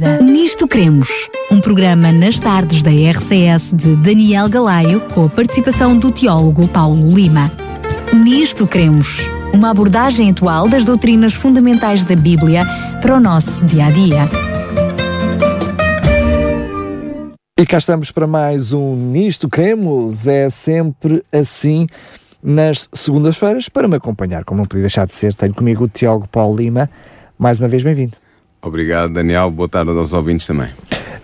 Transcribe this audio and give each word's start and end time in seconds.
Nisto 0.00 0.66
Cremos, 0.66 1.28
um 1.50 1.60
programa 1.60 2.10
nas 2.10 2.38
tardes 2.38 2.82
da 2.82 2.90
RCS 2.90 3.70
de 3.70 3.96
Daniel 3.96 4.48
Galaio, 4.48 5.02
com 5.12 5.26
a 5.26 5.28
participação 5.28 5.94
do 5.94 6.10
teólogo 6.10 6.66
Paulo 6.68 7.10
Lima. 7.10 7.52
Nisto 8.24 8.66
Cremos, 8.66 9.28
uma 9.52 9.68
abordagem 9.68 10.30
atual 10.30 10.70
das 10.70 10.86
doutrinas 10.86 11.34
fundamentais 11.34 12.02
da 12.02 12.16
Bíblia 12.16 12.64
para 13.02 13.14
o 13.14 13.20
nosso 13.20 13.66
dia 13.66 13.84
a 13.84 13.90
dia. 13.90 14.20
E 17.58 17.66
cá 17.66 17.76
estamos 17.76 18.10
para 18.10 18.26
mais 18.26 18.72
um 18.72 18.96
Nisto 18.96 19.50
Cremos. 19.50 20.26
É 20.26 20.48
sempre 20.48 21.22
assim 21.30 21.86
nas 22.42 22.88
segundas-feiras 22.90 23.68
para 23.68 23.86
me 23.86 23.96
acompanhar, 23.96 24.44
como 24.44 24.62
não 24.62 24.66
podia 24.66 24.84
deixar 24.84 25.06
de 25.06 25.12
ser. 25.12 25.34
Tenho 25.34 25.52
comigo 25.52 25.84
o 25.84 25.88
teólogo 25.88 26.26
Paulo 26.26 26.56
Lima. 26.56 26.88
Mais 27.38 27.58
uma 27.58 27.68
vez, 27.68 27.82
bem-vindo. 27.82 28.19
Obrigado, 28.62 29.12
Daniel. 29.12 29.50
Boa 29.50 29.68
tarde 29.68 29.90
aos 29.90 30.12
ouvintes 30.12 30.46
também. 30.46 30.68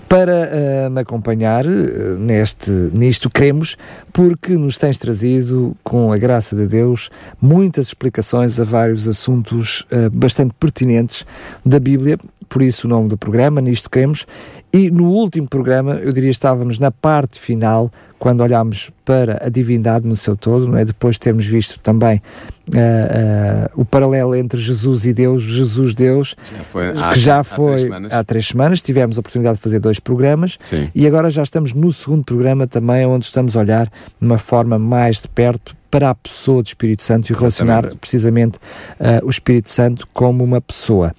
Para 0.09 0.87
uh, 0.87 0.91
me 0.91 1.01
acompanhar 1.01 1.67
uh, 1.67 2.17
neste, 2.19 2.71
nisto, 2.71 3.29
queremos, 3.29 3.77
porque 4.13 4.53
nos 4.53 4.79
tens 4.79 4.99
trazido, 4.99 5.77
com 5.83 6.13
a 6.13 6.17
graça 6.17 6.55
de 6.55 6.65
Deus, 6.65 7.11
muitas 7.43 7.89
explicações 7.89 8.61
a 8.61 8.65
vários 8.65 9.09
assuntos 9.09 9.85
uh, 9.91 10.09
bastante 10.11 10.55
pertinentes 10.61 11.27
da 11.65 11.81
Bíblia, 11.81 12.19
por 12.49 12.63
isso 12.63 12.87
o 12.87 12.91
nome 12.91 13.09
do 13.09 13.19
programa, 13.19 13.61
Nisto 13.61 13.91
Queremos, 13.91 14.27
e 14.73 14.91
no 14.91 15.11
último 15.11 15.49
programa, 15.49 15.95
eu 15.95 16.13
diria, 16.13 16.31
estávamos 16.31 16.79
na 16.79 16.91
parte 16.91 17.39
final, 17.39 17.91
quando 18.19 18.43
olhámos 18.43 18.91
para 19.05 19.45
a 19.45 19.49
divindade 19.49 20.07
no 20.07 20.17
seu 20.17 20.37
todo, 20.37 20.69
não 20.69 20.77
é? 20.77 20.85
depois 20.85 21.15
de 21.15 21.21
termos 21.21 21.47
visto 21.47 21.79
também 21.81 22.21
uh, 22.69 22.73
uh, 22.73 23.81
o 23.81 23.85
paralelo 23.85 24.35
entre 24.35 24.61
Jesus 24.61 25.07
e 25.07 25.15
Deus, 25.15 25.43
Jesus 25.43 25.95
Deus, 25.95 26.37
já 26.51 26.65
foi, 26.65 26.93
que 26.93 26.99
há, 26.99 27.15
já 27.15 27.41
há 27.41 28.19
há 28.19 28.25
três 28.25 28.49
semanas, 28.49 28.83
tivemos 28.83 29.17
a 29.17 29.21
oportunidade 29.21 29.57
de 29.57 29.63
fazer 29.63 29.79
dois 29.79 29.99
programas, 30.01 30.59
Sim. 30.61 30.91
e 30.95 31.07
agora 31.07 31.31
já 31.31 31.43
estamos 31.43 31.73
no 31.73 31.93
segundo 31.93 32.25
programa 32.25 32.67
também, 32.67 33.07
onde 33.07 33.25
estamos 33.25 33.57
a 33.57 33.61
olhar 33.61 33.87
de 33.87 34.27
uma 34.27 34.39
forma 34.39 34.79
mais 34.79 35.23
de 35.23 35.29
perto 35.29 35.77
para 35.91 36.11
a 36.11 36.15
pessoa 36.15 36.63
do 36.63 36.67
Espírito 36.67 37.03
Santo 37.03 37.31
e 37.31 37.35
relacionar 37.35 37.79
Exatamente. 37.79 37.99
precisamente 37.99 38.59
uh, 39.01 39.25
o 39.25 39.31
Espírito 39.31 39.71
Santo 39.71 40.07
como 40.13 40.45
uma 40.45 40.61
pessoa. 40.61 41.15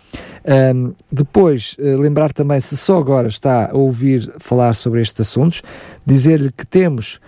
Um, 0.48 0.94
depois, 1.12 1.76
uh, 1.78 2.00
lembrar 2.00 2.32
também, 2.32 2.60
se 2.60 2.78
só 2.78 2.98
agora 2.98 3.28
está 3.28 3.70
a 3.70 3.76
ouvir 3.76 4.34
falar 4.40 4.74
sobre 4.74 5.02
estes 5.02 5.28
assuntos, 5.28 5.62
dizer-lhe 6.06 6.52
que 6.52 6.66
temos 6.66 7.20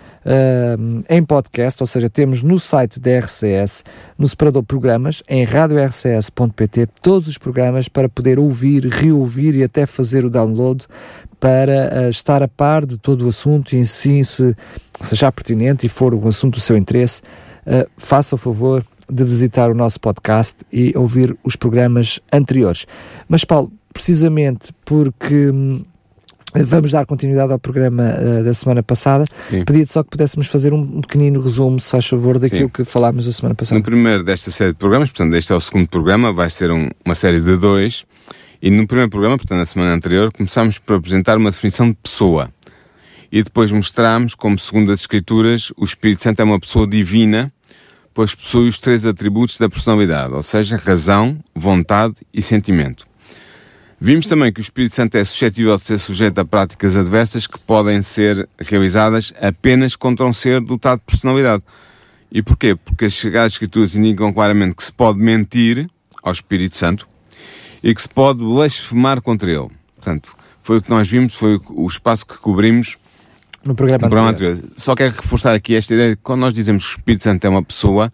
em 1.08 1.24
podcast, 1.24 1.82
ou 1.82 1.86
seja, 1.86 2.10
temos 2.10 2.42
no 2.42 2.60
site 2.60 3.00
da 3.00 3.20
RCS, 3.20 3.82
no 4.18 4.28
separador 4.28 4.62
programas, 4.62 5.22
em 5.26 5.44
radiorcs.pt, 5.44 6.88
todos 7.00 7.26
os 7.26 7.38
programas 7.38 7.88
para 7.88 8.06
poder 8.06 8.38
ouvir, 8.38 8.84
reouvir 8.84 9.54
e 9.54 9.64
até 9.64 9.86
fazer 9.86 10.22
o 10.22 10.28
download 10.28 10.86
para 11.40 12.06
uh, 12.06 12.10
estar 12.10 12.42
a 12.42 12.48
par 12.48 12.84
de 12.84 12.98
todo 12.98 13.24
o 13.24 13.30
assunto 13.30 13.74
e 13.74 13.86
se, 13.86 14.22
se 14.22 14.54
achar 15.00 15.32
pertinente 15.32 15.86
e 15.86 15.88
for 15.88 16.14
um 16.14 16.28
assunto 16.28 16.56
do 16.56 16.60
seu 16.60 16.76
interesse, 16.76 17.22
uh, 17.66 17.88
faça 17.96 18.34
o 18.34 18.38
favor 18.38 18.84
de 19.10 19.24
visitar 19.24 19.70
o 19.70 19.74
nosso 19.74 19.98
podcast 20.00 20.56
e 20.72 20.92
ouvir 20.96 21.36
os 21.44 21.56
programas 21.56 22.20
anteriores. 22.32 22.86
Mas, 23.28 23.44
Paulo, 23.44 23.72
precisamente 23.92 24.72
porque 24.84 25.50
hum, 25.50 25.84
vamos 26.54 26.92
dar 26.92 27.06
continuidade 27.06 27.52
ao 27.52 27.58
programa 27.58 28.02
uh, 28.02 28.44
da 28.44 28.52
semana 28.54 28.82
passada, 28.82 29.24
Sim. 29.40 29.64
pedia-te 29.64 29.92
só 29.92 30.02
que 30.02 30.10
pudéssemos 30.10 30.46
fazer 30.46 30.72
um, 30.72 31.00
pequenino 31.00 31.40
resumo, 31.40 31.78
se 31.78 31.90
faz 31.90 32.06
favor, 32.06 32.38
daquilo 32.38 32.62
Sim. 32.64 32.68
que 32.68 32.84
falámos 32.84 33.26
da 33.26 33.32
semana 33.32 33.54
passada. 33.54 33.78
No 33.78 33.84
primeiro 33.84 34.24
desta 34.24 34.50
série 34.50 34.72
de 34.72 34.76
programas, 34.78 35.10
portanto, 35.10 35.34
este 35.36 35.52
é 35.52 35.56
o 35.56 35.60
segundo 35.60 35.88
programa, 35.88 36.32
vai 36.32 36.50
ser 36.50 36.70
um- 36.70 36.88
uma 37.04 37.14
série 37.14 37.40
de 37.40 37.56
dois. 37.56 38.04
E 38.62 38.68
no 38.70 38.86
primeiro 38.86 39.10
programa, 39.10 39.36
portanto, 39.38 39.58
na 39.58 39.64
semana 39.66 39.94
anterior, 39.94 40.30
começámos 40.32 40.78
por 40.78 40.96
apresentar 40.96 41.36
uma 41.38 41.50
definição 41.50 41.88
de 41.88 41.96
pessoa. 42.02 42.50
E 43.32 43.42
depois 43.44 43.70
mostramos 43.70 44.34
como, 44.34 44.58
segundo 44.58 44.90
as 44.92 45.00
Escrituras, 45.00 45.72
o 45.76 45.84
Espírito 45.84 46.22
Santo 46.22 46.40
é 46.40 46.44
uma 46.44 46.58
pessoa 46.60 46.86
divina, 46.86 47.50
pois 48.12 48.34
possui 48.34 48.68
os 48.68 48.78
três 48.78 49.06
atributos 49.06 49.56
da 49.56 49.68
personalidade, 49.68 50.32
ou 50.34 50.42
seja, 50.42 50.76
razão, 50.76 51.38
vontade 51.54 52.14
e 52.32 52.42
sentimento. 52.42 53.06
Vimos 54.00 54.26
também 54.26 54.50
que 54.52 54.60
o 54.60 54.62
Espírito 54.62 54.94
Santo 54.96 55.16
é 55.16 55.24
suscetível 55.24 55.76
de 55.76 55.82
ser 55.82 55.98
sujeito 55.98 56.38
a 56.38 56.44
práticas 56.44 56.96
adversas 56.96 57.46
que 57.46 57.58
podem 57.58 58.00
ser 58.00 58.48
realizadas 58.58 59.32
apenas 59.40 59.94
contra 59.94 60.24
um 60.24 60.32
ser 60.32 60.60
dotado 60.60 61.00
de 61.00 61.04
personalidade. 61.04 61.62
E 62.32 62.42
porquê? 62.42 62.74
Porque 62.74 63.04
as 63.04 63.14
Sagradas 63.14 63.52
Escrituras 63.52 63.94
indicam 63.96 64.32
claramente 64.32 64.74
que 64.76 64.84
se 64.84 64.92
pode 64.92 65.18
mentir 65.18 65.86
ao 66.22 66.32
Espírito 66.32 66.76
Santo 66.76 67.06
e 67.82 67.94
que 67.94 68.00
se 68.00 68.08
pode 68.08 68.38
blasfemar 68.38 69.20
contra 69.20 69.50
ele. 69.50 69.68
Portanto, 69.96 70.34
foi 70.62 70.78
o 70.78 70.82
que 70.82 70.88
nós 70.88 71.08
vimos, 71.08 71.34
foi 71.34 71.56
o- 71.56 71.84
o 71.84 71.86
espaço 71.86 72.26
que 72.26 72.38
cobrimos 72.38 72.96
No 73.64 73.74
programa, 73.74 74.02
no 74.02 74.08
programa 74.08 74.30
anterior. 74.30 74.52
anterior. 74.54 74.72
Só 74.76 74.94
quero 74.94 75.14
reforçar 75.14 75.54
aqui 75.54 75.74
esta 75.74 75.94
ideia 75.94 76.10
de 76.10 76.16
que 76.16 76.22
quando 76.22 76.40
nós 76.40 76.54
dizemos 76.54 76.84
que 76.86 76.94
o 76.94 76.96
Espírito 76.98 77.24
Santo 77.24 77.44
é 77.44 77.48
uma 77.50 77.62
pessoa, 77.62 78.12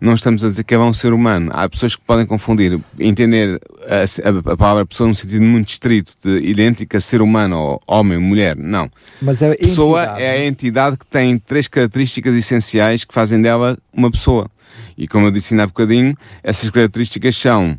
não 0.00 0.14
estamos 0.14 0.42
a 0.42 0.48
dizer 0.48 0.64
que 0.64 0.72
é 0.74 0.78
um 0.78 0.92
ser 0.94 1.12
humano. 1.12 1.50
Há 1.54 1.68
pessoas 1.68 1.94
que 1.94 2.02
podem 2.06 2.24
confundir, 2.24 2.80
entender 2.98 3.60
a, 3.86 4.28
a- 4.50 4.52
a 4.54 4.56
palavra 4.56 4.86
pessoa 4.86 5.06
num 5.06 5.12
sentido 5.14 5.42
muito 5.42 5.68
estrito, 5.68 6.12
de 6.24 6.38
idêntica 6.38 6.96
a 6.96 7.00
ser 7.00 7.20
humano, 7.20 7.56
ou 7.58 7.80
homem, 7.86 8.18
mulher. 8.18 8.56
Não. 8.56 8.90
Mas 9.20 9.42
é 9.42 9.50
a 9.52 9.56
Pessoa 9.56 10.00
entidade, 10.04 10.22
é 10.22 10.30
a 10.30 10.46
entidade 10.46 10.96
que 10.96 11.06
tem 11.06 11.38
três 11.38 11.68
características 11.68 12.34
essenciais 12.34 13.04
que 13.04 13.12
fazem 13.12 13.42
dela 13.42 13.76
uma 13.92 14.10
pessoa. 14.10 14.50
E 14.96 15.06
como 15.06 15.26
eu 15.26 15.30
disse 15.30 15.52
ainda 15.52 15.64
há 15.64 15.66
bocadinho, 15.66 16.16
essas 16.42 16.70
características 16.70 17.36
são 17.36 17.78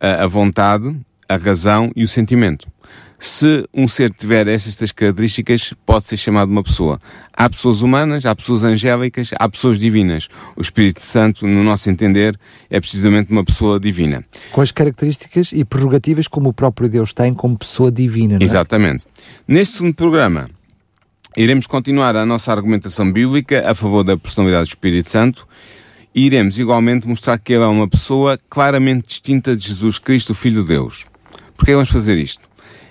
a, 0.00 0.24
a 0.24 0.26
vontade, 0.26 0.96
a 1.28 1.36
razão 1.36 1.92
e 1.94 2.02
o 2.04 2.08
sentimento. 2.08 2.66
Se 3.18 3.68
um 3.74 3.88
ser 3.88 4.14
tiver 4.14 4.46
estas 4.46 4.76
três 4.76 4.92
características, 4.92 5.74
pode 5.84 6.06
ser 6.06 6.16
chamado 6.16 6.50
uma 6.50 6.62
pessoa. 6.62 7.00
Há 7.32 7.50
pessoas 7.50 7.82
humanas, 7.82 8.24
há 8.24 8.34
pessoas 8.34 8.62
angélicas, 8.62 9.30
há 9.36 9.48
pessoas 9.48 9.76
divinas. 9.78 10.28
O 10.56 10.60
Espírito 10.60 11.00
Santo, 11.00 11.44
no 11.44 11.64
nosso 11.64 11.90
entender, 11.90 12.38
é 12.70 12.78
precisamente 12.78 13.32
uma 13.32 13.44
pessoa 13.44 13.80
divina. 13.80 14.24
com 14.52 14.60
as 14.60 14.70
características 14.70 15.50
e 15.52 15.64
prerrogativas 15.64 16.28
como 16.28 16.50
o 16.50 16.52
próprio 16.52 16.88
Deus 16.88 17.12
tem 17.12 17.34
como 17.34 17.58
pessoa 17.58 17.90
divina. 17.90 18.34
não 18.34 18.40
é? 18.40 18.44
Exatamente. 18.44 19.04
Neste 19.48 19.78
segundo 19.78 19.94
programa, 19.94 20.48
iremos 21.36 21.66
continuar 21.66 22.14
a 22.14 22.24
nossa 22.24 22.52
argumentação 22.52 23.10
bíblica 23.10 23.68
a 23.68 23.74
favor 23.74 24.04
da 24.04 24.16
personalidade 24.16 24.64
do 24.64 24.68
Espírito 24.68 25.10
Santo 25.10 25.46
e 26.14 26.26
iremos 26.26 26.56
igualmente 26.56 27.06
mostrar 27.06 27.36
que 27.38 27.52
ele 27.52 27.64
é 27.64 27.66
uma 27.66 27.88
pessoa 27.88 28.38
claramente 28.48 29.08
distinta 29.08 29.56
de 29.56 29.68
Jesus 29.68 29.98
Cristo, 29.98 30.30
o 30.30 30.34
Filho 30.34 30.62
de 30.62 30.68
Deus. 30.68 31.04
Porquê 31.56 31.74
vamos 31.74 31.90
fazer 31.90 32.16
isto? 32.16 32.47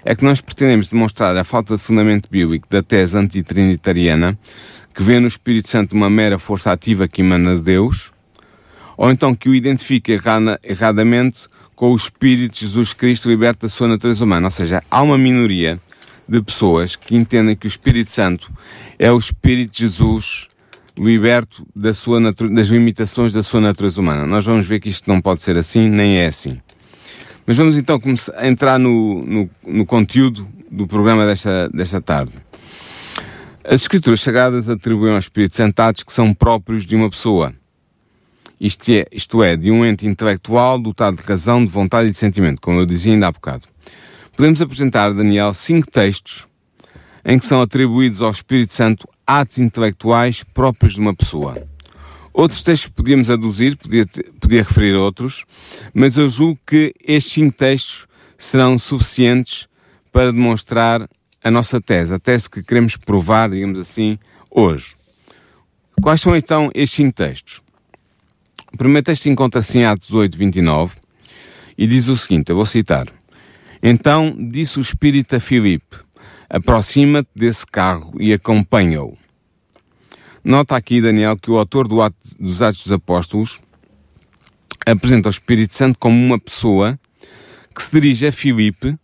É 0.10 0.16
que 0.16 0.24
nós 0.24 0.40
pretendemos 0.40 0.88
demonstrar 0.88 1.36
a 1.36 1.44
falta 1.44 1.76
de 1.76 1.84
fundamento 1.84 2.30
bíblico 2.32 2.66
da 2.70 2.82
tese 2.82 3.18
antitrinitariana, 3.18 4.40
que 4.96 5.04
vê 5.04 5.20
no 5.20 5.28
Espírito 5.28 5.68
Santo 5.68 5.98
uma 5.98 6.10
mera 6.10 6.40
força 6.40 6.72
ativa 6.72 7.10
que 7.10 7.22
emana 7.22 7.58
de 7.58 7.62
Deus, 7.62 8.14
ou 8.96 9.12
então 9.12 9.36
que 9.36 9.50
o 9.50 9.54
identifica 9.54 10.14
errada- 10.14 10.58
erradamente 10.64 11.50
com 11.76 11.92
o 11.92 11.96
Espírito 11.98 12.54
de 12.54 12.62
Jesus 12.62 12.94
Cristo 12.94 13.28
liberto 13.28 13.66
da 13.66 13.70
sua 13.70 13.90
natureza 13.90 14.24
humana. 14.24 14.48
Ou 14.48 14.52
seja, 14.52 14.82
há 14.90 15.02
uma 15.02 15.18
minoria 15.18 15.78
de 16.26 16.42
pessoas 16.42 16.96
que 16.96 17.14
entendem 17.14 17.54
que 17.54 17.68
o 17.68 17.74
Espírito 17.76 18.10
Santo 18.10 18.50
é 18.98 19.12
o 19.12 19.18
Espírito 19.18 19.74
de 19.74 19.80
Jesus 19.80 20.48
liberto 20.98 21.68
da 21.76 21.94
sua 21.94 22.32
das 22.32 22.68
limitações 22.68 23.34
da 23.34 23.44
sua 23.44 23.60
natureza 23.60 24.00
humana. 24.00 24.26
Nós 24.26 24.46
vamos 24.46 24.66
ver 24.66 24.80
que 24.80 24.88
isto 24.88 25.10
não 25.10 25.20
pode 25.20 25.42
ser 25.42 25.58
assim, 25.58 25.90
nem 25.90 26.20
é 26.20 26.28
assim. 26.28 26.62
Mas 27.48 27.56
vamos 27.56 27.78
então 27.78 27.98
começar 27.98 28.46
entrar 28.46 28.78
no, 28.78 29.26
no, 29.26 29.50
no 29.66 29.86
conteúdo 29.86 30.46
do 30.70 30.86
programa 30.86 31.26
desta, 31.26 31.70
desta 31.70 32.02
tarde. 32.02 32.34
As 33.64 33.82
Escrituras 33.82 34.20
Sagradas 34.20 34.68
atribuem 34.68 35.14
ao 35.14 35.20
Espírito 35.20 35.56
Santo 35.56 35.80
atos 35.80 36.04
que 36.04 36.12
são 36.12 36.34
próprios 36.34 36.86
de 36.86 36.94
uma 36.94 37.10
pessoa. 37.10 37.54
Isto 38.60 38.92
é, 38.92 39.06
isto 39.14 39.42
é, 39.42 39.56
de 39.56 39.72
um 39.72 39.86
ente 39.86 40.06
intelectual 40.06 40.78
dotado 40.78 41.16
de 41.16 41.24
razão, 41.24 41.64
de 41.64 41.72
vontade 41.72 42.10
e 42.10 42.12
de 42.12 42.18
sentimento, 42.18 42.60
como 42.60 42.80
eu 42.82 42.86
dizia 42.86 43.14
ainda 43.14 43.28
há 43.28 43.32
bocado. 43.32 43.64
Podemos 44.36 44.62
apresentar, 44.62 45.14
Daniel, 45.14 45.54
cinco 45.54 45.90
textos 45.90 46.46
em 47.24 47.40
que 47.40 47.46
são 47.46 47.62
atribuídos 47.62 48.22
ao 48.22 48.32
Espírito 48.32 48.74
Santo 48.74 49.08
atos 49.26 49.58
intelectuais 49.58 50.44
próprios 50.44 50.96
de 50.96 51.00
uma 51.00 51.16
pessoa. 51.16 51.66
Outros 52.38 52.62
textos 52.62 52.88
podíamos 52.90 53.32
aduzir, 53.32 53.76
podia, 53.76 54.06
podia 54.40 54.62
referir 54.62 54.94
outros, 54.94 55.44
mas 55.92 56.18
eu 56.18 56.30
julgo 56.30 56.60
que 56.68 56.94
estes 57.04 57.34
cinco 57.34 57.58
textos 57.58 58.06
serão 58.38 58.78
suficientes 58.78 59.68
para 60.12 60.32
demonstrar 60.32 61.10
a 61.44 61.50
nossa 61.50 61.82
tese, 61.82 62.14
a 62.14 62.20
tese 62.20 62.48
que 62.48 62.62
queremos 62.62 62.96
provar, 62.96 63.50
digamos 63.50 63.80
assim, 63.80 64.20
hoje. 64.52 64.96
Quais 66.00 66.22
são 66.22 66.36
então 66.36 66.70
estes 66.76 66.98
cinco 66.98 67.16
textos? 67.16 67.60
O 68.72 68.78
primeiro 68.78 69.04
texto 69.04 69.26
encontra-se 69.26 69.80
em 69.80 69.86
Atos 69.86 70.14
8, 70.14 70.38
29 70.38 70.98
e 71.76 71.88
diz 71.88 72.08
o 72.08 72.16
seguinte, 72.16 72.52
eu 72.52 72.56
vou 72.56 72.68
citar. 72.68 73.08
Então 73.82 74.38
disse 74.52 74.78
o 74.78 74.82
Espírito 74.82 75.36
a 75.36 75.40
Filipe, 75.40 75.98
aproxima-te 76.48 77.32
desse 77.36 77.66
carro 77.66 78.14
e 78.20 78.32
acompanha-o. 78.32 79.18
Nota 80.48 80.78
aqui, 80.78 81.02
Daniel, 81.02 81.36
que 81.36 81.52
o 81.52 81.58
autor 81.58 81.90
do 81.90 82.02
ato, 82.02 82.16
dos 82.40 82.62
Atos 82.62 82.84
dos 82.84 82.94
Apóstolos 82.94 83.60
apresenta 84.86 85.28
o 85.28 85.30
Espírito 85.30 85.76
Santo 85.76 86.00
como 86.00 86.16
uma 86.16 86.40
pessoa 86.40 86.98
que 87.76 87.84
se 87.84 87.92
dirige 87.92 88.28
a 88.28 88.32
Filipe 88.32 88.98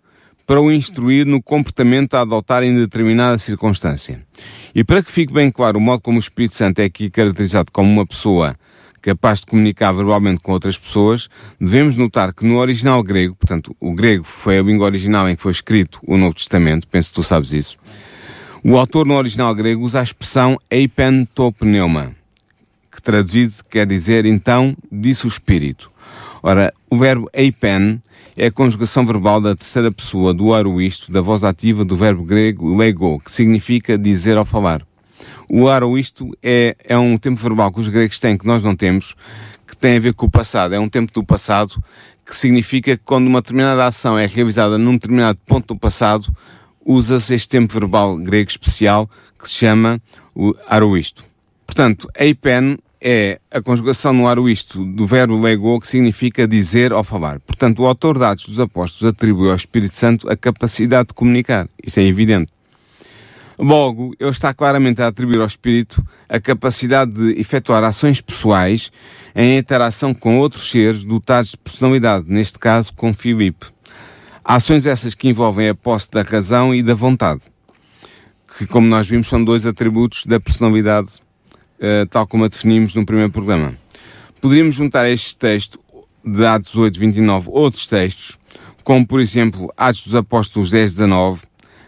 para 0.48 0.62
o 0.62 0.72
instruir 0.72 1.25
no 1.25 1.44
comportamento 1.44 2.13
a 2.13 2.22
adotar 2.22 2.63
em 2.63 2.74
determinada 2.74 3.38
circunstância. 3.38 4.25
E 4.74 4.86
para 4.86 5.04
que 5.04 5.12
fique 5.12 5.34
bem 5.34 5.51
claro 5.51 5.80
o 5.80 5.81
modo 5.81 6.01
como 6.01 6.16
o 6.16 6.22
Espírito 6.22 6.56
Santo 6.56 6.80
é 6.80 6.86
aqui 6.86 7.10
caracterizado 7.10 7.74
como 7.74 7.92
uma 7.92 8.07
pessoa 8.07 8.56
capaz 9.01 9.42
de 9.42 9.48
comunicar 9.48 9.92
verbalmente 9.92 10.40
com 10.40 10.54
outras 10.54 10.78
pessoas, 10.78 11.28
devemos 11.60 11.98
notar 11.98 12.34
que 12.34 12.45
no 12.45 12.56
original 12.56 13.04
grego, 13.04 13.36
portanto, 13.36 13.75
o 13.81 13.94
grego 13.94 14.24
foi 14.24 14.60
a 14.60 14.63
língua 14.63 14.86
original 14.86 15.28
em 15.28 15.36
que 15.36 15.42
foi 15.42 15.51
escrito 15.51 16.00
o 16.07 16.16
Novo 16.16 16.36
Testamento, 16.36 16.88
penso 16.88 17.10
que 17.10 17.16
tu 17.16 17.24
sabes 17.24 17.51
isso, 17.51 17.75
o 18.63 18.77
autor 18.77 19.06
no 19.06 19.15
original 19.15 19.54
grego 19.54 19.83
usa 19.83 20.00
a 20.00 20.04
expressão 20.04 20.57
eipentopneuma, 20.71 22.15
que 22.89 23.01
traduzido 23.01 23.56
quer 23.69 23.86
dizer 23.86 24.25
então, 24.25 24.75
disse 24.89 25.25
o 25.25 25.27
Espírito. 25.27 25.92
Ora, 26.42 26.74
o 26.89 26.98
verbo 26.98 27.30
eipen 27.33 28.01
é 28.38 28.48
a 28.48 28.51
conjugação 28.51 29.06
verbal 29.06 29.42
da 29.42 29.56
terceira 29.56 29.92
pessoa 29.92 30.33
do 30.33 30.54
aroisto 30.54 31.12
da 31.12 31.19
voz 31.19 31.44
ativa 31.44 31.83
do 31.83 31.98
verbo 31.98 32.24
grego 32.24 32.75
lego, 32.75 33.19
que 33.19 33.31
significa 33.31 33.98
dizer 33.98 34.38
ou 34.38 34.45
falar. 34.45 34.81
O 35.51 35.68
aroisto 35.68 36.31
é, 36.42 36.75
é 36.86 36.98
um 36.98 37.18
tempo 37.18 37.39
verbal 37.39 37.71
que 37.71 37.81
os 37.81 37.89
gregos 37.89 38.18
têm 38.18 38.38
que 38.38 38.48
nós 38.48 38.63
não 38.63 38.75
temos, 38.75 39.13
que 39.68 39.75
tem 39.75 39.98
a 39.98 40.00
ver 40.00 40.13
com 40.13 40.25
o 40.25 40.31
passado. 40.31 40.74
É 40.74 40.80
um 40.80 40.88
tempo 40.88 41.12
do 41.12 41.24
passado 41.24 41.83
que 42.25 42.36
significa 42.36 42.95
que 42.95 43.04
quando 43.04 43.27
uma 43.27 43.42
determinada 43.42 43.86
ação 43.86 44.18
é 44.18 44.25
realizada 44.25 44.77
num 44.77 44.94
determinado 44.94 45.38
ponto 45.45 45.74
do 45.74 45.80
passado, 45.80 46.33
usa-se 46.85 47.33
este 47.33 47.50
tempo 47.50 47.74
verbal 47.74 48.18
grego 48.18 48.50
especial 48.50 49.09
que 49.38 49.47
se 49.47 49.56
chama 49.56 50.01
o 50.35 50.56
aroisto. 50.68 51.24
Portanto, 51.65 52.07
eipen 52.15 52.77
é 53.06 53.39
a 53.51 53.62
conjugação 53.62 54.13
no 54.13 54.27
aroisto 54.27 54.85
do 54.85 55.06
verbo 55.06 55.39
lego, 55.41 55.80
que 55.80 55.88
significa 55.88 56.47
dizer 56.47 56.94
ou 56.94 57.03
falar. 57.03 57.39
Portanto, 57.41 57.81
o 57.81 57.85
autor 57.85 58.18
de 58.18 58.24
Atos 58.24 58.45
dos 58.45 58.59
Apóstolos 58.62 59.13
atribui 59.13 59.50
ao 59.50 59.56
Espírito 59.56 59.95
Santo 59.95 60.30
a 60.30 60.38
capacidade 60.38 61.09
de 61.09 61.13
comunicar. 61.13 61.68
Isso 61.85 62.00
é 62.00 62.03
evidente. 62.03 62.51
Logo, 63.59 64.15
ele 64.19 64.30
está 64.30 64.53
claramente 64.53 65.01
a 65.01 65.07
atribuir 65.07 65.39
ao 65.39 65.45
Espírito 65.45 66.03
a 66.30 66.39
capacidade 66.39 67.12
de 67.12 67.39
efetuar 67.39 67.83
ações 67.83 68.21
pessoais 68.21 68.89
em 69.35 69.57
interação 69.57 70.13
com 70.13 70.39
outros 70.39 70.71
seres 70.71 71.03
dotados 71.03 71.51
de 71.51 71.57
personalidade, 71.57 72.25
neste 72.27 72.57
caso 72.57 72.94
com 72.94 73.13
Filipe. 73.13 73.65
Ações 74.44 74.86
essas 74.86 75.16
que 75.16 75.30
envolvem 75.30 75.69
a 75.69 75.75
posse 75.75 76.12
da 76.12 76.22
razão 76.22 76.75
e 76.75 76.84
da 76.84 76.94
vontade, 76.94 77.44
que, 78.57 78.68
como 78.68 78.88
nós 78.88 79.07
vimos, 79.07 79.28
são 79.28 79.42
dois 79.44 79.66
atributos 79.66 80.25
da 80.25 80.40
personalidade, 80.40 81.10
uh, 81.80 82.06
tal 82.10 82.28
como 82.28 82.44
a 82.44 82.50
definimos 82.50 82.94
no 82.94 83.06
primeiro 83.06 83.31
programa. 83.31 83.74
Poderíamos 84.42 84.75
juntar 84.75 85.10
este 85.10 85.38
texto 85.38 85.80
de 86.25 86.45
Atos 86.45 86.75
8, 86.75 87.00
29 87.00 87.50
outros 87.51 87.88
textos, 87.88 88.38
como 88.84 89.07
por 89.07 89.22
exemplo 89.22 89.74
Atos 89.78 90.04
dos 90.04 90.16
Apóstolos 90.16 90.69
10, 90.69 90.95
19, 90.95 91.42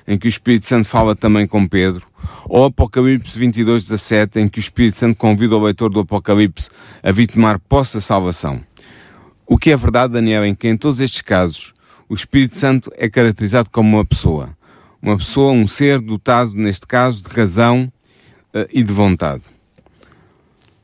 em 0.08 0.18
que 0.18 0.28
o 0.28 0.30
Espírito 0.30 0.66
Santo 0.66 0.88
fala 0.88 1.14
também 1.14 1.46
com 1.46 1.68
Pedro, 1.68 2.08
ou 2.46 2.66
Apocalipse 2.66 3.38
22, 3.38 3.84
17, 3.84 4.40
em 4.40 4.48
que 4.48 4.60
o 4.60 4.62
Espírito 4.62 4.98
Santo 4.98 5.18
convida 5.18 5.58
o 5.58 5.64
leitor 5.64 5.90
do 5.90 6.00
Apocalipse 6.00 6.70
a 7.04 7.12
vir 7.12 7.28
tomar 7.28 7.60
posse 7.60 7.96
da 7.96 8.02
salvação. 8.02 8.62
O 9.46 9.58
que 9.58 9.72
é 9.72 9.78
verdade, 9.78 10.14
Daniel, 10.14 10.44
é 10.44 10.56
que 10.56 10.68
em 10.68 10.78
todos 10.78 11.00
estes 11.00 11.22
casos, 11.22 11.74
o 12.08 12.14
Espírito 12.14 12.56
Santo 12.56 12.92
é 12.96 13.10
caracterizado 13.10 13.70
como 13.70 13.98
uma 13.98 14.06
pessoa. 14.06 14.56
Uma 15.02 15.18
pessoa, 15.18 15.52
um 15.52 15.68
ser 15.68 16.00
dotado, 16.00 16.54
neste 16.54 16.86
caso, 16.88 17.24
de 17.24 17.30
razão 17.30 17.92
uh, 18.54 18.68
e 18.72 18.84
de 18.84 18.94
vontade. 18.94 19.44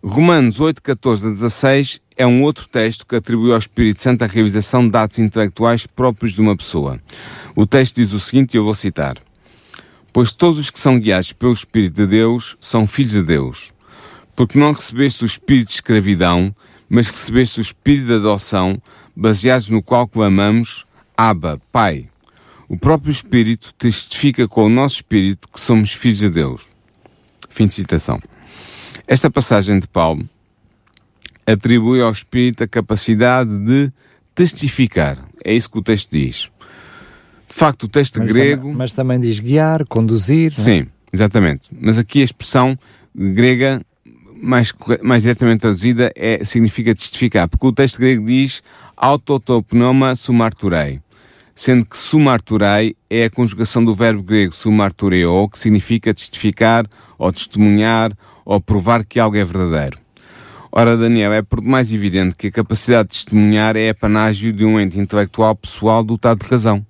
Romanos 0.03 0.59
8, 0.59 0.81
14 0.81 1.27
a 1.27 1.29
16 1.29 2.01
é 2.17 2.25
um 2.25 2.41
outro 2.41 2.67
texto 2.67 3.05
que 3.05 3.15
atribui 3.15 3.51
ao 3.51 3.59
Espírito 3.59 4.01
Santo 4.01 4.23
a 4.23 4.27
realização 4.27 4.83
de 4.85 4.91
dados 4.91 5.19
intelectuais 5.19 5.85
próprios 5.85 6.33
de 6.33 6.41
uma 6.41 6.57
pessoa. 6.57 6.99
O 7.55 7.65
texto 7.65 7.95
diz 7.95 8.13
o 8.13 8.19
seguinte, 8.19 8.55
e 8.55 8.57
eu 8.57 8.63
vou 8.63 8.73
citar. 8.73 9.17
Pois 10.11 10.31
todos 10.31 10.59
os 10.59 10.69
que 10.69 10.79
são 10.79 10.99
guiados 10.99 11.33
pelo 11.33 11.53
Espírito 11.53 11.95
de 11.95 12.07
Deus 12.07 12.57
são 12.59 12.87
filhos 12.87 13.11
de 13.11 13.23
Deus. 13.23 13.73
Porque 14.35 14.57
não 14.57 14.73
recebeste 14.73 15.23
o 15.23 15.25
Espírito 15.25 15.67
de 15.67 15.73
escravidão, 15.75 16.53
mas 16.89 17.07
recebeste 17.07 17.59
o 17.59 17.61
Espírito 17.61 18.07
de 18.07 18.13
adoção, 18.13 18.81
baseados 19.15 19.69
no 19.69 19.81
qual 19.81 20.07
clamamos, 20.07 20.85
Abba, 21.29 21.61
Pai. 21.71 22.09
O 22.67 22.75
próprio 22.75 23.11
Espírito 23.11 23.71
testifica 23.75 24.47
com 24.47 24.65
o 24.65 24.69
nosso 24.69 24.95
Espírito 24.95 25.47
que 25.53 25.61
somos 25.61 25.93
filhos 25.93 26.17
de 26.17 26.31
Deus. 26.31 26.71
Fim 27.47 27.67
de 27.67 27.75
citação. 27.75 28.19
Esta 29.05 29.29
passagem 29.29 29.79
de 29.79 29.87
Paulo 29.87 30.27
atribui 31.45 32.01
ao 32.01 32.11
Espírito 32.11 32.63
a 32.63 32.67
capacidade 32.67 33.55
de 33.59 33.91
testificar. 34.33 35.23
É 35.45 35.53
isso 35.53 35.69
que 35.69 35.77
o 35.77 35.83
texto 35.83 36.09
diz. 36.11 36.49
De 37.47 37.55
facto, 37.55 37.83
o 37.83 37.87
texto 37.87 38.17
mas 38.17 38.31
grego. 38.31 38.61
Também, 38.63 38.77
mas 38.77 38.93
também 38.93 39.19
diz 39.19 39.37
guiar, 39.39 39.85
conduzir. 39.85 40.53
É? 40.53 40.55
Sim, 40.55 40.87
exatamente. 41.13 41.69
Mas 41.79 41.99
aqui 41.99 42.21
a 42.21 42.23
expressão 42.23 42.75
grega 43.13 43.79
mais, 44.41 44.73
mais 45.03 45.21
diretamente 45.21 45.59
traduzida 45.59 46.11
é, 46.15 46.43
significa 46.43 46.95
testificar, 46.95 47.47
porque 47.47 47.67
o 47.67 47.71
texto 47.71 47.99
grego 47.99 48.25
diz 48.25 48.63
autotopnoma 48.97 50.15
sumarturei, 50.15 50.99
sendo 51.55 51.85
que 51.85 51.97
sumarturei 51.97 52.95
é 53.09 53.25
a 53.25 53.29
conjugação 53.29 53.83
do 53.83 53.93
verbo 53.93 54.23
grego 54.23 54.53
sumartureo, 54.53 55.49
que 55.49 55.59
significa 55.59 56.13
testificar, 56.13 56.85
ou 57.17 57.31
testemunhar, 57.31 58.11
ou 58.45 58.59
provar 58.59 59.05
que 59.05 59.19
algo 59.19 59.37
é 59.37 59.43
verdadeiro. 59.43 59.99
Ora, 60.71 60.95
Daniel, 60.95 61.33
é 61.33 61.41
por 61.41 61.59
demais 61.59 61.91
evidente 61.91 62.35
que 62.35 62.47
a 62.47 62.51
capacidade 62.51 63.09
de 63.09 63.15
testemunhar 63.15 63.75
é 63.75 63.89
apanágio 63.89 64.53
de 64.53 64.63
um 64.63 64.79
ente 64.79 64.97
intelectual 64.97 65.53
pessoal 65.53 66.01
dotado 66.01 66.39
de 66.39 66.49
razão. 66.49 66.85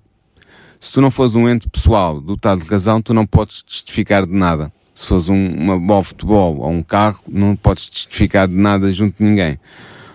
Se 0.80 0.92
tu 0.92 1.00
não 1.00 1.10
fores 1.10 1.34
um 1.34 1.48
ente 1.48 1.68
pessoal 1.68 2.20
dotado 2.20 2.62
de 2.62 2.68
razão, 2.68 3.02
tu 3.02 3.12
não 3.12 3.26
podes 3.26 3.62
testificar 3.62 4.24
de 4.24 4.32
nada. 4.32 4.72
Se 4.94 5.06
fores 5.06 5.28
um, 5.28 5.48
uma 5.54 5.78
bola 5.78 6.02
de 6.02 6.08
futebol 6.08 6.58
ou 6.58 6.70
um 6.70 6.82
carro, 6.82 7.22
não 7.26 7.56
podes 7.56 7.88
testificar 7.88 8.46
de 8.46 8.54
nada 8.54 8.90
junto 8.92 9.18
de 9.18 9.28
ninguém. 9.28 9.58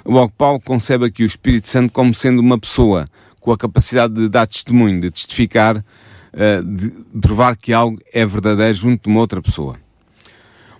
Logo, 0.05 0.31
Paulo 0.37 0.61
concebe 0.61 1.05
aqui 1.05 1.23
o 1.23 1.25
Espírito 1.25 1.67
Santo 1.67 1.91
como 1.91 2.13
sendo 2.13 2.39
uma 2.39 2.57
pessoa 2.57 3.09
com 3.47 3.53
a 3.53 3.57
capacidade 3.57 4.13
de 4.13 4.27
dar 4.27 4.45
testemunho, 4.45 4.99
de 4.99 5.09
testificar, 5.09 5.77
uh, 5.77 6.63
de 6.65 6.89
provar 7.21 7.55
que 7.55 7.71
algo 7.71 7.97
é 8.11 8.25
verdadeiro 8.25 8.73
junto 8.73 9.03
de 9.03 9.09
uma 9.09 9.21
outra 9.21 9.41
pessoa. 9.41 9.77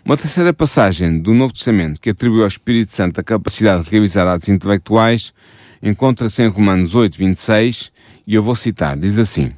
Uma 0.04 0.18
terceira 0.18 0.52
passagem 0.52 1.18
do 1.18 1.34
Novo 1.34 1.54
Testamento 1.54 1.98
que 1.98 2.10
atribui 2.10 2.42
ao 2.42 2.48
Espírito 2.48 2.92
Santo 2.92 3.22
a 3.22 3.24
capacidade 3.24 3.86
de 3.86 3.90
realizar 3.90 4.28
atos 4.28 4.50
intelectuais 4.50 5.34
encontra-se 5.82 6.44
em 6.44 6.50
Romanos 6.50 6.94
8, 6.94 7.18
26, 7.18 7.90
e 8.28 8.36
eu 8.36 8.44
vou 8.44 8.54
citar, 8.54 8.98
diz 8.98 9.18
assim: 9.18 9.54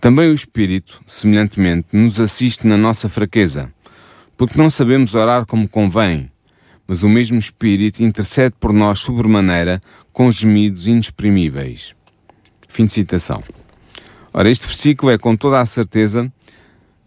Também 0.00 0.30
o 0.30 0.34
Espírito, 0.34 1.02
semelhantemente, 1.04 1.88
nos 1.92 2.20
assiste 2.20 2.68
na 2.68 2.76
nossa 2.76 3.08
fraqueza, 3.08 3.72
porque 4.36 4.56
não 4.56 4.70
sabemos 4.70 5.12
orar 5.12 5.44
como 5.44 5.68
convém, 5.68 6.30
mas 6.86 7.02
o 7.02 7.08
mesmo 7.08 7.36
Espírito 7.36 8.00
intercede 8.00 8.54
por 8.60 8.72
nós 8.72 9.00
sobremaneira 9.00 9.82
com 10.12 10.30
gemidos 10.30 10.86
inexprimíveis. 10.86 11.95
Fim 12.76 12.84
de 12.84 12.92
citação. 12.92 13.42
Ora, 14.34 14.50
este 14.50 14.66
versículo 14.66 15.10
é 15.10 15.16
com 15.16 15.34
toda 15.34 15.58
a 15.58 15.64
certeza, 15.64 16.30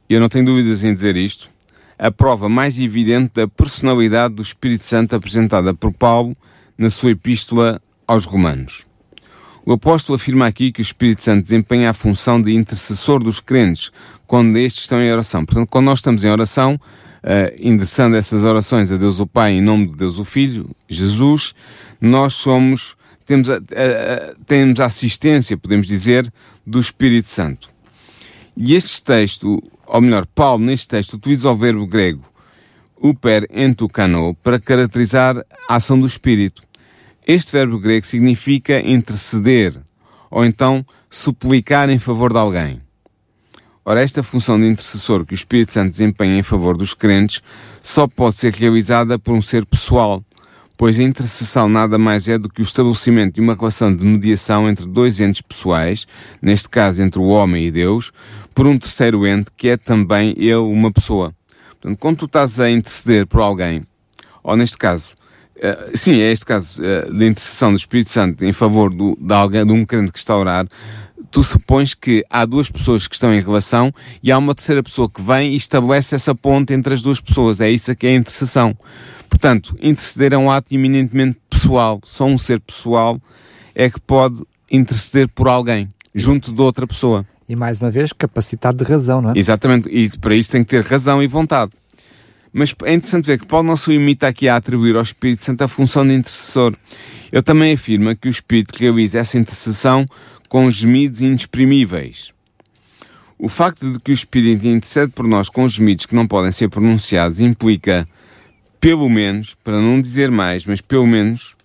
e 0.10 0.16
eu 0.16 0.20
não 0.20 0.28
tenho 0.28 0.44
dúvidas 0.44 0.84
em 0.84 0.92
dizer 0.92 1.16
isto, 1.16 1.48
a 1.96 2.10
prova 2.10 2.50
mais 2.50 2.80
evidente 2.80 3.34
da 3.36 3.48
personalidade 3.48 4.34
do 4.34 4.42
Espírito 4.42 4.84
Santo 4.84 5.16
apresentada 5.16 5.72
por 5.72 5.94
Paulo 5.94 6.36
na 6.76 6.90
sua 6.90 7.12
epístola 7.12 7.80
aos 8.08 8.26
Romanos. 8.26 8.88
O 9.64 9.74
apóstolo 9.74 10.16
afirma 10.16 10.48
aqui 10.48 10.72
que 10.72 10.82
o 10.82 10.90
Espírito 10.90 11.22
Santo 11.22 11.44
desempenha 11.44 11.92
a 11.92 11.94
função 11.94 12.42
de 12.42 12.52
intercessor 12.52 13.24
dos 13.24 13.40
crentes 13.40 13.92
quando 14.26 14.58
estes 14.58 14.86
estão 14.86 15.00
em 15.00 15.12
oração. 15.12 15.46
Portanto, 15.46 15.68
quando 15.70 15.86
nós 15.86 16.00
estamos 16.00 16.26
em 16.26 16.32
oração, 16.32 16.82
uh, 17.24 17.56
endereçando 17.60 18.16
essas 18.16 18.44
orações 18.44 18.92
a 18.92 18.98
Deus 18.98 19.20
o 19.20 19.28
Pai 19.28 19.52
em 19.52 19.62
nome 19.62 19.86
de 19.86 19.98
Deus 19.98 20.18
o 20.18 20.26
Filho, 20.26 20.72
Jesus, 20.90 21.54
nós 22.02 22.34
somos, 22.34 22.98
temos 23.30 23.50
a, 23.50 23.56
a, 23.56 23.58
a, 23.58 24.36
temos 24.46 24.80
a 24.80 24.86
assistência, 24.86 25.56
podemos 25.56 25.86
dizer, 25.86 26.32
do 26.66 26.80
Espírito 26.80 27.30
Santo. 27.30 27.70
E 28.58 28.74
este 28.76 29.04
texto, 29.04 29.62
ou 29.86 30.02
melhor, 30.02 30.26
Paulo 30.26 30.66
neste 30.66 30.88
texto 30.88 31.14
utiliza 31.14 31.50
o 31.50 31.56
verbo 31.56 31.86
grego 31.86 32.30
uper 33.02 33.48
entukano 33.52 34.36
para 34.44 34.60
caracterizar 34.60 35.38
a 35.70 35.76
ação 35.76 35.98
do 36.00 36.06
Espírito. 36.06 36.62
Este 37.26 37.52
verbo 37.52 37.80
grego 37.80 38.06
significa 38.06 38.82
interceder, 38.82 39.80
ou 40.30 40.44
então 40.44 40.86
suplicar 41.10 41.90
em 41.90 42.00
favor 42.00 42.34
de 42.34 42.40
alguém. 42.40 42.82
Ora, 43.86 44.02
esta 44.02 44.22
função 44.22 44.60
de 44.60 44.68
intercessor 44.68 45.26
que 45.26 45.34
o 45.34 45.36
Espírito 45.36 45.72
Santo 45.72 45.92
desempenha 45.92 46.38
em 46.38 46.44
favor 46.44 46.76
dos 46.76 46.94
crentes 46.94 47.42
só 47.82 48.08
pode 48.08 48.36
ser 48.36 48.54
realizada 48.54 49.18
por 49.18 49.34
um 49.34 49.42
ser 49.42 49.66
pessoal, 49.66 50.24
pois 50.80 50.98
a 50.98 51.04
intercessão 51.04 51.68
nada 51.68 51.98
mais 51.98 52.30
é 52.30 52.38
do 52.38 52.48
que 52.48 52.62
o 52.62 52.64
estabelecimento 52.64 53.36
de 53.36 53.42
uma 53.42 53.54
relação 53.54 53.94
de 53.94 54.06
mediação 54.06 54.70
entre 54.70 54.88
dois 54.88 55.20
entes 55.20 55.42
pessoais, 55.42 56.08
neste 56.42 56.70
caso 56.70 57.04
entre 57.04 57.20
o 57.20 57.26
homem 57.26 57.66
e 57.66 57.70
Deus, 57.70 58.14
por 58.56 58.66
um 58.66 58.80
terceiro 58.80 59.28
ente 59.28 59.52
que 59.58 59.68
é 59.68 59.76
também 59.76 60.34
ele 60.38 60.56
uma 60.56 60.90
pessoa. 60.90 61.36
Portanto, 61.72 61.98
quando 62.00 62.18
tu 62.20 62.26
estás 62.28 62.62
a 62.62 62.72
interceder 62.72 63.28
por 63.28 63.42
alguém, 63.42 63.86
ou 64.42 64.56
neste 64.56 64.78
caso, 64.78 65.20
Uh, 65.60 65.92
sim, 65.94 66.22
é 66.22 66.32
este 66.32 66.46
caso 66.46 66.82
uh, 66.82 67.14
de 67.14 67.28
intercessão 67.28 67.74
do 67.74 67.78
Espírito 67.78 68.10
Santo 68.10 68.46
em 68.46 68.54
favor 68.54 68.90
do, 68.90 69.18
de, 69.20 69.34
alguém, 69.34 69.66
de 69.66 69.74
um 69.74 69.86
crente 69.86 70.10
que 70.10 70.18
está 70.18 70.34
a 70.34 70.38
orar. 70.38 70.66
Tu 71.32 71.44
supões 71.44 71.94
que 71.94 72.26
há 72.30 72.46
duas 72.46 72.72
pessoas 72.72 73.08
que 73.08 73.14
estão 73.14 73.34
em 73.34 73.42
relação 73.42 73.94
e 74.24 74.32
há 74.32 74.38
uma 74.38 74.56
terceira 74.56 74.82
pessoa 74.82 75.10
que 75.10 75.22
vem 75.22 75.54
e 75.54 75.56
estabelece 75.56 76.16
essa 76.16 76.34
ponte 76.34 76.74
entre 76.74 76.94
as 76.94 77.02
duas 77.02 77.22
pessoas. 77.22 77.60
É 77.62 77.70
isso 77.70 77.96
que 77.96 78.08
é 78.08 78.12
a 78.12 78.16
intercessão. 78.16 78.76
Portanto, 79.30 79.78
interceder 79.82 80.34
é 80.34 80.38
um 80.38 80.50
ato 80.50 80.74
eminentemente 80.74 81.40
pessoal. 81.50 82.02
Só 82.04 82.26
um 82.26 82.38
ser 82.38 82.60
pessoal 82.60 83.22
é 83.76 83.90
que 83.90 84.00
pode 84.00 84.44
interceder 84.72 85.28
por 85.28 85.48
alguém, 85.48 85.88
junto 86.14 86.52
de 86.52 86.62
outra 86.62 86.88
pessoa. 86.88 87.26
E 87.48 87.56
mais 87.56 87.80
uma 87.80 87.90
vez, 87.90 88.14
capacidade 88.14 88.78
de 88.78 88.84
razão, 88.84 89.22
não 89.22 89.32
é? 89.32 89.34
Exatamente. 89.36 89.90
E 89.90 90.10
para 90.18 90.36
isso 90.36 90.52
tem 90.52 90.64
que 90.64 90.70
ter 90.70 90.84
razão 90.84 91.22
e 91.22 91.28
vontade. 91.28 91.72
Mas 92.52 92.74
é 92.84 92.94
interessante 92.94 93.26
ver 93.26 93.40
que 93.40 93.46
Paulo 93.46 93.68
não 93.68 93.78
se 93.78 93.92
limita 93.92 94.28
aqui 94.28 94.48
a 94.48 94.56
atribuir 94.56 94.96
ao 94.96 95.02
Espírito 95.02 95.44
Santo 95.44 95.64
a 95.64 95.68
função 95.68 96.08
de 96.08 96.14
intercessor. 96.14 96.76
Ele 97.32 97.42
também 97.42 97.74
afirma 97.74 98.16
que 98.16 98.28
o 98.28 98.32
Espírito 98.32 98.76
realiza 98.78 99.20
essa 99.20 99.38
intercessão 99.38 100.06
com 100.50 100.70
gemidos 100.70 101.22
inexprimíveis. 101.22 102.34
O 103.38 103.48
facto 103.48 103.90
de 103.90 104.00
que 104.00 104.12
o 104.12 104.14
Espírito 104.14 104.68
intercede 104.68 105.14
por 105.14 105.26
nós 105.26 105.48
com 105.48 105.66
gemidos 105.70 106.06
que 106.08 106.16
não 106.16 106.28
podem 106.28 106.52
ser 106.52 106.68
pronunciados 106.68 107.40
implica, 107.40 108.06
pelo 108.82 109.08
menos, 109.08 109.56
para 109.64 109.80
não 109.80 110.02
dizer 110.02 110.30
mais, 110.30 110.66
mas 110.66 110.82
pelo 110.82 111.08
menos, 111.08 111.56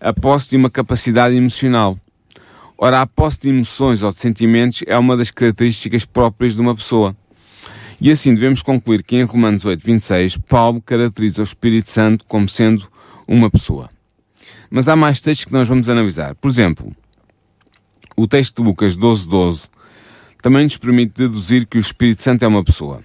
a 0.00 0.12
posse 0.12 0.50
de 0.50 0.56
uma 0.56 0.68
capacidade 0.68 1.34
emocional. 1.34 1.96
Ora, 2.76 3.00
a 3.00 3.06
posse 3.06 3.40
de 3.40 3.48
emoções 3.48 4.02
ou 4.02 4.12
de 4.12 4.18
sentimentos 4.18 4.82
é 4.86 4.98
uma 4.98 5.16
das 5.16 5.30
características 5.30 6.04
próprias 6.04 6.56
de 6.56 6.60
uma 6.60 6.74
pessoa. 6.74 7.16
E 8.00 8.10
assim 8.10 8.34
devemos 8.34 8.60
concluir 8.60 9.04
que 9.04 9.14
em 9.14 9.22
Romanos 9.22 9.64
8, 9.64 9.80
26, 9.80 10.36
Paulo 10.48 10.82
caracteriza 10.82 11.40
o 11.40 11.44
Espírito 11.44 11.88
Santo 11.88 12.24
como 12.26 12.48
sendo 12.48 12.88
uma 13.28 13.48
pessoa. 13.48 13.88
Mas 14.68 14.88
há 14.88 14.96
mais 14.96 15.20
textos 15.20 15.44
que 15.44 15.52
nós 15.52 15.68
vamos 15.68 15.88
analisar. 15.88 16.34
Por 16.34 16.50
exemplo, 16.50 16.92
o 18.16 18.26
texto 18.26 18.62
de 18.62 18.68
Lucas 18.68 18.96
12, 18.96 19.28
12 19.28 19.68
também 20.42 20.64
nos 20.64 20.76
permite 20.76 21.14
deduzir 21.16 21.66
que 21.66 21.78
o 21.78 21.80
Espírito 21.80 22.22
Santo 22.22 22.44
é 22.44 22.48
uma 22.48 22.64
pessoa. 22.64 23.02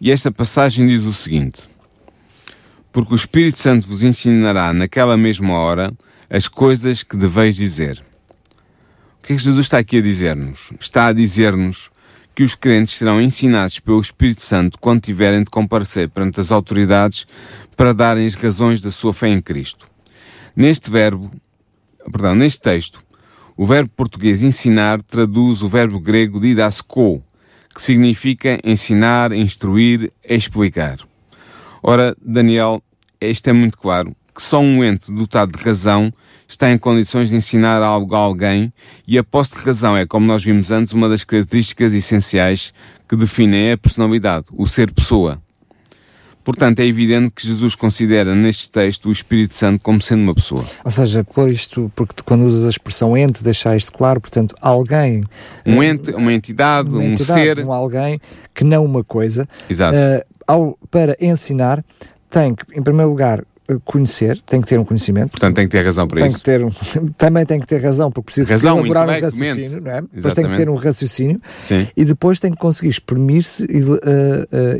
E 0.00 0.10
esta 0.10 0.32
passagem 0.32 0.86
diz 0.86 1.04
o 1.04 1.12
seguinte: 1.12 1.68
Porque 2.90 3.12
o 3.12 3.16
Espírito 3.16 3.58
Santo 3.58 3.86
vos 3.86 4.02
ensinará 4.02 4.72
naquela 4.72 5.16
mesma 5.16 5.54
hora 5.58 5.92
as 6.30 6.48
coisas 6.48 7.02
que 7.02 7.16
deveis 7.16 7.56
dizer. 7.56 8.02
O 9.18 9.26
que 9.26 9.34
é 9.34 9.36
que 9.36 9.42
Jesus 9.42 9.66
está 9.66 9.78
aqui 9.78 9.98
a 9.98 10.02
dizer-nos? 10.02 10.72
Está 10.80 11.06
a 11.06 11.12
dizer-nos 11.12 11.90
que 12.34 12.42
os 12.42 12.54
crentes 12.54 12.94
serão 12.94 13.20
ensinados 13.20 13.78
pelo 13.78 14.00
Espírito 14.00 14.40
Santo 14.40 14.78
quando 14.80 15.02
tiverem 15.02 15.44
de 15.44 15.50
comparecer 15.50 16.08
perante 16.08 16.40
as 16.40 16.50
autoridades 16.50 17.26
para 17.76 17.92
darem 17.92 18.26
as 18.26 18.34
razões 18.34 18.80
da 18.80 18.90
sua 18.90 19.12
fé 19.12 19.28
em 19.28 19.40
Cristo. 19.40 19.86
Neste 20.56 20.90
verbo, 20.90 21.30
perdão, 22.10 22.34
neste 22.34 22.62
texto, 22.62 23.04
o 23.56 23.66
verbo 23.66 23.90
português 23.96 24.42
ensinar 24.42 25.02
traduz 25.02 25.62
o 25.62 25.68
verbo 25.68 26.00
grego 26.00 26.40
didasko, 26.40 27.22
que 27.74 27.82
significa 27.82 28.58
ensinar, 28.64 29.32
instruir, 29.32 30.12
explicar. 30.24 30.98
Ora, 31.82 32.16
Daniel, 32.24 32.82
isto 33.20 33.48
é 33.48 33.52
muito 33.52 33.76
claro, 33.76 34.14
que 34.34 34.42
só 34.42 34.60
um 34.60 34.84
ente 34.84 35.12
dotado 35.12 35.56
de 35.56 35.64
razão 35.64 36.12
está 36.48 36.70
em 36.70 36.78
condições 36.78 37.30
de 37.30 37.36
ensinar 37.36 37.82
algo 37.82 38.14
a 38.14 38.18
alguém 38.18 38.72
e 39.06 39.18
a 39.18 39.24
posse 39.24 39.52
de 39.52 39.58
razão 39.58 39.96
é, 39.96 40.06
como 40.06 40.26
nós 40.26 40.44
vimos 40.44 40.70
antes, 40.70 40.92
uma 40.92 41.08
das 41.08 41.24
características 41.24 41.92
essenciais 41.92 42.72
que 43.08 43.16
definem 43.16 43.72
a 43.72 43.78
personalidade, 43.78 44.46
o 44.52 44.66
ser 44.66 44.92
pessoa. 44.92 45.41
Portanto, 46.44 46.80
é 46.80 46.86
evidente 46.86 47.32
que 47.34 47.46
Jesus 47.46 47.74
considera 47.74 48.34
neste 48.34 48.70
texto 48.70 49.08
o 49.08 49.12
Espírito 49.12 49.54
Santo 49.54 49.82
como 49.82 50.00
sendo 50.00 50.22
uma 50.22 50.34
pessoa. 50.34 50.64
Ou 50.84 50.90
seja, 50.90 51.24
pois 51.24 51.66
tu, 51.66 51.90
porque 51.94 52.14
tu, 52.14 52.24
quando 52.24 52.44
usas 52.44 52.64
a 52.64 52.68
expressão 52.68 53.16
ente, 53.16 53.44
deixaste 53.44 53.90
claro, 53.90 54.20
portanto, 54.20 54.54
alguém. 54.60 55.22
Um 55.64 55.82
eh, 55.82 55.86
ente, 55.86 56.10
uma 56.10 56.32
entidade, 56.32 56.90
uma 56.90 56.98
um 56.98 57.12
entidade, 57.12 57.40
ser. 57.40 57.64
Um 57.64 57.72
alguém 57.72 58.20
que 58.54 58.64
não 58.64 58.84
uma 58.84 59.04
coisa. 59.04 59.48
Exato. 59.68 59.96
Uh, 59.96 60.24
ao, 60.46 60.78
para 60.90 61.16
ensinar, 61.20 61.84
tem 62.28 62.54
que, 62.54 62.64
em 62.76 62.82
primeiro 62.82 63.10
lugar, 63.10 63.44
conhecer, 63.80 64.40
tem 64.46 64.60
que 64.60 64.66
ter 64.66 64.78
um 64.78 64.84
conhecimento. 64.84 65.30
Portanto, 65.30 65.56
tem 65.56 65.66
que 65.66 65.72
ter 65.72 65.84
razão 65.84 66.06
para 66.06 66.18
tem 66.18 66.28
isso. 66.28 66.38
Que 66.38 66.44
ter 66.44 66.72
também 67.18 67.46
tem 67.46 67.60
que 67.60 67.66
ter 67.66 67.82
razão, 67.82 68.10
porque 68.10 68.26
precisa 68.26 68.50
razão, 68.50 68.78
elaborar 68.78 69.08
um 69.08 69.20
raciocínio, 69.20 69.80
não 69.80 69.90
é? 69.90 70.02
Depois 70.12 70.34
tem 70.34 70.46
que 70.48 70.56
ter 70.56 70.68
um 70.68 70.74
raciocínio 70.74 71.40
Sim. 71.60 71.88
e 71.96 72.04
depois 72.04 72.40
tem 72.40 72.50
que 72.50 72.58
conseguir 72.58 72.90
exprimir-se 72.90 73.64
e 73.64 73.82
uh, 73.82 73.94
uh, 73.94 73.98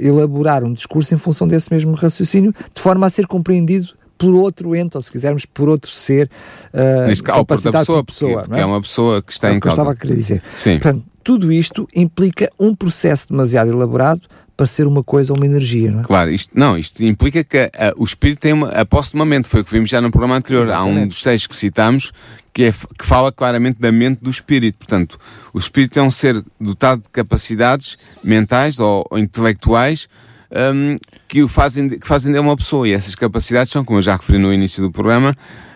elaborar 0.00 0.64
um 0.64 0.72
discurso 0.72 1.14
em 1.14 1.18
função 1.18 1.46
desse 1.46 1.72
mesmo 1.72 1.92
raciocínio, 1.94 2.54
de 2.74 2.80
forma 2.80 3.06
a 3.06 3.10
ser 3.10 3.26
compreendido 3.26 3.88
por 4.18 4.34
outro 4.34 4.76
ente, 4.76 4.96
ou 4.96 5.02
se 5.02 5.10
quisermos, 5.10 5.44
por 5.44 5.68
outro 5.68 5.90
ser. 5.90 6.30
Uh, 6.72 7.08
Neste 7.08 7.24
caso, 7.24 7.44
da 7.44 7.80
pessoa, 7.80 8.04
pessoa 8.04 8.42
porque, 8.42 8.58
é? 8.58 8.62
é? 8.62 8.66
uma 8.66 8.80
pessoa 8.80 9.20
que 9.20 9.32
está 9.32 9.48
é 9.48 9.54
em 9.54 9.60
causa. 9.60 9.76
Que 9.76 9.80
eu 9.80 9.82
estava 9.82 9.92
a 9.92 9.96
querer 9.96 10.16
dizer. 10.16 10.42
Sim. 10.54 10.78
Portanto, 10.78 11.04
tudo 11.24 11.52
isto 11.52 11.88
implica 11.94 12.48
um 12.58 12.74
processo 12.74 13.28
demasiado 13.30 13.70
elaborado 13.70 14.22
para 14.62 14.66
ser 14.68 14.86
uma 14.86 15.02
coisa 15.02 15.32
ou 15.32 15.36
uma 15.36 15.44
energia, 15.44 15.90
não 15.90 16.00
é? 16.00 16.02
Claro, 16.04 16.30
isto, 16.30 16.52
não, 16.54 16.78
isto 16.78 17.04
implica 17.04 17.42
que 17.42 17.58
a, 17.58 17.92
o 17.96 18.04
espírito 18.04 18.38
tem 18.38 18.52
uma, 18.52 18.68
a 18.68 18.86
posse 18.86 19.10
de 19.10 19.16
uma 19.16 19.24
mente, 19.24 19.48
foi 19.48 19.62
o 19.62 19.64
que 19.64 19.72
vimos 19.72 19.90
já 19.90 20.00
no 20.00 20.08
programa 20.08 20.36
anterior. 20.36 20.62
Exatamente. 20.62 20.98
Há 20.98 21.02
um 21.02 21.08
dos 21.08 21.20
textos 21.20 21.48
que 21.48 21.56
citamos 21.56 22.12
que, 22.54 22.62
é, 22.62 22.72
que 22.72 23.04
fala 23.04 23.32
claramente 23.32 23.80
da 23.80 23.90
mente 23.90 24.22
do 24.22 24.30
espírito. 24.30 24.78
Portanto, 24.78 25.18
o 25.52 25.58
espírito 25.58 25.98
é 25.98 26.02
um 26.02 26.12
ser 26.12 26.40
dotado 26.60 27.02
de 27.02 27.08
capacidades 27.08 27.98
mentais 28.22 28.78
ou, 28.78 29.04
ou 29.10 29.18
intelectuais 29.18 30.08
um, 30.52 30.96
que 31.26 31.42
o 31.42 31.48
fazem, 31.48 31.88
que 31.88 32.06
fazem 32.06 32.30
dele 32.30 32.44
uma 32.44 32.56
pessoa. 32.56 32.86
E 32.86 32.92
essas 32.92 33.16
capacidades 33.16 33.72
são, 33.72 33.84
como 33.84 33.98
eu 33.98 34.02
já 34.02 34.14
referi 34.14 34.38
no 34.38 34.52
início 34.52 34.80
do 34.80 34.92
programa, 34.92 35.34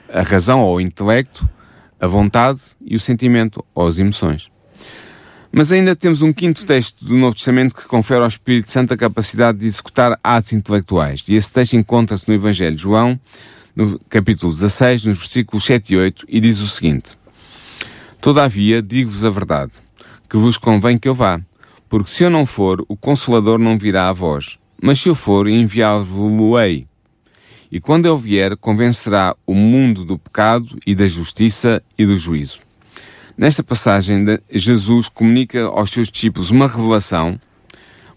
a 0.08 0.22
razão 0.22 0.60
ou 0.60 0.76
o 0.76 0.80
intelecto, 0.80 1.48
a 1.98 2.06
vontade 2.06 2.60
e 2.80 2.94
o 2.94 3.00
sentimento 3.00 3.64
ou 3.74 3.84
as 3.84 3.98
emoções. 3.98 4.48
Mas 5.52 5.72
ainda 5.72 5.96
temos 5.96 6.22
um 6.22 6.32
quinto 6.32 6.66
texto 6.66 7.04
do 7.04 7.16
Novo 7.16 7.34
Testamento 7.34 7.74
que 7.74 7.86
confere 7.86 8.22
ao 8.22 8.28
Espírito 8.28 8.70
Santo 8.70 8.92
a 8.92 8.96
capacidade 8.96 9.58
de 9.58 9.66
executar 9.66 10.18
atos 10.22 10.52
intelectuais. 10.52 11.22
E 11.28 11.34
esse 11.34 11.52
texto 11.52 11.74
encontra-se 11.74 12.28
no 12.28 12.34
Evangelho 12.34 12.76
de 12.76 12.82
João, 12.82 13.18
no 13.74 13.98
capítulo 14.08 14.52
16, 14.52 15.04
nos 15.04 15.18
versículos 15.18 15.64
7 15.64 15.94
e 15.94 15.96
8, 15.96 16.26
e 16.28 16.40
diz 16.40 16.60
o 16.60 16.68
seguinte: 16.68 17.18
Todavia, 18.20 18.82
digo-vos 18.82 19.24
a 19.24 19.30
verdade, 19.30 19.72
que 20.28 20.36
vos 20.36 20.58
convém 20.58 20.98
que 20.98 21.08
eu 21.08 21.14
vá, 21.14 21.40
porque 21.88 22.10
se 22.10 22.24
eu 22.24 22.30
não 22.30 22.44
for, 22.44 22.84
o 22.88 22.96
Consolador 22.96 23.58
não 23.58 23.78
virá 23.78 24.08
a 24.08 24.12
vós, 24.12 24.58
mas 24.82 25.00
se 25.00 25.08
eu 25.08 25.14
for, 25.14 25.46
enviá-lo-ei. 25.46 26.86
E 27.70 27.80
quando 27.80 28.06
eu 28.06 28.16
vier, 28.16 28.56
convencerá 28.56 29.34
o 29.46 29.54
mundo 29.54 30.04
do 30.04 30.18
pecado 30.18 30.78
e 30.86 30.94
da 30.94 31.06
justiça 31.06 31.82
e 31.98 32.06
do 32.06 32.16
juízo. 32.16 32.65
Nesta 33.38 33.62
passagem, 33.62 34.24
Jesus 34.50 35.10
comunica 35.10 35.64
aos 35.66 35.90
seus 35.90 36.08
discípulos 36.08 36.50
uma 36.50 36.66
revelação, 36.66 37.38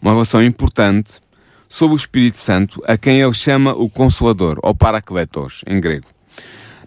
uma 0.01 0.11
revelação 0.11 0.41
importante, 0.41 1.19
sobre 1.67 1.93
o 1.93 1.97
Espírito 1.97 2.37
Santo, 2.37 2.81
a 2.87 2.97
quem 2.97 3.19
ele 3.19 3.33
chama 3.33 3.73
o 3.73 3.89
Consolador, 3.89 4.57
ou 4.63 4.73
Paracletos, 4.73 5.61
em 5.67 5.81
grego. 5.81 6.07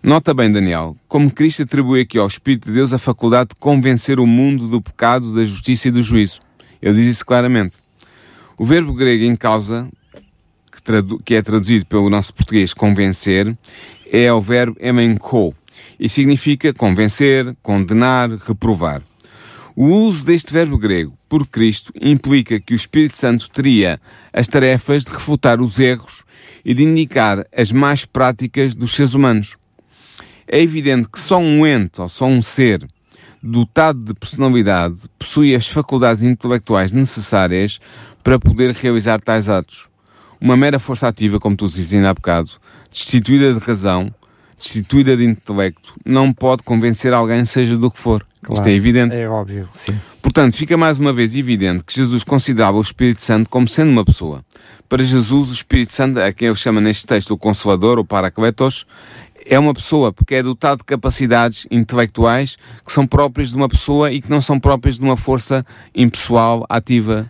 Nota 0.03 0.33
bem, 0.33 0.51
Daniel, 0.51 0.97
como 1.07 1.31
Cristo 1.31 1.65
atribui 1.65 2.01
aqui 2.01 2.19
ao 2.19 2.27
Espírito 2.27 2.69
de 2.69 2.75
Deus 2.75 2.95
a 2.95 2.99
faculdade 2.99 3.51
de 3.51 3.57
convencer 3.57 4.19
o 4.19 4.27
mundo 4.27 4.67
do 4.67 4.81
pecado, 4.81 5.35
da 5.35 5.45
justiça 5.45 5.89
e 5.89 5.91
do 5.91 6.03
juízo. 6.03 6.41
Ele 6.81 6.95
diz 6.95 7.17
isso 7.17 7.27
claramente. 7.27 7.77
O 8.57 8.65
verbo 8.65 8.95
grego 8.95 9.25
em 9.25 9.37
causa, 9.37 9.87
que, 10.73 11.23
que 11.23 11.35
é 11.35 11.43
traduzido 11.43 11.85
pelo 11.85 12.09
nosso 12.09 12.33
português 12.33 12.73
convencer, 12.73 13.55
é 14.11 14.33
o 14.33 14.41
verbo 14.41 14.75
emenko, 14.81 15.55
e 16.03 16.09
significa 16.09 16.75
convencer, 16.75 17.57
condenar, 17.63 18.29
reprovar. 18.31 19.01
O 19.77 19.87
uso 19.87 20.27
deste 20.27 20.53
verbo 20.53 20.77
grego 20.77 21.17
por 21.29 21.47
Cristo 21.47 21.93
implica 21.99 22.59
que 22.59 22.75
o 22.75 22.77
Espírito 22.77 23.17
Santo 23.17 23.49
teria 23.49 24.01
as 24.33 24.49
tarefas 24.49 25.05
de 25.05 25.13
refutar 25.13 25.61
os 25.61 25.79
erros 25.79 26.25
e 26.65 26.75
de 26.75 26.83
indicar 26.83 27.47
as 27.57 27.71
más 27.71 28.05
práticas 28.05 28.75
dos 28.75 28.91
seres 28.91 29.15
humanos. 29.15 29.57
É 30.49 30.61
evidente 30.61 31.09
que 31.09 31.21
só 31.21 31.39
um 31.39 31.65
ente 31.65 32.01
ou 32.01 32.09
só 32.09 32.27
um 32.27 32.43
ser 32.43 32.85
dotado 33.41 34.01
de 34.01 34.15
personalidade 34.15 35.03
possui 35.17 35.55
as 35.55 35.69
faculdades 35.69 36.25
intelectuais 36.25 36.91
necessárias 36.91 37.79
para 38.25 38.41
poder 38.41 38.73
realizar 38.75 39.21
tais 39.21 39.49
atos. 39.49 39.89
Uma 40.41 40.57
mera 40.57 40.81
força 40.81 41.07
ativa, 41.07 41.39
como 41.39 41.57
tu 41.57 41.67
dizes 41.67 41.95
ainda 41.95 42.11
há 42.11 42.15
bocado, 42.15 42.51
destituída 42.91 43.55
de 43.55 43.61
razão, 43.61 44.13
destituída 44.63 45.17
de 45.17 45.25
intelecto, 45.25 45.95
não 46.07 46.33
pode 46.33 46.63
convencer 46.63 47.13
alguém, 47.13 47.45
seja 47.45 47.77
do 47.77 47.91
que 47.91 47.99
for. 47.99 48.25
Claro, 48.43 48.61
Isto 48.61 48.69
é 48.69 48.73
evidente. 48.73 49.15
É 49.17 49.29
óbvio, 49.29 49.69
sim. 49.73 49.95
Portanto, 50.23 50.57
fica 50.57 50.77
mais 50.77 50.99
uma 50.99 51.13
vez 51.13 51.35
evidente 51.37 51.83
que 51.85 51.95
Jesus 51.95 52.23
considerava 52.23 52.79
o 52.79 52.81
Espírito 52.81 53.21
Santo 53.23 53.51
como 53.51 53.67
sendo 53.67 53.91
uma 53.91 54.05
pessoa. 54.05 54.45
Para 54.89 55.03
Jesus, 55.03 55.51
o 55.51 55.53
Espírito 55.53 55.93
Santo, 55.93 56.21
a 56.21 56.33
quem 56.33 56.47
ele 56.49 56.57
chama 56.57 56.81
neste 56.81 57.05
texto 57.07 57.33
o 57.33 57.39
Consolador, 57.39 57.99
o 57.99 58.05
Paracletos, 58.05 58.87
é 59.45 59.59
uma 59.59 59.75
pessoa, 59.75 60.13
porque 60.13 60.37
é 60.37 60.43
dotado 60.43 60.79
de 60.79 60.85
capacidades 60.85 61.67
intelectuais 61.71 62.57
que 62.85 62.93
são 62.93 63.07
próprias 63.07 63.51
de 63.51 63.57
uma 63.57 63.69
pessoa 63.69 64.13
e 64.13 64.23
que 64.23 64.31
não 64.31 64.41
são 64.41 64.61
próprias 64.61 64.97
de 64.97 65.03
uma 65.03 65.17
força 65.17 65.67
impessoal, 65.95 66.65
ativa, 66.69 67.29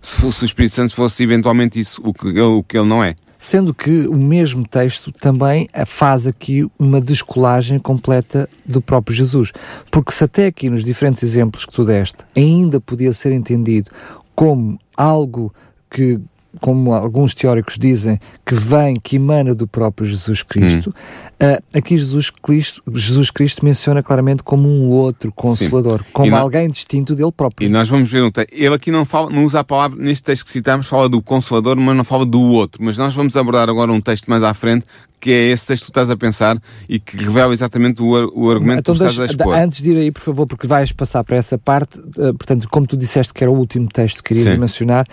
se, 0.00 0.20
fosse 0.20 0.44
o 0.44 0.46
Espírito 0.46 0.74
Santo 0.74 0.94
fosse 0.94 1.22
eventualmente 1.22 1.80
isso, 1.80 2.00
o 2.04 2.12
que, 2.12 2.28
ele, 2.28 2.40
o 2.40 2.62
que 2.62 2.76
ele 2.76 2.86
não 2.86 3.02
é. 3.02 3.16
Sendo 3.44 3.74
que 3.74 4.08
o 4.08 4.16
mesmo 4.16 4.66
texto 4.66 5.12
também 5.12 5.68
faz 5.84 6.26
aqui 6.26 6.66
uma 6.78 6.98
descolagem 6.98 7.78
completa 7.78 8.48
do 8.64 8.80
próprio 8.80 9.14
Jesus. 9.14 9.52
Porque 9.90 10.12
se 10.12 10.24
até 10.24 10.46
aqui 10.46 10.70
nos 10.70 10.82
diferentes 10.82 11.22
exemplos 11.22 11.66
que 11.66 11.72
tu 11.74 11.84
deste 11.84 12.24
ainda 12.34 12.80
podia 12.80 13.12
ser 13.12 13.32
entendido 13.32 13.90
como 14.34 14.80
algo 14.96 15.52
que 15.90 16.18
como 16.60 16.92
alguns 16.92 17.34
teóricos 17.34 17.76
dizem, 17.78 18.18
que 18.44 18.54
vem, 18.54 18.96
que 18.96 19.16
emana 19.16 19.54
do 19.54 19.66
próprio 19.66 20.08
Jesus 20.08 20.42
Cristo, 20.42 20.94
hum. 21.40 21.46
uh, 21.46 21.78
aqui 21.78 21.96
Jesus 21.96 22.30
Cristo, 22.30 22.82
Jesus 22.92 23.30
Cristo 23.30 23.64
menciona 23.64 24.02
claramente 24.02 24.42
como 24.42 24.68
um 24.68 24.88
outro 24.88 25.32
consolador, 25.32 26.00
Sim. 26.00 26.06
como 26.12 26.36
alguém 26.36 26.68
distinto 26.68 27.14
dele 27.14 27.32
próprio. 27.32 27.66
E 27.66 27.68
nós 27.68 27.88
vamos 27.88 28.10
ver 28.10 28.22
um 28.22 28.30
texto. 28.30 28.52
Ele 28.52 28.74
aqui 28.74 28.90
não, 28.90 29.04
fala, 29.04 29.30
não 29.30 29.44
usa 29.44 29.60
a 29.60 29.64
palavra, 29.64 30.00
neste 30.00 30.24
texto 30.24 30.44
que 30.44 30.50
citamos, 30.50 30.86
fala 30.86 31.08
do 31.08 31.20
consolador, 31.22 31.76
mas 31.76 31.96
não 31.96 32.04
fala 32.04 32.24
do 32.24 32.40
outro. 32.40 32.82
Mas 32.82 32.96
nós 32.98 33.14
vamos 33.14 33.36
abordar 33.36 33.68
agora 33.68 33.92
um 33.92 34.00
texto 34.00 34.28
mais 34.28 34.42
à 34.42 34.52
frente 34.54 34.86
que 35.24 35.32
é 35.32 35.52
esse 35.52 35.66
texto 35.66 35.86
que 35.86 35.86
tu 35.86 35.92
estás 35.92 36.10
a 36.10 36.18
pensar 36.18 36.60
e 36.86 37.00
que 37.00 37.16
revela 37.16 37.50
exatamente 37.54 38.02
o, 38.02 38.08
o 38.34 38.50
argumento 38.50 38.80
então, 38.80 38.94
que 38.94 39.00
tu 39.00 39.06
estás 39.06 39.18
a 39.18 39.24
expor. 39.24 39.56
Antes 39.56 39.80
de 39.80 39.90
ir 39.90 39.96
aí, 39.96 40.10
por 40.10 40.20
favor, 40.20 40.46
porque 40.46 40.66
vais 40.66 40.92
passar 40.92 41.24
para 41.24 41.38
essa 41.38 41.56
parte, 41.56 41.98
uh, 41.98 42.34
portanto, 42.34 42.68
como 42.70 42.86
tu 42.86 42.94
disseste 42.94 43.32
que 43.32 43.42
era 43.42 43.50
o 43.50 43.56
último 43.56 43.88
texto 43.88 44.22
que 44.22 44.34
querias 44.34 44.52
Sim. 44.52 44.60
mencionar, 44.60 45.08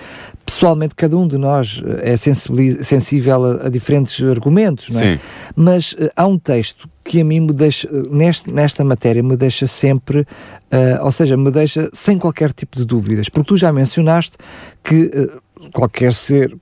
pessoalmente 0.46 0.96
cada 0.96 1.16
um 1.16 1.26
de 1.26 1.38
nós 1.38 1.82
eh, 1.86 2.12
é 2.12 2.18
sensível 2.18 3.46
a, 3.46 3.68
a, 3.68 3.70
diferentes 3.70 4.22
argumentos, 4.22 4.90
não 4.90 5.00
é? 5.00 5.14
Sim. 5.14 5.20
Mas 5.56 5.94
uh, 5.94 6.10
há 6.14 6.28
um 6.28 6.38
texto 6.38 6.90
que 7.06 7.22
a 7.22 7.24
mim 7.24 7.40
me 7.40 7.54
deixa, 7.54 7.90
neste, 8.12 8.52
nesta 8.52 8.84
matéria, 8.84 9.24
me 9.24 9.38
deixa 9.38 9.66
sempre, 9.66 10.20
uh, 10.20 11.06
ou 11.06 11.12
seja, 11.14 11.38
me 11.38 11.52
deixa 11.52 11.90
sem 11.94 12.18
qualquer 12.18 12.52
tipo 12.52 12.76
de 12.76 12.84
dúvidas, 12.84 13.30
porque 13.30 13.48
tu 13.48 13.56
já 13.56 13.72
mencionaste 13.72 14.36
que 14.84 15.32
qualquer 15.72 16.14
ser 16.14 16.54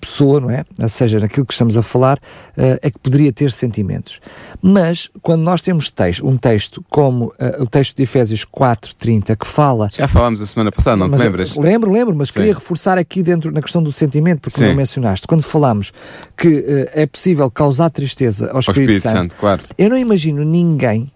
pessoa, 0.00 0.40
não 0.40 0.50
é? 0.50 0.64
Ou 0.80 0.88
seja, 0.88 1.20
naquilo 1.20 1.44
que 1.46 1.52
estamos 1.52 1.76
a 1.76 1.82
falar, 1.82 2.18
uh, 2.18 2.78
é 2.82 2.90
que 2.90 2.98
poderia 2.98 3.32
ter 3.32 3.52
sentimentos. 3.52 4.20
Mas, 4.62 5.10
quando 5.22 5.42
nós 5.42 5.62
temos 5.62 5.90
texto, 5.90 6.26
um 6.26 6.36
texto 6.36 6.84
como 6.90 7.26
uh, 7.26 7.62
o 7.62 7.66
texto 7.66 7.96
de 7.96 8.02
Efésios 8.02 8.44
4.30, 8.44 9.36
que 9.36 9.46
fala... 9.46 9.88
Já 9.92 10.08
falámos 10.08 10.40
a 10.40 10.46
semana 10.46 10.72
passada, 10.72 10.96
não 10.96 11.10
te 11.10 11.22
lembras? 11.22 11.54
Lembro, 11.56 11.92
lembro, 11.92 12.14
mas 12.14 12.28
Sim. 12.28 12.34
queria 12.34 12.54
reforçar 12.54 12.98
aqui 12.98 13.22
dentro, 13.22 13.50
na 13.50 13.60
questão 13.60 13.82
do 13.82 13.92
sentimento, 13.92 14.40
porque 14.40 14.58
Sim. 14.58 14.68
não 14.68 14.74
mencionaste. 14.74 15.26
Quando 15.26 15.42
falamos 15.42 15.92
que 16.36 16.48
uh, 16.48 16.90
é 16.92 17.06
possível 17.06 17.50
causar 17.50 17.90
tristeza 17.90 18.50
ao 18.50 18.60
Espírito, 18.60 18.90
ao 18.90 18.94
Espírito 18.94 19.02
Santo, 19.02 19.16
Santo, 19.16 19.36
claro. 19.36 19.62
eu 19.76 19.90
não 19.90 19.98
imagino 19.98 20.44
ninguém, 20.44 21.10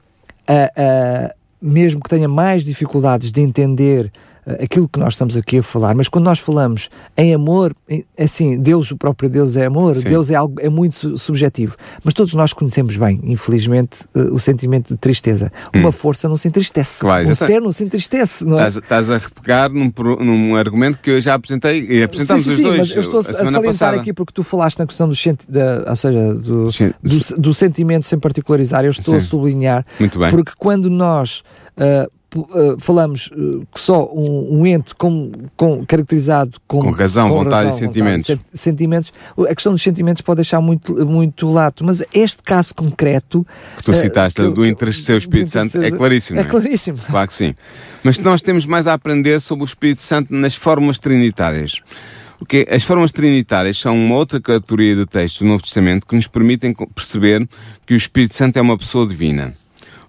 mesmo 1.60 2.00
que 2.00 2.08
tenha 2.08 2.28
mais 2.28 2.64
dificuldades 2.64 3.30
de 3.30 3.40
entender 3.40 4.10
aquilo 4.60 4.88
que 4.88 4.98
nós 4.98 5.14
estamos 5.14 5.36
aqui 5.36 5.58
a 5.58 5.62
falar, 5.62 5.94
mas 5.94 6.08
quando 6.08 6.24
nós 6.24 6.38
falamos 6.38 6.88
em 7.16 7.34
amor, 7.34 7.74
assim, 8.18 8.58
Deus, 8.58 8.90
o 8.90 8.96
próprio 8.96 9.28
Deus 9.28 9.56
é 9.56 9.66
amor, 9.66 9.96
Sim. 9.96 10.08
Deus 10.08 10.30
é 10.30 10.34
algo 10.34 10.58
é 10.60 10.68
muito 10.68 11.18
subjetivo, 11.18 11.76
mas 12.02 12.14
todos 12.14 12.34
nós 12.34 12.52
conhecemos 12.52 12.96
bem, 12.96 13.20
infelizmente, 13.24 14.04
uh, 14.14 14.32
o 14.32 14.38
sentimento 14.38 14.94
de 14.94 14.98
tristeza. 14.98 15.52
Hum. 15.74 15.80
Uma 15.80 15.92
força 15.92 16.28
não 16.28 16.36
se 16.36 16.48
entristece, 16.48 17.00
claro, 17.00 17.30
um 17.30 17.34
ser 17.34 17.60
não 17.60 17.72
se 17.72 17.84
entristece. 17.84 18.44
Não 18.44 18.58
é? 18.58 18.68
estás, 18.68 19.10
a 19.10 19.20
pegar 19.20 19.70
num, 19.70 19.92
num, 20.20 20.56
argumento 20.56 20.98
que 20.98 21.10
eu 21.10 21.20
já 21.20 21.34
apresentei 21.34 21.84
e 21.88 22.02
apresentámos 22.02 22.44
sim, 22.44 22.56
sim, 22.56 22.62
os 22.62 22.62
dois. 22.62 22.78
Mas 22.78 22.90
eu 22.94 23.00
estou 23.00 23.18
a, 23.18 23.20
a 23.20 23.24
salientar 23.24 23.62
passada. 23.62 24.00
aqui 24.00 24.12
porque 24.12 24.32
tu 24.32 24.42
falaste 24.42 24.78
na 24.78 24.86
questão 24.86 25.08
do, 25.08 25.14
da, 25.48 25.90
ou 25.90 25.96
seja, 25.96 26.34
do, 26.34 26.68
do, 26.68 27.36
do, 27.38 27.54
sentimento 27.54 28.06
sem 28.06 28.18
particularizar, 28.18 28.84
eu 28.84 28.90
estou 28.90 29.16
a 29.16 29.20
sublinhar, 29.20 29.84
Muito 29.98 30.18
bem. 30.18 30.30
porque 30.30 30.52
quando 30.56 30.88
nós 30.88 31.42
uh, 31.76 32.17
Uh, 32.36 32.78
falamos 32.78 33.30
uh, 33.32 33.66
que 33.72 33.80
só 33.80 34.04
um, 34.12 34.60
um 34.60 34.66
ente 34.66 34.94
com, 34.94 35.32
com, 35.56 35.82
caracterizado 35.86 36.60
com, 36.68 36.80
com 36.80 36.90
razão, 36.90 37.30
com 37.30 37.36
vontade 37.36 37.66
razão, 37.66 37.70
e 37.70 37.78
sentimentos. 37.78 38.28
Vontade, 38.28 38.48
sentimentos. 38.52 39.12
A 39.48 39.54
questão 39.54 39.72
dos 39.72 39.82
sentimentos 39.82 40.20
pode 40.20 40.36
deixar 40.36 40.60
muito, 40.60 40.94
muito 41.06 41.50
lato, 41.50 41.82
mas 41.82 42.02
este 42.12 42.42
caso 42.42 42.74
concreto. 42.74 43.46
Que 43.76 43.82
tu 43.82 43.94
citaste, 43.94 44.42
uh, 44.42 44.50
do 44.50 44.66
entristecer 44.66 45.14
o 45.14 45.18
Espírito 45.18 45.50
Santo, 45.50 45.80
é 45.82 45.90
claríssimo. 45.90 46.38
É, 46.38 46.42
é 46.42 46.44
claríssimo. 46.44 46.98
Claro 46.98 47.28
que 47.28 47.34
sim. 47.34 47.54
Mas 48.04 48.18
nós 48.18 48.42
temos 48.42 48.66
mais 48.66 48.86
a 48.86 48.92
aprender 48.92 49.40
sobre 49.40 49.64
o 49.64 49.66
Espírito 49.66 50.02
Santo 50.02 50.34
nas 50.34 50.54
formas 50.54 50.98
trinitárias. 50.98 51.80
Porque 52.38 52.68
as 52.70 52.82
formas 52.82 53.10
trinitárias 53.10 53.78
são 53.78 53.96
uma 53.96 54.14
outra 54.14 54.38
categoria 54.38 54.94
de 54.94 55.06
textos 55.06 55.42
do 55.42 55.48
Novo 55.48 55.62
Testamento 55.62 56.06
que 56.06 56.14
nos 56.14 56.28
permitem 56.28 56.74
perceber 56.94 57.48
que 57.86 57.94
o 57.94 57.96
Espírito 57.96 58.34
Santo 58.36 58.58
é 58.58 58.62
uma 58.62 58.76
pessoa 58.76 59.06
divina 59.06 59.56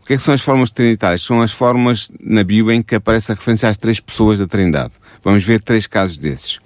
que, 0.09 0.13
é 0.13 0.17
que 0.17 0.23
são 0.23 0.33
as 0.33 0.41
formas 0.41 0.71
trinitárias? 0.71 1.21
São 1.21 1.39
as 1.39 1.51
formas 1.51 2.11
na 2.19 2.43
Bíblia 2.43 2.75
em 2.75 2.81
que 2.81 2.95
aparece 2.95 3.31
a 3.31 3.35
referência 3.35 3.69
às 3.69 3.77
três 3.77 3.99
pessoas 3.99 4.39
da 4.39 4.47
Trindade. 4.47 4.93
Vamos 5.23 5.43
ver 5.43 5.61
três 5.61 5.85
casos 5.85 6.17
desses. 6.17 6.59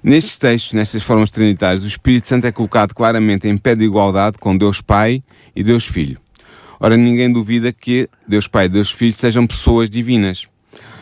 Nestes 0.00 0.38
textos, 0.38 0.74
nestas 0.74 1.02
formas 1.02 1.28
trinitárias, 1.32 1.82
o 1.82 1.88
Espírito 1.88 2.28
Santo 2.28 2.46
é 2.46 2.52
colocado 2.52 2.94
claramente 2.94 3.48
em 3.48 3.58
pé 3.58 3.74
de 3.74 3.84
igualdade 3.84 4.38
com 4.38 4.56
Deus 4.56 4.80
Pai 4.80 5.24
e 5.56 5.64
Deus 5.64 5.86
Filho. 5.86 6.20
Ora, 6.78 6.96
ninguém 6.96 7.32
duvida 7.32 7.72
que 7.72 8.08
Deus 8.28 8.46
Pai 8.46 8.66
e 8.66 8.68
Deus 8.68 8.92
Filho 8.92 9.12
sejam 9.12 9.44
pessoas 9.44 9.90
divinas. 9.90 10.46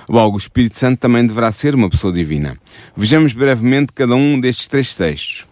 Logo, 0.09 0.37
o 0.37 0.39
Espírito 0.39 0.79
Santo 0.79 0.99
também 0.99 1.27
deverá 1.27 1.53
ser 1.53 1.75
uma 1.75 1.91
pessoa 1.91 2.11
divina. 2.11 2.57
Vejamos 2.97 3.35
brevemente 3.35 3.93
cada 3.93 4.15
um 4.15 4.41
destes 4.41 4.67
três 4.67 4.95
textos. 4.95 5.47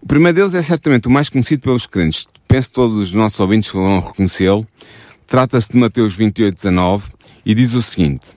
O 0.00 0.06
primeiro 0.06 0.36
deles 0.36 0.54
é 0.54 0.62
certamente 0.62 1.08
o 1.08 1.10
mais 1.10 1.28
conhecido 1.28 1.62
pelos 1.62 1.84
crentes. 1.84 2.28
Penso 2.46 2.68
que 2.68 2.74
todos 2.74 2.96
os 2.96 3.12
nossos 3.12 3.40
ouvintes 3.40 3.72
vão 3.72 3.98
reconhecê-lo. 3.98 4.64
Trata-se 5.26 5.72
de 5.72 5.78
Mateus 5.78 6.14
28, 6.14 6.54
19 6.54 7.10
e 7.44 7.54
diz 7.54 7.74
o 7.74 7.82
seguinte: 7.82 8.28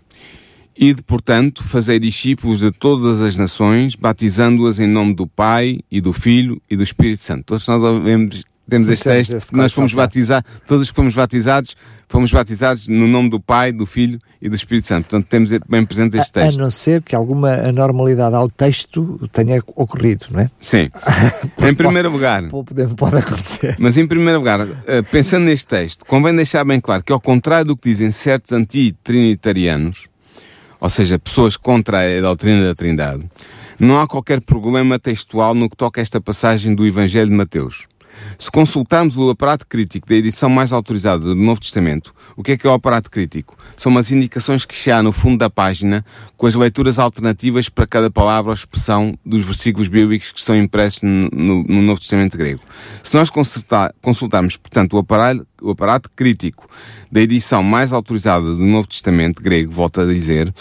Ide, 0.78 1.02
portanto, 1.04 1.64
fazei 1.64 2.00
discípulos 2.00 2.60
de 2.60 2.72
todas 2.72 3.22
as 3.22 3.36
nações, 3.36 3.96
batizando-as 3.96 4.80
em 4.80 4.88
nome 4.88 5.14
do 5.14 5.26
Pai 5.26 5.80
e 5.90 6.02
do 6.02 6.12
Filho 6.12 6.62
e 6.70 6.76
do 6.76 6.84
Espírito 6.84 7.24
Santo. 7.24 7.46
Todos 7.46 7.68
nós 7.68 7.82
ouvimos 7.82 8.44
temos 8.70 8.90
este 8.90 9.04
texto, 9.04 9.50
que 9.50 9.56
nós 9.56 9.72
fomos 9.72 9.94
batizados, 9.94 10.50
todos 10.66 10.90
que 10.90 10.96
fomos 10.96 11.14
batizados, 11.14 11.76
fomos 12.10 12.32
batizados 12.32 12.88
no 12.88 13.08
nome 13.08 13.30
do 13.30 13.40
Pai, 13.40 13.72
do 13.72 13.86
Filho 13.86 14.20
e 14.42 14.50
do 14.50 14.56
Espírito 14.56 14.88
Santo. 14.88 15.08
Portanto, 15.08 15.28
temos 15.28 15.52
bem 15.70 15.86
presente 15.86 16.18
este 16.18 16.34
texto. 16.34 16.58
A, 16.58 16.62
a 16.62 16.64
não 16.64 16.72
ser 16.72 17.02
que 17.02 17.16
alguma 17.16 17.54
anormalidade 17.54 18.36
ao 18.36 18.50
texto 18.50 19.20
tenha 19.32 19.62
ocorrido, 19.76 20.26
não 20.32 20.40
é? 20.40 20.50
Sim. 20.60 20.90
em 21.62 21.76
primeiro 21.76 22.10
lugar. 22.10 22.44
Pode, 22.48 22.96
pode 22.96 23.18
acontecer. 23.18 23.76
Mas 23.80 23.98
em 23.98 24.08
primeiro 24.08 24.40
lugar, 24.40 24.68
eh, 24.88 25.02
pensando 25.04 25.46
neste 25.46 25.68
texto, 25.68 26.06
convém 26.06 26.36
deixar 26.36 26.64
bem 26.64 26.80
claro 26.80 27.04
que 27.04 27.12
ao 27.12 27.20
contrário 27.20 27.68
do 27.68 27.78
que 27.78 27.90
dizem 27.90 28.10
certos 28.12 28.52
anti-trinitarianos, 28.52 30.08
ou 30.80 30.90
seja, 30.90 31.20
pessoas 31.20 31.56
contra 31.58 32.00
a 32.00 32.22
doutrina 32.22 32.66
da 32.66 32.76
Trindade, 32.76 33.30
não 33.80 34.00
há 34.00 34.08
qualquer 34.08 34.42
problema 34.42 34.98
textual 34.98 35.54
no 35.54 35.70
que 35.70 35.76
toca 35.76 36.00
a 36.00 36.04
esta 36.04 36.22
passagem 36.22 36.74
do 36.74 36.86
Evangelho 36.86 37.30
de 37.30 37.36
Mateus. 37.36 37.88
Se 38.38 38.52
consultarmos 38.52 39.18
o 39.18 39.30
aparato 39.30 39.66
crítico 39.68 40.08
da 40.08 40.16
edição 40.16 40.50
mais 40.50 40.72
autorizada 40.72 41.20
do 41.20 41.36
Novo 41.36 41.62
Testamento, 41.62 42.14
o 42.36 42.44
que 42.44 42.54
é 42.54 42.58
que 42.58 42.68
é 42.68 42.70
o 42.70 42.74
aparato 42.74 43.10
crítico? 43.10 43.58
São 43.78 43.92
umas 43.92 44.12
indicações 44.12 44.66
que 44.66 44.92
há 44.92 45.02
no 45.02 45.12
fundo 45.12 45.38
da 45.38 45.50
página 45.50 46.06
com 46.38 46.48
as 46.48 46.56
leituras 46.56 47.00
alternativas 47.00 47.70
para 47.70 47.88
cada 47.88 48.12
palavra 48.12 48.52
ou 48.52 48.54
expressão 48.54 49.18
dos 49.26 49.44
versículos 49.44 49.88
bíblicos 49.88 50.32
que 50.32 50.40
estão 50.40 50.56
impressos 50.56 51.02
no, 51.04 51.64
no 51.64 51.82
Novo 51.82 52.00
Testamento 52.00 52.38
grego. 52.38 52.62
Se 53.02 53.16
nós 53.16 53.30
consultarmos, 53.30 54.58
portanto, 54.58 54.94
o 54.94 55.00
aparato, 55.00 55.48
o 55.62 55.72
aparato 55.72 56.10
crítico 56.16 56.68
da 57.12 57.22
edição 57.22 57.64
mais 57.64 57.94
autorizada 57.94 58.46
do 58.46 58.66
Novo 58.66 58.88
Testamento 58.88 59.42
grego, 59.42 59.72
volto 59.72 60.02
a 60.02 60.06
dizer, 60.06 60.54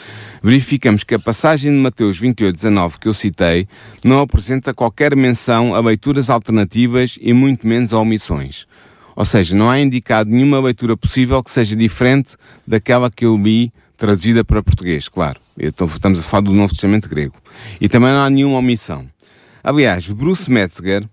verificamos 0.43 1.03
que 1.03 1.15
a 1.15 1.19
passagem 1.19 1.73
de 1.73 1.79
Mateus 1.79 2.19
28, 2.19 2.55
19 2.55 2.99
que 2.99 3.09
eu 3.09 3.15
citei 3.15 3.67
não 4.05 4.21
apresenta 4.21 4.73
qualquer 4.73 5.17
menção 5.17 5.75
a 5.75 5.81
leituras 5.81 6.31
alternativas 6.31 7.19
e 7.21 7.33
muito 7.45 7.67
menos 7.67 7.93
a 7.93 7.99
omissões. 7.99 8.67
Ou 9.15 9.25
seja, 9.25 9.55
não 9.55 9.69
há 9.69 9.79
indicado 9.79 10.31
nenhuma 10.31 10.59
leitura 10.59 10.97
possível 10.97 11.43
que 11.43 11.51
seja 11.51 11.77
diferente 11.77 12.37
daquela 12.67 13.11
que 13.11 13.27
eu 13.27 13.37
li 13.37 13.71
traduzida 13.99 14.43
para 14.43 14.63
português, 14.63 15.11
claro. 15.11 15.39
Estamos 15.59 16.21
a 16.21 16.23
falar 16.23 16.41
do 16.41 16.55
Novo 16.55 16.73
Testamento 16.73 17.07
grego. 17.07 17.35
E 17.79 17.87
também 17.87 18.11
não 18.13 18.21
há 18.21 18.31
nenhuma 18.31 18.59
omissão. 18.59 19.07
Aliás, 19.63 20.09
Bruce 20.09 20.51
Metzger, 20.51 21.07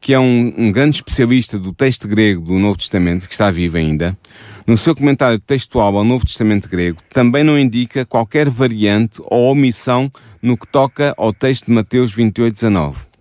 que 0.00 0.14
é 0.14 0.20
um, 0.20 0.54
um, 0.56 0.70
grande 0.70 0.96
especialista 0.96 1.58
do 1.58 1.72
texto 1.72 2.06
grego 2.06 2.40
do 2.40 2.58
Novo 2.58 2.78
Testamento, 2.78 3.26
que 3.26 3.34
está 3.34 3.50
vivo 3.50 3.76
ainda, 3.76 4.16
no 4.64 4.78
seu 4.78 4.94
comentário 4.94 5.40
textual 5.40 5.96
ao 5.96 6.04
Novo 6.04 6.24
Testamento 6.24 6.68
grego, 6.68 6.98
também 7.12 7.42
não 7.42 7.58
indica 7.58 8.06
qualquer 8.06 8.48
variante 8.48 9.20
ou 9.26 9.50
omissão 9.50 10.10
no 10.40 10.56
que 10.56 10.68
toca 10.68 11.12
ao 11.16 11.32
texto 11.32 11.66
de 11.66 11.72
Mateus 11.72 12.14
28, 12.14 12.54
19. 12.54 13.13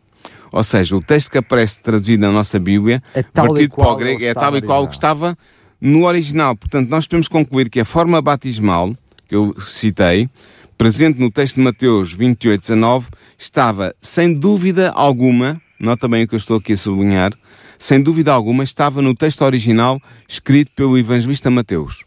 Ou 0.53 0.63
seja, 0.63 0.95
o 0.95 1.01
texto 1.01 1.31
que 1.31 1.39
aparece 1.39 1.79
traduzido 1.79 2.21
na 2.21 2.31
nossa 2.31 2.59
Bíblia, 2.59 3.01
é 3.15 3.23
partido 3.23 3.75
para 3.75 3.87
o 3.87 3.95
grego, 3.95 4.23
é 4.23 4.35
tal 4.35 4.55
e 4.55 4.61
qual 4.61 4.83
o 4.83 4.87
que 4.87 4.93
estava 4.93 5.35
no 5.81 6.05
original. 6.05 6.55
Portanto, 6.55 6.87
nós 6.89 7.07
podemos 7.07 7.27
concluir 7.27 7.71
que 7.71 7.79
a 7.79 7.85
forma 7.85 8.21
batismal, 8.21 8.95
que 9.27 9.35
eu 9.35 9.55
citei, 9.59 10.29
presente 10.77 11.19
no 11.19 11.31
texto 11.31 11.55
de 11.55 11.61
Mateus 11.61 12.13
28, 12.13 12.61
19, 12.61 13.07
estava, 13.35 13.95
sem 13.99 14.31
dúvida 14.31 14.91
alguma, 14.91 15.59
nota 15.79 16.07
bem 16.07 16.23
o 16.23 16.27
que 16.27 16.35
eu 16.35 16.37
estou 16.37 16.57
aqui 16.57 16.73
a 16.73 16.77
sublinhar, 16.77 17.33
sem 17.79 17.99
dúvida 17.99 18.31
alguma 18.31 18.63
estava 18.63 19.01
no 19.01 19.15
texto 19.15 19.41
original 19.41 19.99
escrito 20.29 20.71
pelo 20.75 20.95
evangelista 20.99 21.49
Mateus. 21.49 22.05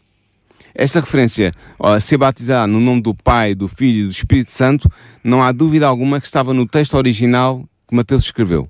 Esta 0.73 1.01
referência 1.01 1.53
a 1.77 1.99
ser 1.99 2.17
batizado 2.17 2.71
no 2.71 2.79
nome 2.79 3.01
do 3.01 3.13
Pai, 3.13 3.53
do 3.53 3.67
Filho 3.67 4.03
e 4.03 4.03
do 4.05 4.11
Espírito 4.11 4.53
Santo, 4.53 4.89
não 5.21 5.43
há 5.43 5.51
dúvida 5.51 5.85
alguma 5.85 6.21
que 6.21 6.27
estava 6.27 6.53
no 6.53 6.65
texto 6.65 6.95
original 6.95 7.67
que 7.87 7.95
Mateus 7.95 8.23
escreveu. 8.23 8.67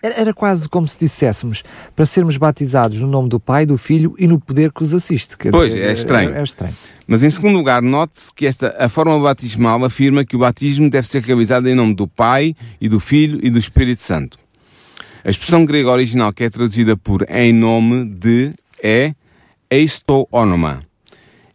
Era, 0.00 0.32
quase 0.32 0.68
como 0.68 0.86
se 0.86 0.98
disséssemos 0.98 1.64
para 1.96 2.06
sermos 2.06 2.36
batizados 2.36 3.00
no 3.00 3.08
nome 3.08 3.28
do 3.28 3.40
Pai, 3.40 3.66
do 3.66 3.76
Filho 3.76 4.14
e 4.18 4.28
no 4.28 4.38
poder 4.38 4.70
que 4.72 4.84
os 4.84 4.94
assiste. 4.94 5.36
Pois, 5.50 5.74
é 5.74 5.92
estranho. 5.92 6.34
É, 6.34 6.38
é, 6.38 6.42
estranho. 6.42 6.74
Mas 7.06 7.24
em 7.24 7.30
segundo 7.30 7.56
lugar, 7.56 7.82
note-se 7.82 8.32
que 8.32 8.46
esta, 8.46 8.76
a 8.78 8.88
forma 8.88 9.18
batismal 9.18 9.84
afirma 9.84 10.24
que 10.24 10.36
o 10.36 10.38
batismo 10.38 10.88
deve 10.88 11.08
ser 11.08 11.22
realizado 11.22 11.68
em 11.68 11.74
nome 11.74 11.94
do 11.94 12.06
Pai 12.06 12.54
e 12.80 12.88
do 12.88 13.00
Filho 13.00 13.40
e 13.42 13.50
do 13.50 13.58
Espírito 13.58 14.02
Santo. 14.02 14.38
A 15.24 15.30
expressão 15.30 15.64
grega 15.64 15.90
original 15.90 16.32
que 16.32 16.44
é 16.44 16.50
traduzida 16.50 16.96
por 16.96 17.26
em 17.28 17.52
nome 17.52 18.04
de 18.04 18.52
é 18.82 19.14
eisto 19.68 20.28
onoma. 20.30 20.82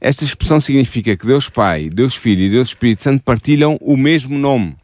Esta 0.02 0.26
expressão 0.26 0.60
significa 0.60 1.16
que 1.16 1.26
Deus 1.26 1.50
Pai, 1.50 1.90
Deus 1.90 2.14
Filho 2.14 2.42
e 2.42 2.50
Deus 2.50 2.68
Espírito 2.68 3.04
Santo 3.04 3.24
partilham 3.24 3.78
o 3.80 3.96
mesmo 3.96 4.38
nome. 4.38 4.76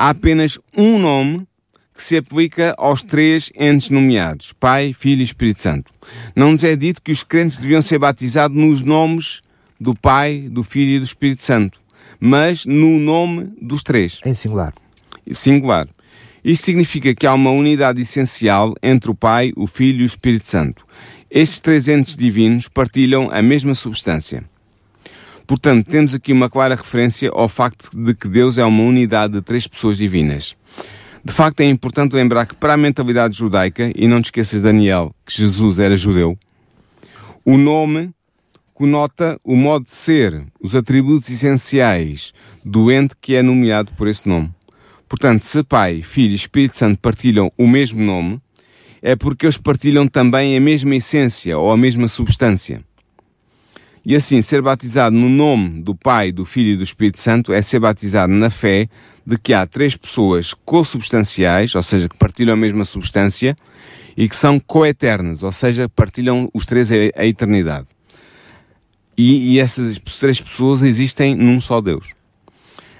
Há 0.00 0.10
apenas 0.10 0.60
um 0.76 0.96
nome 0.96 1.44
que 1.92 2.04
se 2.04 2.16
aplica 2.16 2.72
aos 2.78 3.02
três 3.02 3.50
entes 3.58 3.90
nomeados, 3.90 4.52
Pai, 4.52 4.92
Filho 4.92 5.22
e 5.22 5.24
Espírito 5.24 5.60
Santo. 5.60 5.92
Não 6.36 6.52
nos 6.52 6.62
é 6.62 6.76
dito 6.76 7.02
que 7.02 7.10
os 7.10 7.24
crentes 7.24 7.58
deviam 7.58 7.82
ser 7.82 7.98
batizados 7.98 8.56
nos 8.56 8.82
nomes 8.82 9.40
do 9.80 9.96
Pai, 9.96 10.46
do 10.48 10.62
Filho 10.62 10.92
e 10.92 10.98
do 11.00 11.04
Espírito 11.04 11.42
Santo, 11.42 11.80
mas 12.20 12.64
no 12.64 12.96
nome 13.00 13.52
dos 13.60 13.82
três. 13.82 14.20
Em 14.24 14.34
singular. 14.34 14.72
Singular. 15.32 15.88
Isto 16.44 16.66
significa 16.66 17.12
que 17.12 17.26
há 17.26 17.34
uma 17.34 17.50
unidade 17.50 18.00
essencial 18.00 18.76
entre 18.80 19.10
o 19.10 19.16
Pai, 19.16 19.50
o 19.56 19.66
Filho 19.66 20.02
e 20.02 20.04
o 20.04 20.06
Espírito 20.06 20.46
Santo. 20.46 20.86
Estes 21.28 21.58
três 21.58 21.88
entes 21.88 22.14
divinos 22.14 22.68
partilham 22.68 23.28
a 23.32 23.42
mesma 23.42 23.74
substância. 23.74 24.44
Portanto, 25.48 25.90
temos 25.90 26.14
aqui 26.14 26.30
uma 26.30 26.50
clara 26.50 26.74
referência 26.74 27.30
ao 27.32 27.48
facto 27.48 27.88
de 27.96 28.14
que 28.14 28.28
Deus 28.28 28.58
é 28.58 28.64
uma 28.66 28.82
unidade 28.82 29.32
de 29.32 29.40
três 29.40 29.66
pessoas 29.66 29.96
divinas. 29.96 30.54
De 31.24 31.32
facto, 31.32 31.60
é 31.62 31.64
importante 31.64 32.14
lembrar 32.14 32.44
que 32.44 32.54
para 32.54 32.74
a 32.74 32.76
mentalidade 32.76 33.38
judaica, 33.38 33.90
e 33.96 34.06
não 34.06 34.20
te 34.20 34.26
esqueças, 34.26 34.60
Daniel, 34.60 35.10
que 35.24 35.32
Jesus 35.32 35.78
era 35.78 35.96
judeu, 35.96 36.38
o 37.46 37.56
nome 37.56 38.10
conota 38.74 39.40
o 39.42 39.56
modo 39.56 39.86
de 39.86 39.94
ser, 39.94 40.44
os 40.60 40.76
atributos 40.76 41.30
essenciais 41.30 42.34
do 42.62 42.92
ente 42.92 43.14
que 43.18 43.34
é 43.34 43.42
nomeado 43.42 43.90
por 43.94 44.06
esse 44.06 44.28
nome. 44.28 44.50
Portanto, 45.08 45.40
se 45.40 45.62
Pai, 45.62 46.02
Filho 46.02 46.32
e 46.32 46.36
Espírito 46.36 46.76
Santo 46.76 47.00
partilham 47.00 47.50
o 47.56 47.66
mesmo 47.66 48.02
nome, 48.02 48.38
é 49.00 49.16
porque 49.16 49.46
eles 49.46 49.56
partilham 49.56 50.06
também 50.06 50.58
a 50.58 50.60
mesma 50.60 50.94
essência 50.94 51.56
ou 51.56 51.72
a 51.72 51.76
mesma 51.76 52.06
substância. 52.06 52.84
E 54.08 54.16
assim, 54.16 54.40
ser 54.40 54.62
batizado 54.62 55.14
no 55.14 55.28
nome 55.28 55.82
do 55.82 55.94
Pai, 55.94 56.32
do 56.32 56.46
Filho 56.46 56.70
e 56.70 56.76
do 56.76 56.82
Espírito 56.82 57.20
Santo 57.20 57.52
é 57.52 57.60
ser 57.60 57.78
batizado 57.78 58.32
na 58.32 58.48
fé 58.48 58.88
de 59.26 59.36
que 59.36 59.52
há 59.52 59.66
três 59.66 59.94
pessoas 59.94 60.54
co-substanciais, 60.54 61.74
ou 61.74 61.82
seja, 61.82 62.08
que 62.08 62.16
partilham 62.16 62.54
a 62.54 62.56
mesma 62.56 62.86
substância, 62.86 63.54
e 64.16 64.26
que 64.26 64.34
são 64.34 64.58
coeternas, 64.58 65.42
ou 65.42 65.52
seja, 65.52 65.90
partilham 65.90 66.48
os 66.54 66.64
três 66.64 66.90
a 66.90 67.26
eternidade. 67.26 67.88
E, 69.14 69.52
e 69.52 69.58
essas 69.58 69.98
três 70.18 70.40
pessoas 70.40 70.82
existem 70.82 71.34
num 71.34 71.60
só 71.60 71.78
Deus. 71.78 72.14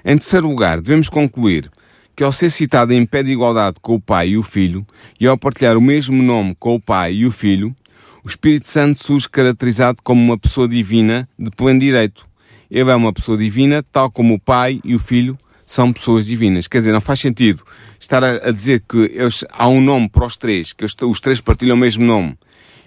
Em 0.05 0.15
terceiro 0.15 0.47
lugar, 0.47 0.79
devemos 0.79 1.09
concluir 1.09 1.71
que 2.15 2.23
ao 2.23 2.31
ser 2.31 2.51
citado 2.51 2.93
em 2.93 3.03
pé 3.03 3.23
de 3.23 3.31
igualdade 3.31 3.77
com 3.81 3.95
o 3.95 3.99
Pai 3.99 4.29
e 4.29 4.37
o 4.37 4.43
Filho, 4.43 4.85
e 5.19 5.25
ao 5.25 5.39
partilhar 5.39 5.75
o 5.75 5.81
mesmo 5.81 6.21
nome 6.21 6.55
com 6.59 6.75
o 6.75 6.79
Pai 6.79 7.13
e 7.13 7.25
o 7.25 7.31
Filho, 7.31 7.75
o 8.23 8.27
Espírito 8.27 8.67
Santo 8.67 9.03
surge 9.03 9.29
caracterizado 9.29 10.01
como 10.03 10.21
uma 10.21 10.37
pessoa 10.37 10.67
divina 10.67 11.27
de 11.37 11.49
pleno 11.51 11.79
direito. 11.79 12.27
Ele 12.69 12.91
é 12.91 12.95
uma 12.95 13.13
pessoa 13.13 13.37
divina, 13.37 13.83
tal 13.91 14.11
como 14.11 14.35
o 14.35 14.39
Pai 14.39 14.79
e 14.83 14.93
o 14.93 14.99
Filho 14.99 15.37
são 15.65 15.93
pessoas 15.93 16.25
divinas. 16.25 16.67
Quer 16.67 16.79
dizer, 16.79 16.91
não 16.91 17.01
faz 17.01 17.19
sentido 17.19 17.63
estar 17.99 18.23
a, 18.23 18.51
dizer 18.51 18.83
que 18.87 18.97
eles, 18.97 19.45
há 19.51 19.67
um 19.67 19.81
nome 19.81 20.09
para 20.09 20.25
os 20.25 20.37
três, 20.37 20.73
que 20.73 20.83
os 20.83 21.21
três 21.21 21.39
partilham 21.41 21.75
o 21.75 21.79
mesmo 21.79 22.05
nome, 22.05 22.37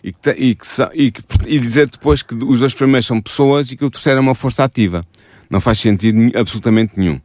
e, 0.02 0.12
que, 0.12 0.30
e, 0.30 0.54
que, 0.54 0.68
e, 0.94 1.12
e 1.46 1.58
dizer 1.60 1.88
depois 1.88 2.22
que 2.22 2.34
os 2.34 2.60
dois 2.60 2.74
primeiros 2.74 3.06
são 3.06 3.20
pessoas 3.20 3.70
e 3.70 3.76
que 3.76 3.84
o 3.84 3.90
terceiro 3.90 4.18
é 4.18 4.20
uma 4.20 4.34
força 4.34 4.64
ativa. 4.64 5.06
Não 5.48 5.60
faz 5.60 5.78
sentido 5.78 6.36
absolutamente 6.36 6.94
nenhum. 6.96 7.20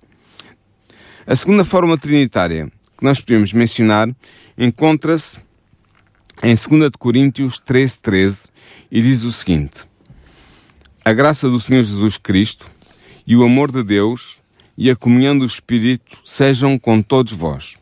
A 1.26 1.36
segunda 1.36 1.65
forma 1.65 1.98
trinitária 1.98 2.72
que 2.98 3.04
nós 3.04 3.20
podemos 3.20 3.52
mencionar 3.52 4.10
encontra-se 4.58 5.39
em 6.43 6.54
2 6.54 6.91
Coríntios 6.97 7.60
13, 7.60 8.00
13 8.00 8.50
e 8.91 9.02
diz 9.02 9.23
o 9.23 9.32
seguinte: 9.32 9.86
A 11.04 11.13
graça 11.13 11.50
do 11.50 11.60
Senhor 11.60 11.84
Jesus 11.84 12.17
Cristo 12.17 12.67
e 13.26 13.36
o 13.36 13.43
amor 13.43 13.71
de 13.71 13.84
Deus 13.84 14.41
e 14.78 14.89
a 14.89 14.95
comunhão 14.95 15.38
do 15.38 15.45
Espírito 15.45 16.17
sejam 16.23 16.78
com 16.78 17.02
todos 17.02 17.34
vós. 17.34 17.78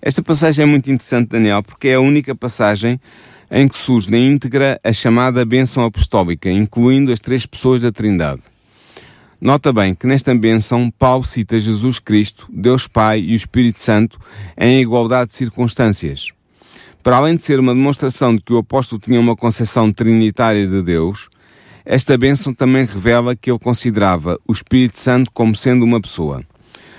Esta 0.00 0.22
passagem 0.22 0.62
é 0.62 0.66
muito 0.66 0.90
interessante, 0.90 1.30
Daniel, 1.30 1.62
porque 1.62 1.88
é 1.88 1.94
a 1.94 2.00
única 2.00 2.34
passagem 2.34 3.00
em 3.50 3.66
que 3.66 3.76
surge 3.76 4.10
na 4.10 4.16
íntegra 4.16 4.80
a 4.82 4.92
chamada 4.92 5.44
bênção 5.44 5.84
apostólica, 5.84 6.48
incluindo 6.48 7.12
as 7.12 7.18
três 7.18 7.44
pessoas 7.44 7.82
da 7.82 7.90
Trindade. 7.90 8.42
Nota 9.40 9.72
bem 9.72 9.94
que 9.94 10.06
nesta 10.06 10.34
benção 10.34 10.90
Paulo 10.90 11.24
cita 11.24 11.58
Jesus 11.58 11.98
Cristo, 11.98 12.46
Deus 12.52 12.86
Pai 12.86 13.20
e 13.20 13.32
o 13.32 13.34
Espírito 13.34 13.80
Santo 13.80 14.18
em 14.56 14.80
igualdade 14.80 15.30
de 15.30 15.36
circunstâncias. 15.36 16.32
Para 17.02 17.16
além 17.16 17.36
de 17.36 17.42
ser 17.42 17.58
uma 17.58 17.74
demonstração 17.74 18.36
de 18.36 18.42
que 18.42 18.52
o 18.52 18.58
apóstolo 18.58 19.00
tinha 19.00 19.18
uma 19.18 19.34
concepção 19.34 19.90
trinitária 19.90 20.66
de 20.66 20.82
Deus, 20.82 21.28
esta 21.84 22.16
bênção 22.18 22.52
também 22.52 22.84
revela 22.84 23.34
que 23.34 23.50
ele 23.50 23.58
considerava 23.58 24.38
o 24.46 24.52
Espírito 24.52 24.98
Santo 24.98 25.30
como 25.32 25.56
sendo 25.56 25.84
uma 25.84 26.00
pessoa. 26.00 26.42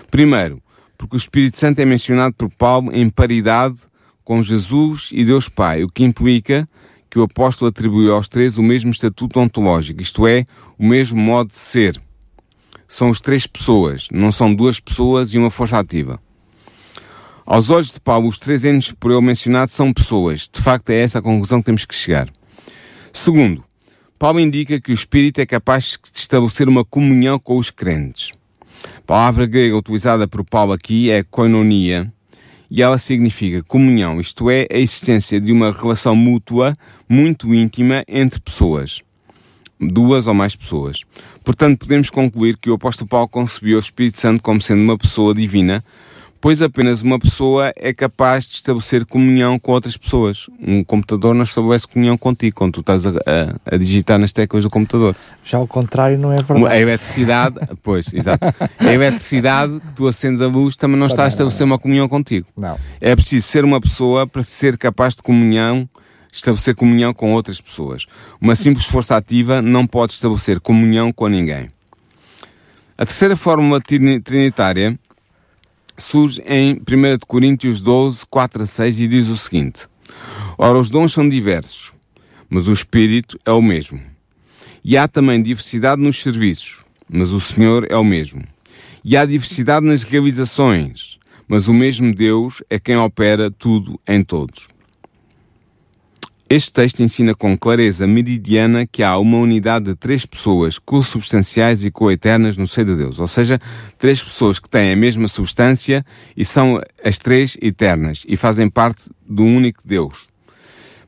Primeiro, 0.10 0.62
porque 0.98 1.16
o 1.16 1.18
Espírito 1.18 1.58
Santo 1.58 1.80
é 1.80 1.86
mencionado 1.86 2.36
por 2.36 2.50
Paulo 2.50 2.92
em 2.94 3.10
paridade 3.10 3.78
com 4.24 4.42
Jesus 4.42 5.10
e 5.12 5.24
Deus 5.24 5.48
Pai, 5.50 5.84
o 5.84 5.88
que 5.88 6.04
implica 6.04 6.68
que 7.10 7.20
o 7.20 7.24
apóstolo 7.24 7.70
atribuiu 7.70 8.16
aos 8.16 8.28
três 8.28 8.58
o 8.58 8.64
mesmo 8.64 8.90
estatuto 8.90 9.40
ontológico, 9.40 10.02
isto 10.02 10.26
é, 10.26 10.46
o 10.80 10.86
mesmo 10.86 11.20
modo 11.20 11.52
de 11.52 11.58
ser 11.58 12.02
são 12.88 13.10
os 13.10 13.22
três 13.22 13.48
pessoas, 13.48 14.08
não 14.12 14.34
são 14.34 14.54
duas 14.54 14.78
pessoas 14.80 15.34
e 15.34 15.38
uma 15.38 15.50
força 15.50 15.80
ativa. 15.80 16.20
Aos 17.52 17.70
olhos 17.70 17.92
de 17.92 18.00
Paulo, 18.00 18.30
os 18.30 18.40
três 18.40 18.64
entes 18.64 18.94
por 18.94 19.12
ele 19.12 19.20
mencionados 19.20 19.74
são 19.74 19.92
pessoas. 19.92 20.50
De 20.50 20.62
facto, 20.62 20.90
é 20.90 21.02
essa 21.02 21.20
a 21.20 21.22
conclusão 21.22 21.60
que 21.60 21.66
temos 21.66 21.84
que 21.84 21.94
chegar. 21.94 22.30
Segundo, 23.12 23.62
Paulo 24.18 24.40
indica 24.40 24.80
que 24.80 24.90
o 24.90 24.94
Espírito 24.94 25.42
é 25.42 25.46
capaz 25.46 26.00
de 26.02 26.18
estabelecer 26.18 26.70
uma 26.70 26.86
comunhão 26.86 27.38
com 27.38 27.58
os 27.58 27.70
crentes. 27.70 28.32
A 29.00 29.02
palavra 29.02 29.46
grega 29.46 29.76
utilizada 29.76 30.30
por 30.30 30.46
Paulo 30.46 30.72
aqui 30.72 31.12
é 31.12 31.24
koinonia, 31.24 32.10
e 32.70 32.82
ela 32.82 32.98
significa 32.98 33.62
comunhão, 33.64 34.22
isto 34.22 34.50
é, 34.50 34.66
a 34.72 34.78
existência 34.78 35.42
de 35.42 35.52
uma 35.52 35.74
relação 35.74 36.16
mútua 36.16 36.74
muito 37.10 37.54
íntima 37.54 38.06
entre 38.08 38.40
pessoas 38.40 39.02
duas 39.82 40.28
ou 40.28 40.34
mais 40.34 40.56
pessoas. 40.56 41.02
Portanto, 41.44 41.80
podemos 41.80 42.12
concluir 42.12 42.56
que 42.58 42.70
o 42.70 42.76
apóstolo 42.76 43.10
Paulo 43.10 43.28
concebeu 43.28 43.78
o 43.78 43.80
Espírito 43.80 44.20
Santo 44.20 44.44
como 44.44 44.62
sendo 44.62 44.84
uma 44.84 44.98
pessoa 44.98 45.34
divina, 45.34 45.84
pois 46.42 46.62
apenas 46.64 47.04
uma 47.04 47.20
pessoa 47.20 47.72
é 47.76 47.94
capaz 47.94 48.48
de 48.48 48.56
estabelecer 48.56 49.06
comunhão 49.06 49.60
com 49.60 49.72
outras 49.72 49.96
pessoas. 49.96 50.48
Um 50.60 50.84
computador 50.84 51.36
não 51.36 51.44
estabelece 51.44 51.88
comunhão 51.88 52.18
contigo 52.18 52.56
quando 52.56 52.74
tu 52.74 52.80
estás 52.82 53.06
a, 53.06 53.12
a, 53.12 53.76
a 53.76 53.78
digitar 53.78 54.18
nas 54.18 54.34
teclas 54.34 54.64
do 54.64 54.70
computador. 54.70 55.16
Já 55.44 55.60
o 55.60 55.68
contrário 55.68 56.18
não 56.18 56.34
é 56.34 56.38
verdade. 56.38 56.66
A 56.66 56.80
eletricidade, 56.80 57.56
pois, 57.84 58.12
exato. 58.12 58.44
A 58.80 58.92
eletricidade 58.92 59.80
que 59.80 59.94
tu 59.94 60.08
acendes 60.08 60.42
a 60.42 60.48
luz 60.48 60.76
também 60.76 60.98
não 60.98 61.08
está 61.08 61.26
a 61.26 61.28
estabelecer 61.28 61.66
uma 61.66 61.78
comunhão 61.78 62.10
contigo. 62.10 62.48
Não. 62.58 62.78
É 63.00 63.16
preciso 63.16 63.48
ser 63.48 63.64
uma 63.64 63.80
pessoa 63.80 64.26
para 64.26 64.42
ser 64.42 64.78
capaz 64.78 65.16
de 65.16 65.22
comunhão 65.22 65.88
estabelecer 66.34 66.74
comunhão 66.76 67.14
com 67.14 67.34
outras 67.34 67.60
pessoas. 67.60 68.08
Uma 68.40 68.56
simples 68.56 68.86
força 68.86 69.16
ativa 69.18 69.62
não 69.62 69.86
pode 69.86 70.14
estabelecer 70.14 70.60
comunhão 70.62 71.12
com 71.12 71.28
ninguém. 71.28 71.68
A 72.98 73.06
terceira 73.06 73.36
fórmula 73.36 73.82
trinitária 73.82 74.98
surge 76.02 76.42
em 76.46 76.74
1 76.74 77.20
Coríntios 77.28 77.80
12, 77.80 78.26
4 78.30 78.64
a 78.64 78.66
6 78.66 79.00
e 79.00 79.08
diz 79.08 79.28
o 79.30 79.38
seguinte: 79.38 79.88
Ora, 80.58 80.78
os 80.78 80.90
dons 80.90 81.14
são 81.14 81.28
diversos, 81.28 81.94
mas 82.50 82.68
o 82.68 82.74
Espírito 82.74 83.40
é 83.46 83.52
o 83.52 83.62
mesmo. 83.62 84.02
E 84.84 84.98
há 84.98 85.08
também 85.08 85.42
diversidade 85.42 86.02
nos 86.02 86.22
serviços, 86.22 86.84
mas 87.08 87.32
o 87.32 87.40
Senhor 87.40 87.86
é 87.90 87.96
o 87.96 88.04
mesmo. 88.04 88.44
E 89.04 89.16
há 89.16 89.26
diversidade 89.26 89.86
nas 89.86 90.04
realizações, 90.04 91.20
mas 91.48 91.68
o 91.68 91.74
mesmo 91.74 92.14
Deus 92.14 92.64
é 92.70 92.80
quem 92.80 92.98
opera 92.98 93.52
tudo 93.52 94.00
em 94.08 94.24
todos. 94.24 94.68
Este 96.54 96.74
texto 96.74 97.02
ensina 97.02 97.34
com 97.34 97.58
clareza 97.58 98.06
meridiana 98.06 98.86
que 98.86 99.04
há 99.04 99.18
uma 99.18 99.38
unidade 99.38 99.86
de 99.86 99.96
três 99.96 100.26
pessoas 100.26 100.78
consubstanciais 100.78 101.86
e 101.86 101.90
coeternas 101.90 102.58
no 102.58 102.68
seio 102.68 102.88
de 102.88 102.96
Deus, 102.98 103.20
ou 103.22 103.28
seja, 103.30 103.58
três 103.98 104.22
pessoas 104.22 104.60
que 104.60 104.68
têm 104.68 104.92
a 104.92 104.96
mesma 104.98 105.30
substância 105.30 106.06
e 106.36 106.44
são 106.44 106.82
as 107.02 107.18
três 107.18 107.58
eternas 107.62 108.24
e 108.28 108.36
fazem 108.36 108.70
parte 108.70 109.10
do 109.26 109.46
único 109.46 109.82
Deus. 109.86 110.28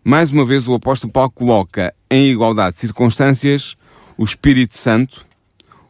Mais 0.01 0.31
uma 0.31 0.45
vez, 0.45 0.65
o 0.65 0.75
apóstolo 0.75 1.11
Paulo 1.11 1.31
coloca 1.31 1.93
em 2.09 2.31
igualdade 2.31 2.75
de 2.75 2.79
circunstâncias 2.79 3.75
o 4.17 4.23
Espírito 4.23 4.77
Santo, 4.77 5.25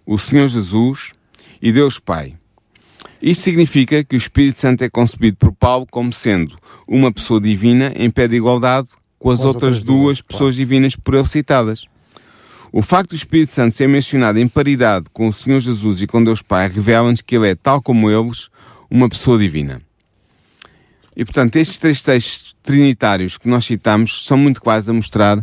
o 0.03 0.17
Senhor 0.17 0.47
Jesus 0.47 1.11
e 1.61 1.71
Deus 1.71 1.99
Pai. 1.99 2.33
Isto 3.21 3.43
significa 3.43 4.03
que 4.03 4.15
o 4.15 4.17
Espírito 4.17 4.59
Santo 4.59 4.83
é 4.83 4.89
concebido 4.89 5.37
por 5.37 5.53
Paulo 5.53 5.85
como 5.85 6.11
sendo 6.11 6.57
uma 6.89 7.13
pessoa 7.13 7.39
divina 7.39 7.93
em 7.95 8.09
pé 8.09 8.27
de 8.27 8.35
igualdade 8.35 8.89
com 9.23 9.31
as, 9.31 9.39
com 9.39 9.47
as 9.47 9.53
outras, 9.55 9.77
outras, 9.77 9.83
duas 9.83 10.21
pessoas 10.21 10.55
claro. 10.55 10.55
divinas 10.55 10.95
por 10.97 11.15
ele 11.15 11.25
citadas. 11.25 11.85
O 12.73 12.81
facto 12.81 13.11
do 13.11 13.15
Espírito 13.15 13.53
Santo 13.53 13.73
ser 13.73 13.87
mencionado 13.87 14.37
em 14.37 14.47
paridade 14.47 15.05
com 15.13 15.27
o 15.27 15.33
Senhor 15.33 15.59
Jesus 15.59 16.01
e 16.01 16.07
com 16.07 16.23
Deus 16.23 16.41
Pai 16.41 16.67
revela-nos 16.67 17.21
que 17.21 17.35
ele 17.35 17.47
é, 17.47 17.55
tal 17.55 17.81
como 17.81 18.11
eles, 18.11 18.49
uma 18.91 19.07
pessoa 19.07 19.39
divina. 19.39 19.81
E 21.15 21.23
portanto, 21.23 21.55
estes 21.55 21.77
três 21.77 22.01
textos 22.01 22.55
trinitários 22.61 23.37
que 23.37 23.47
nós 23.47 23.63
citamos 23.63 24.25
são 24.25 24.37
muito 24.37 24.61
quase 24.61 24.89
a 24.89 24.93
mostrar 24.93 25.39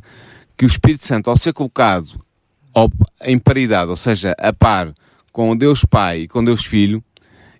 que 0.56 0.64
o 0.64 0.66
Espírito 0.66 1.06
Santo, 1.06 1.30
ao 1.30 1.38
ser 1.38 1.52
colocado 1.52 2.20
em 3.22 3.38
paridade, 3.38 3.90
ou 3.90 3.96
seja, 3.96 4.34
a 4.38 4.52
par 4.52 4.92
com 5.32 5.56
Deus 5.56 5.84
Pai 5.84 6.22
e 6.22 6.28
com 6.28 6.44
Deus 6.44 6.64
Filho, 6.64 7.02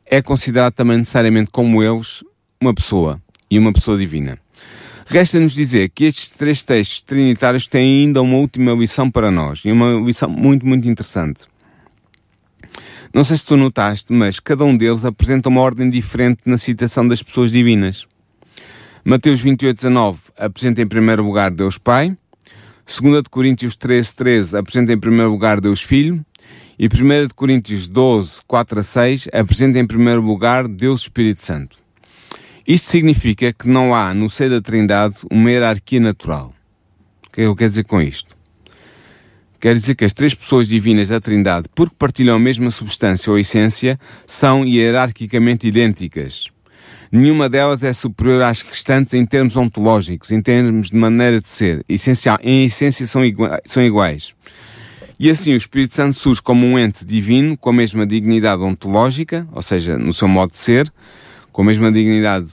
é 0.04 0.20
considerado 0.20 0.74
também 0.74 0.98
necessariamente 0.98 1.50
como 1.50 1.82
eles 1.82 2.24
uma 2.60 2.74
pessoa 2.74 3.22
e 3.48 3.58
uma 3.58 3.72
pessoa 3.72 3.96
divina. 3.96 4.38
Resta-nos 5.12 5.54
dizer 5.54 5.88
que 5.88 6.04
estes 6.04 6.30
três 6.30 6.62
textos 6.62 7.02
trinitários 7.02 7.66
têm 7.66 8.04
ainda 8.04 8.22
uma 8.22 8.36
última 8.36 8.72
lição 8.74 9.10
para 9.10 9.28
nós, 9.28 9.60
e 9.64 9.72
uma 9.72 9.94
lição 9.94 10.30
muito, 10.30 10.64
muito 10.64 10.88
interessante. 10.88 11.46
Não 13.12 13.24
sei 13.24 13.36
se 13.36 13.44
tu 13.44 13.56
notaste, 13.56 14.12
mas 14.12 14.38
cada 14.38 14.64
um 14.64 14.76
deles 14.76 15.04
apresenta 15.04 15.48
uma 15.48 15.62
ordem 15.62 15.90
diferente 15.90 16.42
na 16.46 16.56
citação 16.56 17.08
das 17.08 17.20
pessoas 17.24 17.50
divinas. 17.50 18.06
Mateus 19.04 19.40
28, 19.40 19.78
19 19.78 20.20
apresenta 20.38 20.80
em 20.80 20.86
primeiro 20.86 21.24
lugar 21.24 21.50
Deus 21.50 21.76
Pai, 21.76 22.16
2 22.86 23.22
Coríntios 23.28 23.74
13, 23.74 24.14
13 24.14 24.56
apresenta 24.58 24.92
em 24.92 25.00
primeiro 25.00 25.32
lugar 25.32 25.60
Deus 25.60 25.82
Filho, 25.82 26.24
e 26.78 26.86
1 26.86 27.34
Coríntios 27.34 27.88
12, 27.88 28.42
4 28.46 28.78
a 28.78 28.82
6 28.84 29.28
apresenta 29.32 29.80
em 29.80 29.86
primeiro 29.88 30.22
lugar 30.22 30.68
Deus 30.68 31.00
Espírito 31.00 31.42
Santo. 31.42 31.79
Isto 32.66 32.90
significa 32.90 33.52
que 33.52 33.68
não 33.68 33.94
há 33.94 34.12
no 34.14 34.28
seio 34.28 34.50
da 34.50 34.60
Trindade 34.60 35.16
uma 35.30 35.50
hierarquia 35.50 36.00
natural. 36.00 36.54
O 37.26 37.30
que 37.30 37.40
é 37.40 37.46
eu 37.46 37.56
quero 37.56 37.70
dizer 37.70 37.84
com 37.84 38.00
isto? 38.00 38.36
Quer 39.60 39.74
dizer 39.74 39.94
que 39.94 40.04
as 40.04 40.12
três 40.12 40.34
pessoas 40.34 40.68
divinas 40.68 41.08
da 41.08 41.20
Trindade, 41.20 41.68
porque 41.74 41.94
partilham 41.98 42.36
a 42.36 42.38
mesma 42.38 42.70
substância 42.70 43.30
ou 43.30 43.38
essência, 43.38 43.98
são 44.24 44.64
hierarquicamente 44.64 45.66
idênticas. 45.66 46.48
Nenhuma 47.12 47.48
delas 47.48 47.82
é 47.82 47.92
superior 47.92 48.42
às 48.42 48.62
restantes 48.62 49.14
em 49.14 49.26
termos 49.26 49.56
ontológicos, 49.56 50.30
em 50.30 50.40
termos 50.40 50.90
de 50.90 50.96
maneira 50.96 51.40
de 51.40 51.48
ser. 51.48 51.84
Essencial, 51.88 52.38
em 52.42 52.64
essência 52.64 53.06
são, 53.06 53.20
são 53.64 53.82
iguais. 53.82 54.34
E 55.18 55.28
assim 55.28 55.52
o 55.52 55.56
Espírito 55.56 55.94
Santo 55.94 56.14
surge 56.14 56.40
como 56.40 56.64
um 56.64 56.78
ente 56.78 57.04
divino 57.04 57.54
com 57.56 57.68
a 57.68 57.72
mesma 57.72 58.06
dignidade 58.06 58.62
ontológica, 58.62 59.46
ou 59.52 59.60
seja, 59.60 59.98
no 59.98 60.12
seu 60.12 60.28
modo 60.28 60.52
de 60.52 60.58
ser, 60.58 60.90
com 61.52 61.62
a 61.62 61.64
mesma 61.64 61.90
dignidade 61.90 62.48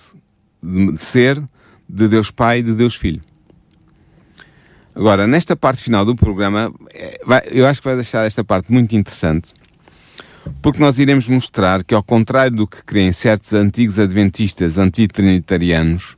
de 0.61 1.03
ser 1.03 1.41
de 1.87 2.07
Deus 2.07 2.31
Pai 2.31 2.59
e 2.59 2.63
de 2.63 2.73
Deus 2.73 2.95
Filho. 2.95 3.21
Agora, 4.93 5.27
nesta 5.27 5.55
parte 5.55 5.83
final 5.83 6.03
do 6.03 6.15
programa, 6.15 6.73
é, 6.93 7.19
eu 7.51 7.67
acho 7.67 7.81
que 7.81 7.87
vai 7.87 7.95
deixar 7.95 8.25
esta 8.25 8.43
parte 8.43 8.71
muito 8.71 8.95
interessante, 8.95 9.53
porque 10.61 10.79
nós 10.79 10.97
iremos 10.97 11.27
mostrar 11.27 11.83
que, 11.83 11.93
ao 11.93 12.01
contrário 12.01 12.57
do 12.57 12.67
que 12.67 12.83
creem 12.83 13.11
certos 13.11 13.53
antigos 13.53 13.99
adventistas 13.99 14.79
antitrinitarianos, 14.79 16.17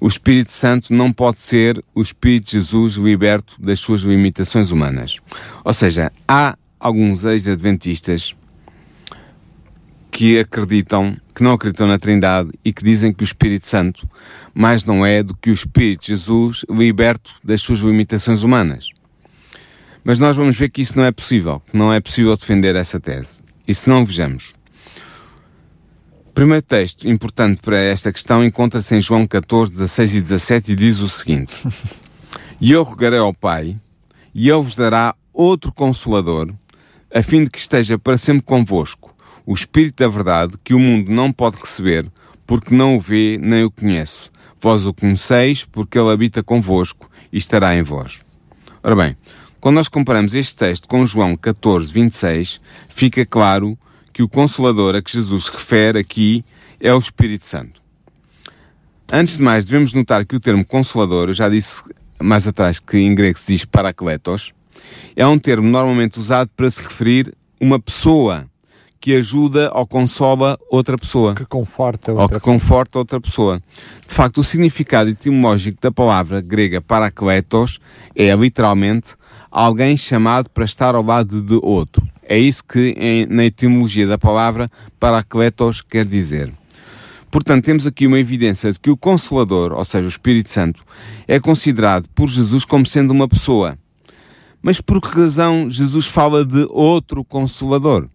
o 0.00 0.06
Espírito 0.06 0.52
Santo 0.52 0.92
não 0.92 1.12
pode 1.12 1.40
ser 1.40 1.82
o 1.94 2.02
Espírito 2.02 2.46
de 2.46 2.52
Jesus 2.52 2.94
liberto 2.94 3.54
das 3.58 3.80
suas 3.80 4.02
limitações 4.02 4.70
humanas. 4.70 5.18
Ou 5.64 5.72
seja, 5.72 6.12
há 6.26 6.56
alguns 6.78 7.24
ex-adventistas 7.24 8.36
que 10.18 10.36
acreditam, 10.36 11.16
que 11.32 11.44
não 11.44 11.52
acreditam 11.52 11.86
na 11.86 11.96
Trindade 11.96 12.50
e 12.64 12.72
que 12.72 12.82
dizem 12.82 13.12
que 13.12 13.22
o 13.22 13.24
Espírito 13.24 13.68
Santo 13.68 14.04
mais 14.52 14.84
não 14.84 15.06
é 15.06 15.22
do 15.22 15.32
que 15.32 15.48
o 15.48 15.52
Espírito 15.52 16.06
Jesus 16.06 16.64
liberto 16.68 17.30
das 17.44 17.62
suas 17.62 17.78
limitações 17.78 18.42
humanas. 18.42 18.88
Mas 20.02 20.18
nós 20.18 20.36
vamos 20.36 20.58
ver 20.58 20.70
que 20.70 20.82
isso 20.82 20.98
não 20.98 21.04
é 21.04 21.12
possível, 21.12 21.60
que 21.60 21.76
não 21.76 21.94
é 21.94 22.00
possível 22.00 22.36
defender 22.36 22.74
essa 22.74 22.98
tese. 22.98 23.38
E 23.64 23.72
se 23.72 23.88
não 23.88 24.04
vejamos, 24.04 24.56
primeiro 26.34 26.62
texto 26.62 27.08
importante 27.08 27.60
para 27.62 27.78
esta 27.78 28.12
questão 28.12 28.44
encontra-se 28.44 28.96
em 28.96 29.00
João 29.00 29.24
14, 29.24 29.70
16 29.70 30.14
e 30.16 30.20
17 30.20 30.72
e 30.72 30.74
diz 30.74 30.98
o 30.98 31.08
seguinte: 31.08 31.54
E 32.60 32.72
eu 32.72 32.82
rogarei 32.82 33.20
ao 33.20 33.32
Pai, 33.32 33.76
e 34.34 34.50
ele 34.50 34.62
vos 34.62 34.74
dará 34.74 35.14
outro 35.32 35.72
consolador, 35.72 36.52
a 37.14 37.22
fim 37.22 37.44
de 37.44 37.50
que 37.50 37.58
esteja 37.60 37.96
para 37.96 38.18
sempre 38.18 38.42
convosco, 38.42 39.07
o 39.48 39.54
Espírito 39.54 40.02
da 40.02 40.08
Verdade, 40.08 40.58
que 40.62 40.74
o 40.74 40.78
mundo 40.78 41.10
não 41.10 41.32
pode 41.32 41.56
receber, 41.58 42.06
porque 42.46 42.74
não 42.74 42.96
o 42.96 43.00
vê 43.00 43.38
nem 43.40 43.64
o 43.64 43.70
conhece. 43.70 44.28
Vós 44.60 44.84
o 44.84 44.92
conheceis, 44.92 45.64
porque 45.64 45.98
ele 45.98 46.10
habita 46.10 46.42
convosco 46.42 47.10
e 47.32 47.38
estará 47.38 47.74
em 47.74 47.80
vós. 47.80 48.22
Ora 48.82 48.94
bem, 48.94 49.16
quando 49.58 49.76
nós 49.76 49.88
comparamos 49.88 50.34
este 50.34 50.54
texto 50.54 50.86
com 50.86 51.06
João 51.06 51.34
14, 51.34 51.90
26, 51.90 52.60
fica 52.90 53.24
claro 53.24 53.78
que 54.12 54.22
o 54.22 54.28
Consolador 54.28 54.94
a 54.94 55.00
que 55.00 55.12
Jesus 55.12 55.48
refere 55.48 55.98
aqui 55.98 56.44
é 56.78 56.92
o 56.92 56.98
Espírito 56.98 57.46
Santo. 57.46 57.80
Antes 59.10 59.38
de 59.38 59.42
mais, 59.42 59.64
devemos 59.64 59.94
notar 59.94 60.26
que 60.26 60.36
o 60.36 60.40
termo 60.40 60.62
Consolador, 60.62 61.30
eu 61.30 61.34
já 61.34 61.48
disse 61.48 61.84
mais 62.20 62.46
atrás 62.46 62.78
que 62.78 62.98
em 62.98 63.14
grego 63.14 63.38
se 63.38 63.54
diz 63.54 63.64
Parakletos, 63.64 64.52
é 65.16 65.26
um 65.26 65.38
termo 65.38 65.66
normalmente 65.70 66.18
usado 66.18 66.50
para 66.54 66.70
se 66.70 66.82
referir 66.82 67.34
uma 67.58 67.80
pessoa 67.80 68.46
que 69.00 69.14
ajuda 69.14 69.70
ou 69.74 69.86
consola 69.86 70.58
outra 70.70 70.96
pessoa. 70.96 71.34
Que 71.34 71.44
conforta 71.44 72.12
outra 72.12 72.22
ou 72.22 72.28
que 72.28 72.34
pessoa. 72.34 72.54
conforta 72.54 72.98
outra 72.98 73.20
pessoa. 73.20 73.62
De 74.06 74.14
facto, 74.14 74.38
o 74.38 74.44
significado 74.44 75.10
etimológico 75.10 75.80
da 75.80 75.90
palavra 75.90 76.40
grega 76.40 76.80
parakletos 76.80 77.78
é 78.14 78.34
literalmente 78.34 79.14
alguém 79.50 79.96
chamado 79.96 80.50
para 80.50 80.64
estar 80.64 80.94
ao 80.94 81.02
lado 81.02 81.42
de 81.42 81.58
outro. 81.62 82.06
É 82.22 82.38
isso 82.38 82.62
que 82.64 82.94
em, 82.98 83.26
na 83.26 83.44
etimologia 83.44 84.06
da 84.06 84.18
palavra 84.18 84.70
paracletos 84.98 85.80
quer 85.80 86.04
dizer. 86.04 86.52
Portanto, 87.30 87.64
temos 87.64 87.86
aqui 87.86 88.06
uma 88.06 88.18
evidência 88.18 88.72
de 88.72 88.80
que 88.80 88.90
o 88.90 88.96
Consolador, 88.96 89.72
ou 89.72 89.84
seja, 89.84 90.06
o 90.06 90.08
Espírito 90.08 90.50
Santo, 90.50 90.82
é 91.26 91.38
considerado 91.38 92.08
por 92.14 92.28
Jesus 92.28 92.64
como 92.64 92.86
sendo 92.86 93.10
uma 93.10 93.28
pessoa. 93.28 93.78
Mas 94.62 94.80
por 94.80 95.00
que 95.00 95.08
razão 95.08 95.68
Jesus 95.68 96.06
fala 96.06 96.44
de 96.44 96.66
outro 96.70 97.24
Consolador? 97.24 98.08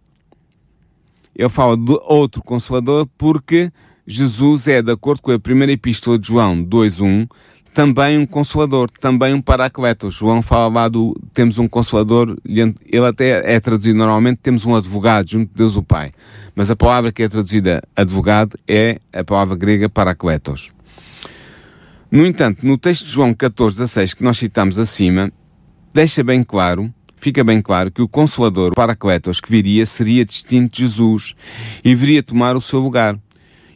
Ele 1.35 1.49
fala 1.49 1.75
de 1.75 1.97
outro 2.03 2.43
Consolador 2.43 3.07
porque 3.17 3.71
Jesus 4.05 4.67
é, 4.67 4.81
de 4.81 4.91
acordo 4.91 5.21
com 5.21 5.31
a 5.31 5.39
primeira 5.39 5.71
epístola 5.71 6.19
de 6.19 6.27
João 6.27 6.63
2.1, 6.63 7.27
também 7.73 8.19
um 8.19 8.25
consolador, 8.25 8.89
também 8.99 9.33
um 9.33 9.41
paracletos. 9.41 10.13
João 10.13 10.41
fala 10.41 10.81
lá 10.81 10.87
do, 10.87 11.19
temos 11.33 11.57
um 11.57 11.67
consolador, 11.67 12.37
ele 12.45 13.05
até 13.05 13.55
é 13.55 13.59
traduzido 13.59 13.97
normalmente, 13.97 14.39
temos 14.43 14.65
um 14.65 14.75
advogado 14.75 15.27
junto 15.27 15.49
de 15.49 15.55
Deus 15.55 15.75
o 15.75 15.81
Pai. 15.81 16.11
Mas 16.55 16.69
a 16.69 16.75
palavra 16.75 17.11
que 17.11 17.23
é 17.23 17.27
traduzida 17.27 17.81
advogado 17.95 18.57
é 18.67 18.99
a 19.11 19.23
palavra 19.23 19.55
grega 19.55 19.89
paracletos. 19.89 20.71
No 22.11 22.25
entanto, 22.27 22.63
no 22.65 22.77
texto 22.77 23.05
de 23.05 23.11
João 23.11 23.33
14, 23.33 23.79
16, 23.79 24.13
que 24.13 24.23
nós 24.23 24.37
citamos 24.37 24.77
acima, 24.77 25.31
deixa 25.91 26.23
bem 26.23 26.43
claro, 26.43 26.93
fica 27.23 27.41
bem 27.41 27.61
claro 27.61 27.89
que 27.89 28.01
o 28.01 28.07
consolador, 28.07 28.73
o 28.73 28.75
paracletos 28.75 29.39
que 29.39 29.49
viria, 29.49 29.85
seria 29.85 30.25
distinto 30.25 30.75
de 30.75 30.81
Jesus 30.81 31.35
e 31.81 31.95
viria 31.95 32.21
tomar 32.21 32.57
o 32.57 32.61
seu 32.61 32.81
lugar. 32.81 33.17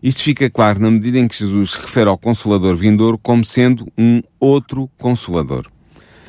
Isto 0.04 0.22
fica 0.22 0.50
claro 0.50 0.82
na 0.82 0.92
medida 0.92 1.18
em 1.18 1.30
que 1.30 1.38
Jesus 1.38 1.72
se 1.72 1.82
refere 1.82 2.10
ao 2.10 2.18
Consolador 2.18 2.76
vindouro 2.76 3.18
como 3.18 3.46
sendo 3.46 3.88
um 3.98 4.22
outro 4.38 4.90
Consolador. 4.98 5.66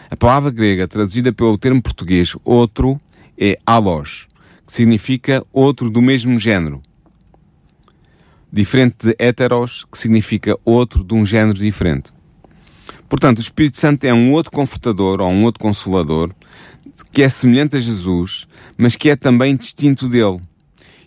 A 0.09 0.17
palavra 0.17 0.53
grega 0.53 0.87
traduzida 0.87 1.33
pelo 1.33 1.59
termo 1.59 1.83
português 1.83 2.37
outro 2.45 3.01
é 3.37 3.59
alos, 3.67 4.29
que 4.65 4.73
significa 4.73 5.45
outro 5.53 5.91
do 5.91 6.01
mesmo 6.01 6.39
género. 6.39 6.81
Diferente 8.51 9.09
de 9.09 9.17
heteros, 9.19 9.85
que 9.91 9.99
significa 9.99 10.57
outro 10.65 11.03
de 11.03 11.15
um 11.15 11.27
género 11.27 11.59
diferente. 11.59 12.13
Portanto, 13.09 13.39
o 13.39 13.43
Espírito 13.43 13.79
Santo 13.79 14.05
é 14.05 14.13
um 14.13 14.33
outro 14.33 14.53
confortador 14.53 15.21
ou 15.21 15.29
um 15.29 15.45
outro 15.45 15.61
consolador 15.61 16.31
que 17.13 17.23
é 17.23 17.29
semelhante 17.29 17.77
a 17.77 17.81
Jesus, 17.81 18.47
mas 18.77 18.97
que 18.97 19.09
é 19.09 19.17
também 19.17 19.57
distinto 19.57 20.09
dele 20.09 20.41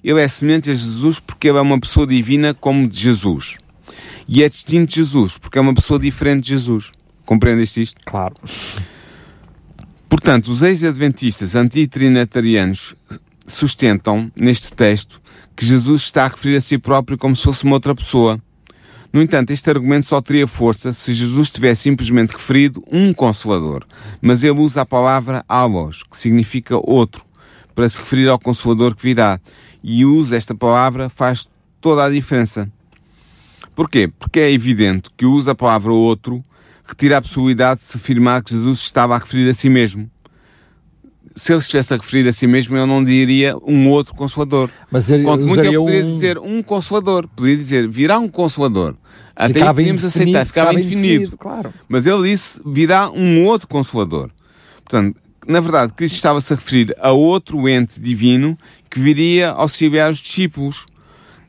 ele 0.03 0.19
é 0.19 0.27
semelhante 0.27 0.71
a 0.71 0.73
Jesus 0.73 1.19
porque 1.19 1.47
ele 1.47 1.57
é 1.57 1.61
uma 1.61 1.79
pessoa 1.79 2.07
divina 2.07 2.53
como 2.53 2.87
de 2.87 2.99
Jesus. 2.99 3.57
E 4.27 4.43
é 4.43 4.49
distinto 4.49 4.89
de 4.89 4.95
Jesus 4.95 5.37
porque 5.37 5.57
é 5.57 5.61
uma 5.61 5.73
pessoa 5.73 5.99
diferente 5.99 6.45
de 6.45 6.49
Jesus. 6.49 6.91
Compreendeste 7.25 7.81
isto? 7.81 8.01
Claro. 8.05 8.35
Portanto, 10.09 10.47
os 10.47 10.63
ex-adventistas 10.63 11.55
antitrinitarianos 11.55 12.95
sustentam 13.45 14.31
neste 14.39 14.73
texto 14.73 15.21
que 15.55 15.65
Jesus 15.65 16.03
está 16.03 16.25
a 16.25 16.27
referir 16.27 16.57
a 16.57 16.61
si 16.61 16.77
próprio 16.77 17.17
como 17.17 17.35
se 17.35 17.43
fosse 17.43 17.63
uma 17.63 17.75
outra 17.75 17.93
pessoa. 17.93 18.41
No 19.13 19.21
entanto, 19.21 19.51
este 19.51 19.69
argumento 19.69 20.05
só 20.05 20.21
teria 20.21 20.47
força 20.47 20.93
se 20.93 21.13
Jesus 21.13 21.51
tivesse 21.51 21.81
simplesmente 21.81 22.31
referido 22.31 22.81
um 22.91 23.13
consolador, 23.13 23.85
mas 24.21 24.43
ele 24.43 24.59
usa 24.59 24.81
a 24.81 24.85
palavra 24.85 25.43
alos, 25.49 26.03
que 26.03 26.15
significa 26.15 26.77
outro, 26.77 27.25
para 27.75 27.89
se 27.89 27.99
referir 27.99 28.29
ao 28.29 28.39
consolador 28.39 28.95
que 28.95 29.03
virá 29.03 29.39
e 29.83 30.05
usa 30.05 30.37
esta 30.37 30.55
palavra 30.55 31.09
faz 31.09 31.47
toda 31.79 32.05
a 32.05 32.09
diferença. 32.09 32.71
Porquê? 33.75 34.07
Porque 34.19 34.39
é 34.39 34.51
evidente 34.51 35.09
que 35.15 35.25
o 35.25 35.31
uso 35.33 35.47
da 35.47 35.55
palavra 35.55 35.91
outro 35.91 36.43
retira 36.83 37.17
a 37.17 37.21
possibilidade 37.21 37.79
de 37.79 37.85
se 37.85 37.97
afirmar 37.97 38.43
que 38.43 38.53
Jesus 38.53 38.79
estava 38.79 39.15
a 39.15 39.17
referir 39.17 39.49
a 39.49 39.53
si 39.53 39.69
mesmo. 39.69 40.09
Se 41.35 41.53
ele 41.53 41.61
estivesse 41.61 41.93
a 41.93 41.97
referir 41.97 42.27
a 42.27 42.33
si 42.33 42.45
mesmo, 42.45 42.75
eu 42.75 42.85
não 42.85 43.03
diria 43.03 43.57
um 43.57 43.89
outro 43.89 44.13
consolador. 44.13 44.69
Mas 44.91 45.09
ele 45.09 45.23
Quanto 45.23 45.45
muito 45.47 45.63
eu 45.63 45.81
poderia 45.81 46.05
um... 46.05 46.07
dizer 46.07 46.37
um 46.37 46.61
consolador. 46.61 47.27
Poderia 47.29 47.57
dizer, 47.57 47.87
virá 47.87 48.19
um 48.19 48.27
consolador. 48.27 48.95
Até 49.35 49.45
aí 49.45 49.53
Ficava 49.53 49.73
podíamos 49.75 50.03
indefinido, 50.03 50.07
aceitar, 50.07 50.45
ficava, 50.45 50.69
ficava 50.69 50.79
indefinido. 50.79 51.07
indefinido, 51.07 51.37
claro. 51.37 51.73
Mas 51.87 52.05
ele 52.05 52.29
disse, 52.29 52.61
virá 52.65 53.09
um 53.09 53.45
outro 53.45 53.67
consolador. 53.67 54.29
Portanto, 54.83 55.15
na 55.47 55.59
verdade, 55.59 55.93
Cristo 55.93 56.15
estava-se 56.15 56.53
a 56.53 56.55
referir 56.55 56.95
a 56.99 57.11
outro 57.11 57.67
ente 57.67 57.99
divino 57.99 58.57
que 58.89 58.99
viria 58.99 59.49
auxiliar 59.49 60.11
os 60.11 60.19
discípulos. 60.19 60.85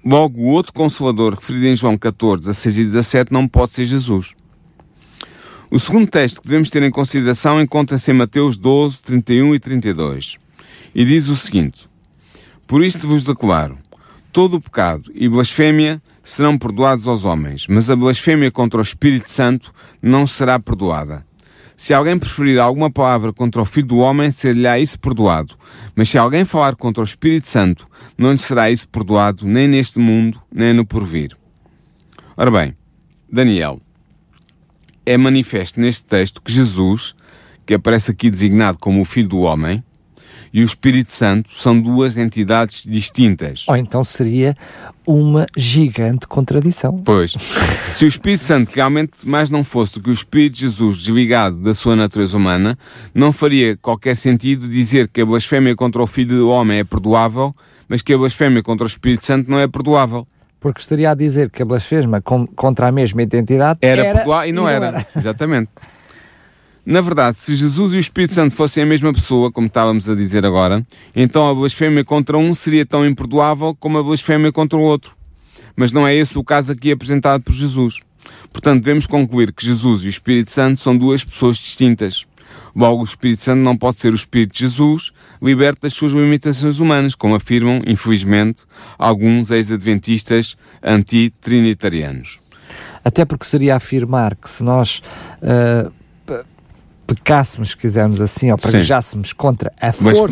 Logo, 0.05 0.41
o 0.41 0.47
outro 0.47 0.73
consolador 0.73 1.35
referido 1.35 1.67
em 1.67 1.77
João 1.77 1.99
14, 1.99 2.41
16 2.43 2.79
e 2.79 2.85
17 2.85 3.33
não 3.33 3.47
pode 3.47 3.75
ser 3.75 3.85
Jesus. 3.85 4.35
O 5.71 5.79
segundo 5.79 6.07
texto 6.07 6.41
que 6.41 6.49
devemos 6.49 6.71
ter 6.71 6.83
em 6.83 6.91
consideração 6.91 7.61
encontra-se 7.61 8.11
em 8.11 8.15
Mateus 8.15 8.57
12, 8.57 9.03
31 9.03 9.55
e 9.55 9.59
32. 9.59 10.37
E 10.95 11.05
diz 11.05 11.29
o 11.29 11.37
seguinte: 11.37 11.89
Por 12.67 12.83
isto 12.83 13.07
vos 13.07 13.25
declaro: 13.25 13.79
todo 14.33 14.55
o 14.55 14.61
pecado 14.61 15.11
e 15.15 15.29
blasfémia 15.29 16.03
serão 16.23 16.57
perdoados 16.57 17.09
aos 17.09 17.25
homens, 17.25 17.67
mas 17.69 17.91
a 17.91 17.97
blasfémia 17.97 18.51
contra 18.51 18.79
o 18.79 18.83
Espírito 18.83 19.31
Santo 19.31 19.73
não 20.01 20.27
será 20.27 20.59
perdoada. 20.59 21.25
Se 21.77 21.93
alguém 21.93 22.19
preferir 22.19 22.61
alguma 22.61 22.91
palavra 22.91 23.33
contra 23.33 23.61
o 23.61 23.65
Filho 23.65 23.89
do 23.89 23.97
Homem, 23.99 24.31
ser-lhe-á 24.31 24.79
isso 24.79 25.01
perdoado. 25.01 25.57
Mas 25.97 26.09
se 26.09 26.17
alguém 26.17 26.45
falar 26.45 26.77
contra 26.77 27.01
o 27.01 27.05
Espírito 27.05 27.49
Santo, 27.49 27.89
não 28.17 28.31
lhe 28.31 28.39
será 28.39 28.71
isso 28.71 28.89
perdoado, 28.89 29.45
nem 29.45 29.67
neste 29.67 29.99
mundo, 29.99 30.41
nem 30.53 30.73
no 30.73 30.87
porvir. 30.87 31.37
Ora 32.37 32.51
bem, 32.51 32.77
Daniel, 33.31 33.81
é 35.05 35.17
manifesto 35.17 35.81
neste 35.81 36.05
texto 36.05 36.41
que 36.41 36.53
Jesus, 36.53 37.17
que 37.67 37.75
aparece 37.75 38.13
aqui 38.13 38.31
designado 38.31 38.79
como 38.79 39.01
o 39.01 39.05
Filho 39.05 39.29
do 39.29 39.41
Homem, 39.41 39.83
e 40.53 40.61
o 40.61 40.65
Espírito 40.65 41.13
Santo 41.13 41.51
são 41.55 41.81
duas 41.81 42.19
entidades 42.19 42.85
distintas. 42.87 43.65
Ou 43.69 43.77
então 43.77 44.05
seria 44.05 44.57
uma 45.07 45.47
gigante 45.57 46.27
contradição. 46.27 46.99
Pois, 46.99 47.33
se 47.93 48.05
o 48.05 48.09
Espírito 48.09 48.45
Santo 48.45 48.71
realmente 48.75 49.27
mais 49.27 49.51
não 49.51 49.65
fosse 49.65 49.95
do 49.95 50.03
que 50.03 50.11
o 50.11 50.13
Espírito 50.13 50.55
de 50.55 50.61
Jesus 50.61 50.99
desligado 50.99 51.57
da 51.57 51.75
sua 51.75 51.97
natureza 51.97 52.37
humana, 52.37 52.79
não 53.15 53.33
faria 53.33 53.77
qualquer 53.77 54.15
sentido 54.15 54.69
dizer 54.69 55.09
que 55.09 55.23
a 55.23 55.27
blasfémia 55.27 55.75
contra 55.75 56.03
o 56.03 56.07
Filho 56.07 56.37
do 56.37 56.51
Homem 56.51 56.81
é 56.81 56.85
perdoável, 56.85 57.55
mas 57.89 58.03
que 58.03 58.13
a 58.13 58.19
blasfémia 58.19 58.63
contra 58.63 58.85
o 58.85 58.89
Espírito 58.89 59.25
Santo 59.25 59.51
não 59.51 59.59
é 59.59 59.67
perdoável. 59.67 60.27
Porque 60.61 60.81
estaria 60.81 61.11
a 61.11 61.15
dizer 61.15 61.51
que 61.51 61.63
a 61.63 61.65
blasfema 61.65 62.21
contra 62.21 62.87
a 62.87 62.93
mesma 62.93 63.21
identidade 63.23 63.81
Era, 63.83 64.15
perdoável 64.15 64.49
e 64.49 64.53
não, 64.53 64.69
era. 64.69 65.05
Exatamente. 65.17 65.71
Na 66.85 67.01
verdade, 67.01 67.39
se 67.39 67.55
Jesus 67.55 67.93
e 67.93 67.97
o 67.97 68.01
Espírito 68.01 68.35
Santo 68.35 68.57
fossem 68.57 68.83
a 68.83 68.87
mesma 68.87 69.13
pessoa, 69.13 69.53
como 69.53 69.69
estávamos 69.69 70.09
a 70.09 70.17
dizer 70.17 70.45
agora, 70.45 70.85
então 71.15 71.49
a 71.49 71.55
blasfémia 71.55 72.05
contra 72.05 72.37
um 72.37 72.53
seria 72.55 72.85
tão 72.85 73.07
imperdoável 73.07 73.73
como 73.79 73.99
a 73.99 74.03
blasfémia 74.03 74.51
contra 74.51 74.77
o 74.77 74.83
outro. 74.83 75.17
Mas 75.77 75.93
não 75.93 76.07
é 76.07 76.13
esse 76.13 76.37
o 76.37 76.43
caso 76.43 76.73
aqui 76.73 76.91
apresentado 76.91 77.43
por 77.43 77.53
Jesus. 77.53 78.01
Portanto, 78.53 78.83
devemos 78.83 79.07
concluir 79.07 79.53
que 79.53 79.65
Jesus 79.65 80.03
e 80.03 80.09
o 80.09 80.11
Espírito 80.11 80.51
Santo 80.51 80.81
são 80.81 80.97
duas 80.97 81.23
pessoas 81.23 81.57
distintas. 81.57 82.27
Logo, 82.75 83.01
o 83.01 83.05
Espírito 83.05 83.43
Santo 83.43 83.61
não 83.61 83.77
pode 83.77 84.01
ser 84.01 84.13
o 84.13 84.17
Espírito 84.17 84.53
de 84.53 84.61
Jesus, 84.61 85.13
liberto 85.41 85.83
das 85.83 85.95
suas 85.95 86.11
limitações 86.11 86.81
humanas, 86.81 87.15
como 87.15 87.37
afirmam, 87.37 87.81
infelizmente, 87.87 88.63
alguns 88.99 89.53
ex-adventistas 89.53 90.57
anti-trinitarianos. 90.83 92.41
Até 93.05 93.25
porque 93.25 93.45
seria 93.45 93.77
afirmar 93.77 94.35
que 94.35 94.51
se 94.51 94.65
nós 94.65 95.01
uh, 95.43 95.93
pecássemos, 97.15 97.71
se 97.71 97.77
quisermos 97.77 98.21
assim, 98.21 98.51
ou 98.51 98.59
praguejássemos 98.59 99.33
contra 99.33 99.73
a 99.81 99.93
força, 99.93 100.29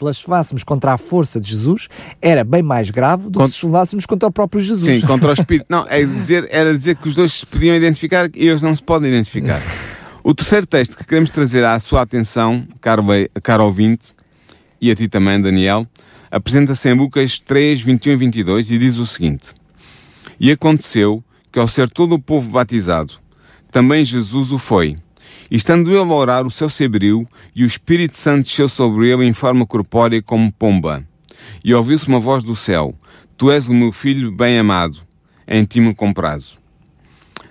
Blasfemássemos. 0.00 0.62
contra 0.64 0.92
a 0.92 0.98
força 0.98 1.40
de 1.40 1.50
Jesus, 1.50 1.88
era 2.20 2.44
bem 2.44 2.62
mais 2.62 2.90
grave 2.90 3.24
do 3.24 3.38
Contra- 3.38 3.46
que 3.48 3.54
se 3.60 3.66
blasfemássemos 3.66 4.06
contra 4.06 4.28
o 4.28 4.32
próprio 4.32 4.62
Jesus. 4.62 5.00
Sim, 5.00 5.06
contra 5.06 5.30
o 5.30 5.32
Espírito. 5.34 5.66
Não, 5.68 5.86
é 5.88 6.04
dizer, 6.04 6.46
era 6.50 6.72
dizer 6.72 6.96
que 6.96 7.08
os 7.08 7.14
dois 7.14 7.32
se 7.32 7.46
podiam 7.46 7.74
identificar 7.76 8.28
e 8.34 8.46
eles 8.48 8.62
não 8.62 8.74
se 8.74 8.82
podem 8.82 9.10
identificar. 9.10 9.60
O 10.22 10.34
terceiro 10.34 10.66
texto 10.66 10.96
que 10.96 11.04
queremos 11.04 11.30
trazer 11.30 11.64
à 11.64 11.78
sua 11.78 12.02
atenção, 12.02 12.66
caro, 12.80 13.04
caro 13.42 13.64
ouvinte, 13.64 14.12
e 14.80 14.90
a 14.90 14.94
ti 14.94 15.08
também, 15.08 15.40
Daniel, 15.40 15.86
apresenta-se 16.30 16.88
em 16.88 16.94
Lucas 16.94 17.38
3, 17.40 17.82
21 17.82 18.12
e 18.12 18.16
22 18.16 18.70
e 18.70 18.78
diz 18.78 18.98
o 18.98 19.06
seguinte: 19.06 19.52
E 20.40 20.50
aconteceu 20.50 21.22
que, 21.52 21.58
ao 21.58 21.68
ser 21.68 21.88
todo 21.88 22.14
o 22.14 22.18
povo 22.18 22.50
batizado, 22.50 23.14
também 23.70 24.04
Jesus 24.04 24.50
o 24.52 24.58
foi. 24.58 24.96
E 25.50 25.56
estando 25.56 25.90
ele 25.90 25.98
a 25.98 26.14
orar, 26.14 26.46
o 26.46 26.50
céu 26.50 26.68
se 26.68 26.84
abriu 26.84 27.26
e 27.54 27.64
o 27.64 27.66
Espírito 27.66 28.16
Santo 28.16 28.44
desceu 28.44 28.68
sobre 28.68 29.08
ele 29.08 29.24
em 29.24 29.32
forma 29.32 29.66
corpórea 29.66 30.22
como 30.22 30.52
pomba. 30.52 31.06
E 31.64 31.74
ouviu-se 31.74 32.08
uma 32.08 32.20
voz 32.20 32.42
do 32.42 32.56
céu: 32.56 32.94
Tu 33.36 33.50
és 33.50 33.68
o 33.68 33.74
meu 33.74 33.92
filho 33.92 34.32
bem 34.32 34.58
amado, 34.58 34.98
em 35.46 35.64
ti 35.64 35.80
me 35.80 35.94
comprazo. 35.94 36.58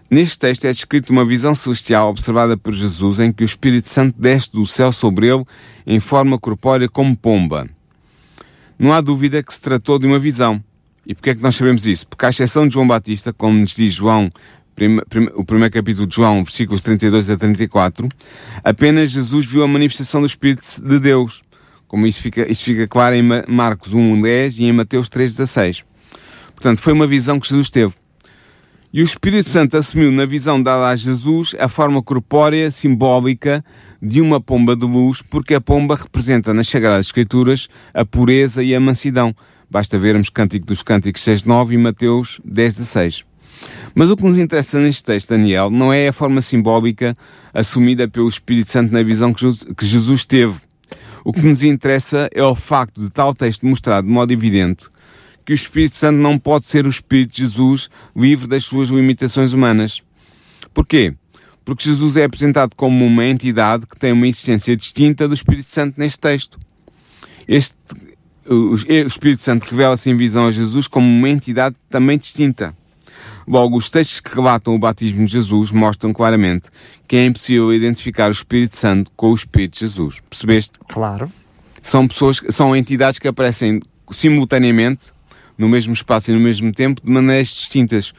Neste 0.10 0.38
texto 0.38 0.66
é 0.66 0.72
descrito 0.72 1.12
uma 1.12 1.26
visão 1.26 1.56
celestial 1.56 2.10
observada 2.10 2.56
por 2.56 2.72
Jesus 2.72 3.20
em 3.20 3.32
que 3.32 3.44
o 3.44 3.46
Espírito 3.46 3.90
Santo 3.90 4.16
desce 4.20 4.52
do 4.52 4.66
céu 4.66 4.92
sobre 4.92 5.28
ele 5.28 5.44
em 5.88 6.00
forma 6.00 6.38
corpórea 6.38 6.88
como 6.88 7.18
pomba. 7.18 7.68
Não 8.78 8.94
há 8.94 9.02
dúvida 9.02 9.42
que 9.42 9.54
se 9.54 9.60
tratou 9.60 9.98
de 9.98 10.06
uma 10.06 10.20
visão. 10.20 10.64
E 11.06 11.14
porquê 11.14 11.32
é 11.32 11.36
que 11.36 11.42
nós 11.42 11.56
sabemos 11.56 11.86
isso? 11.86 12.08
Porque, 12.08 12.26
à 12.26 12.30
exceção 12.30 12.68
de 12.68 12.74
João 12.74 12.88
Batista, 12.88 13.34
como 13.34 13.58
nos 13.58 13.76
diz 13.76 13.94
João, 13.94 14.32
o 15.36 15.44
primeiro 15.46 15.74
capítulo 15.74 16.08
de 16.08 16.16
João, 16.16 16.44
versículos 16.44 16.82
32 16.82 17.30
a 17.30 17.38
34, 17.38 18.08
apenas 18.64 19.12
Jesus 19.12 19.46
viu 19.46 19.64
a 19.64 19.68
manifestação 19.68 20.22
do 20.22 20.28
Espírito 20.28 20.66
de 20.82 21.00
Deus. 21.00 21.42
Como 21.88 22.08
isso 22.08 22.22
fica, 22.22 22.52
isso 22.52 22.64
fica 22.64 22.88
claro 22.88 23.14
em 23.16 23.22
Ma- 23.22 23.44
Marcos 23.48 23.94
1, 23.94 24.22
10 24.22 24.60
e 24.60 24.64
em 24.66 24.74
Mateus 24.74 25.08
3, 25.10 25.36
16. 25.36 25.84
Portanto, 26.56 26.80
foi 26.82 26.94
uma 26.94 27.06
visão 27.06 27.40
que 27.40 27.48
Jesus 27.48 27.70
teve. 27.70 27.94
E 28.92 29.02
o 29.02 29.04
Espírito 29.04 29.50
Santo 29.50 29.76
assumiu 29.78 30.12
na 30.12 30.26
visão 30.26 30.62
dada 30.62 30.88
a 30.88 30.96
Jesus 30.96 31.56
a 31.60 31.68
forma 31.68 32.02
corpórea 32.02 32.70
simbólica 32.70 33.64
de 34.02 34.22
uma 34.22 34.40
pomba 34.40 34.76
de 34.76 34.86
luz, 34.86 35.22
porque 35.22 35.56
a 35.56 35.62
pomba 35.62 35.96
representa 35.96 36.54
nas 36.54 36.68
Sagradas 36.68 37.08
Escrituras 37.08 37.68
a 37.94 38.06
pureza 38.06 38.64
e 38.64 38.74
a 38.76 38.80
mansidão. 38.80 39.36
Basta 39.70 39.98
vermos 39.98 40.30
Cântico 40.30 40.68
dos 40.68 40.84
Cânticos 40.84 41.24
6.9 41.24 41.72
e 41.72 41.78
Mateus 41.78 42.40
10.16. 42.48 43.24
Mas 43.96 44.10
o 44.10 44.18
que 44.18 44.24
nos 44.24 44.38
interessa 44.38 44.80
neste 44.80 45.04
texto, 45.04 45.30
Daniel, 45.30 45.70
não 45.70 45.94
é 45.94 46.08
a 46.08 46.14
forma 46.14 46.42
simbólica 46.42 47.16
assumida 47.54 48.08
pelo 48.08 48.28
Espírito 48.28 48.72
Santo 48.72 48.92
na 48.92 49.04
visão 49.04 49.34
que 49.34 49.86
Jesus- 49.86 50.26
teve. 50.26 50.56
O 51.24 51.32
que 51.32 51.42
nos 51.42 51.64
interessa 51.64 52.30
é 52.34 52.44
o 52.44 52.56
facto 52.56 53.02
de 53.02 53.10
tal 53.10 53.34
texto 53.34 53.66
mostrar 53.66 54.02
de 54.02 54.10
modo 54.10 54.32
evidente 54.32 54.88
que 55.46 55.52
o 55.52 55.56
Espírito 55.56 55.96
Santo 55.96 56.18
não 56.18 56.38
pode 56.38 56.66
ser 56.66 56.86
o 56.86 56.90
Espírito 56.90 57.32
de 57.32 57.42
Jesus 57.42 57.90
livre 58.16 58.48
das 58.48 58.64
suas 58.64 58.90
limitações 58.90 59.54
humanas. 59.54 60.02
Porquê? 60.74 61.14
Porque 61.66 61.84
Jesus 61.84 62.18
é 62.18 62.24
apresentado 62.24 62.74
como 62.76 63.06
uma 63.06 63.26
entidade 63.26 63.86
que 63.86 63.98
tem 63.98 64.12
uma 64.12 64.28
existência 64.28 64.76
distinta 64.76 65.28
do 65.28 65.34
Espírito 65.34 65.70
Santo 65.70 66.00
neste 66.00 66.20
texto. 66.20 66.58
Este, 67.48 67.76
o 68.46 68.76
Espírito 68.76 69.42
Santo 69.42 69.64
revela-se 69.64 70.10
em 70.10 70.16
visão 70.16 70.48
a 70.48 70.52
Jesus 70.52 70.88
como 70.88 71.08
uma 71.08 71.30
entidade 71.30 71.76
também 71.90 72.18
distinta. 72.18 72.76
Logo, 73.48 73.78
os 73.78 73.90
textos 73.90 74.20
que 74.20 74.34
relatam 74.34 74.76
o 74.76 74.80
batismo 74.80 75.26
de 75.26 75.32
Jesus 75.32 75.72
mostram 75.72 76.14
claramente 76.14 76.70
que 77.08 77.16
é 77.16 77.26
impossível 77.26 77.74
identificar 77.74 78.30
o 78.30 78.32
Espírito 78.32 78.76
Santo 78.76 79.12
com 79.16 79.32
o 79.32 79.36
Espírito 79.36 79.74
de 79.74 79.80
Jesus. 79.82 80.20
Percebeste? 80.30 80.78
Claro. 80.88 81.32
são 81.82 82.08
pessoas, 82.08 82.42
são 82.50 82.76
entidades 82.76 83.20
que 83.20 83.28
aparecem 83.28 83.82
simultaneamente 84.10 85.12
no 85.58 85.68
mesmo 85.70 85.94
espaço 85.94 86.32
e 86.32 86.34
no 86.34 86.40
mesmo 86.40 86.72
tempo 86.72 87.02
de 87.04 87.12
maneiras 87.12 87.50
distintas. 87.50 88.14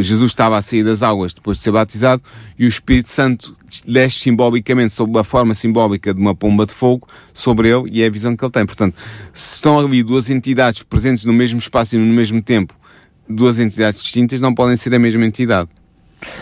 Jesus 0.00 0.32
estava 0.32 0.58
a 0.58 0.62
sair 0.62 0.84
das 0.84 1.02
águas 1.02 1.32
depois 1.32 1.56
de 1.56 1.64
ser 1.64 1.70
batizado 1.70 2.20
e 2.58 2.64
o 2.64 2.68
Espírito 2.68 3.10
Santo 3.10 3.56
desce 3.86 4.18
simbolicamente 4.18 4.92
sob 4.92 5.16
a 5.18 5.24
forma 5.24 5.54
simbólica 5.54 6.12
de 6.12 6.20
uma 6.20 6.34
pomba 6.34 6.66
de 6.66 6.74
fogo 6.74 7.08
sobre 7.32 7.68
ele 7.68 7.84
e 7.90 8.02
é 8.02 8.06
a 8.06 8.10
visão 8.10 8.36
que 8.36 8.44
ele 8.44 8.52
tem. 8.52 8.66
Portanto, 8.66 8.96
se 9.32 9.54
estão 9.54 9.78
ali 9.78 10.02
duas 10.02 10.30
entidades 10.30 10.82
presentes 10.82 11.24
no 11.24 11.32
mesmo 11.32 11.60
espaço 11.60 11.94
e 11.94 11.98
no 11.98 12.12
mesmo 12.12 12.42
tempo, 12.42 12.74
duas 13.32 13.58
entidades 13.58 14.02
distintas 14.02 14.40
não 14.40 14.54
podem 14.54 14.76
ser 14.76 14.94
a 14.94 14.98
mesma 14.98 15.24
entidade. 15.24 15.68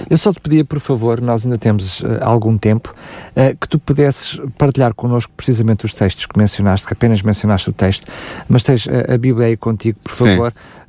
Eu 0.08 0.18
só 0.18 0.32
te 0.32 0.40
pedia, 0.40 0.64
por 0.64 0.78
favor, 0.78 1.20
nós 1.22 1.44
ainda 1.44 1.56
temos 1.56 2.02
eh, 2.04 2.18
algum 2.20 2.58
tempo, 2.58 2.94
eh, 3.34 3.56
que 3.58 3.66
tu 3.66 3.78
pudesses 3.78 4.38
partilhar 4.58 4.92
connosco 4.94 5.32
precisamente 5.34 5.86
os 5.86 5.94
textos 5.94 6.26
que 6.26 6.38
mencionaste, 6.38 6.86
que 6.86 6.92
apenas 6.92 7.22
mencionaste 7.22 7.70
o 7.70 7.72
texto, 7.72 8.06
mas 8.46 8.62
tens 8.62 8.86
eh, 8.86 9.14
a 9.14 9.16
Bíblia 9.16 9.46
aí 9.46 9.56
contigo, 9.56 9.98
por 10.04 10.14
Sim. 10.14 10.36
favor, 10.36 10.52
Uh, 10.52 10.79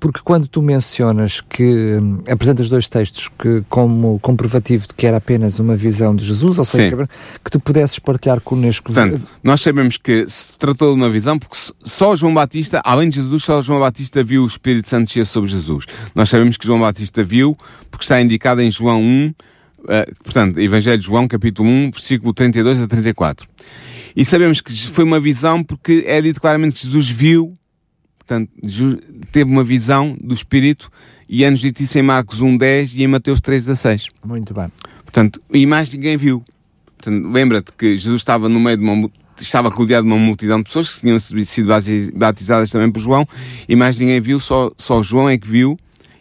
porque 0.00 0.20
quando 0.24 0.48
tu 0.48 0.62
mencionas 0.62 1.40
que 1.40 1.96
um, 1.96 2.20
apresentas 2.28 2.70
dois 2.70 2.88
textos 2.88 3.28
que, 3.38 3.62
como 3.68 4.18
comprovativo 4.20 4.86
de 4.86 4.94
que 4.94 5.06
era 5.06 5.18
apenas 5.18 5.58
uma 5.58 5.76
visão 5.76 6.16
de 6.16 6.24
Jesus, 6.24 6.58
ou 6.58 6.64
seja, 6.64 6.96
que, 6.96 7.06
que, 7.44 7.50
tu 7.50 7.60
pudesses 7.60 7.98
partilhar 7.98 8.40
connosco. 8.40 8.92
Portanto, 8.92 9.22
nós 9.42 9.60
sabemos 9.60 9.98
que 9.98 10.24
se 10.28 10.56
tratou 10.56 10.94
de 10.94 11.00
uma 11.00 11.10
visão, 11.10 11.38
porque 11.38 11.56
só 11.84 12.16
João 12.16 12.32
Batista, 12.32 12.80
além 12.84 13.08
de 13.08 13.16
Jesus, 13.16 13.44
só 13.44 13.60
João 13.60 13.80
Batista 13.80 14.22
viu 14.22 14.42
o 14.42 14.46
Espírito 14.46 14.88
Santo 14.88 15.06
descer 15.06 15.26
sobre 15.26 15.50
Jesus. 15.50 15.84
Nós 16.14 16.30
sabemos 16.30 16.56
que 16.56 16.66
João 16.66 16.80
Batista 16.80 17.22
viu, 17.22 17.56
porque 17.90 18.04
está 18.04 18.20
indicado 18.20 18.62
em 18.62 18.70
João 18.70 19.02
1, 19.02 19.26
uh, 19.28 19.34
portanto, 20.24 20.58
Evangelho 20.60 20.98
de 20.98 21.04
João, 21.04 21.28
capítulo 21.28 21.68
1, 21.68 21.90
versículo 21.90 22.32
32 22.32 22.80
a 22.80 22.86
34. 22.86 23.46
E 24.16 24.24
sabemos 24.24 24.60
que 24.60 24.72
foi 24.88 25.04
uma 25.04 25.20
visão 25.20 25.62
porque 25.62 26.04
é 26.06 26.20
dito 26.20 26.40
claramente 26.40 26.74
que 26.74 26.84
Jesus 26.84 27.08
viu, 27.08 27.54
portanto, 28.26 28.50
teve 29.30 29.50
uma 29.50 29.64
visão 29.64 30.16
do 30.20 30.32
Espírito 30.32 30.90
e 31.28 31.44
é-nos 31.44 31.60
dito 31.60 31.82
isso 31.82 31.98
em 31.98 32.02
Marcos 32.02 32.40
1.10 32.40 32.94
e 32.94 33.02
em 33.02 33.08
Mateus 33.08 33.40
3.16. 33.40 34.08
Muito 34.24 34.54
bem. 34.54 34.68
Portanto, 35.02 35.40
e 35.52 35.66
mais 35.66 35.92
ninguém 35.92 36.16
viu. 36.16 36.44
Portanto, 36.96 37.28
lembra-te 37.32 37.72
que 37.72 37.96
Jesus 37.96 38.20
estava 38.20 38.48
no 38.48 38.60
meio 38.60 38.76
de 38.76 38.84
uma 38.84 39.10
estava 39.40 39.68
rodeado 39.70 40.06
de 40.06 40.12
uma 40.12 40.20
multidão 40.20 40.58
de 40.58 40.64
pessoas 40.64 40.94
que 40.94 41.00
tinham 41.00 41.18
sido 41.18 41.68
batizadas 42.14 42.70
também 42.70 42.92
por 42.92 43.00
João 43.00 43.26
e 43.68 43.74
mais 43.74 43.98
ninguém 43.98 44.20
viu, 44.20 44.38
só, 44.38 44.70
só 44.76 45.02
João 45.02 45.28
é 45.28 45.36
que 45.36 45.48
viu 45.48 45.76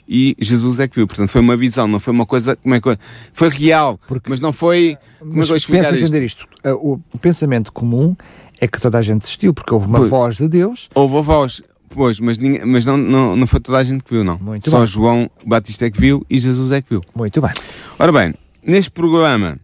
e 0.07 0.35
Jesus 0.39 0.79
é 0.79 0.87
que 0.87 0.95
viu. 0.95 1.05
Portanto, 1.05 1.29
foi 1.29 1.39
uma 1.39 1.55
visão, 1.55 1.87
não 1.87 1.99
foi 1.99 2.13
uma 2.13 2.25
coisa. 2.25 2.55
Como 2.55 2.73
é 2.73 2.81
que, 2.81 2.97
foi 3.31 3.49
real, 3.49 3.99
Porque, 4.07 4.29
mas 4.29 4.41
não 4.41 4.51
foi. 4.51 4.97
Como 5.19 5.33
mas 5.35 5.45
é 5.45 5.47
que 5.47 5.51
eu 5.53 5.57
explicar 5.57 5.95
entender 5.95 6.23
isto? 6.23 6.47
O 6.81 6.99
pensamento 7.19 7.71
comum 7.71 8.15
é 8.59 8.67
que 8.67 8.79
toda 8.79 8.97
a 8.97 9.01
gente 9.01 9.23
assistiu, 9.23 9.53
porque 9.53 9.73
houve 9.73 9.87
uma 9.87 9.99
pois, 9.99 10.09
voz 10.09 10.37
de 10.37 10.47
Deus. 10.47 10.89
Houve 10.93 11.17
a 11.17 11.21
voz, 11.21 11.63
pois, 11.93 12.19
mas, 12.19 12.37
ninguém, 12.37 12.65
mas 12.65 12.85
não, 12.85 12.97
não, 12.97 13.35
não 13.35 13.47
foi 13.47 13.59
toda 13.59 13.77
a 13.77 13.83
gente 13.83 14.03
que 14.03 14.13
viu, 14.13 14.23
não. 14.23 14.37
Muito 14.39 14.69
Só 14.69 14.79
bem. 14.79 14.87
João 14.87 15.29
Batista 15.45 15.85
é 15.85 15.91
que 15.91 15.99
viu 15.99 16.25
e 16.29 16.39
Jesus 16.39 16.71
é 16.71 16.81
que 16.81 16.89
viu. 16.89 17.01
Muito 17.15 17.41
bem. 17.41 17.51
Ora 17.99 18.11
bem, 18.11 18.33
neste 18.65 18.91
programa 18.91 19.57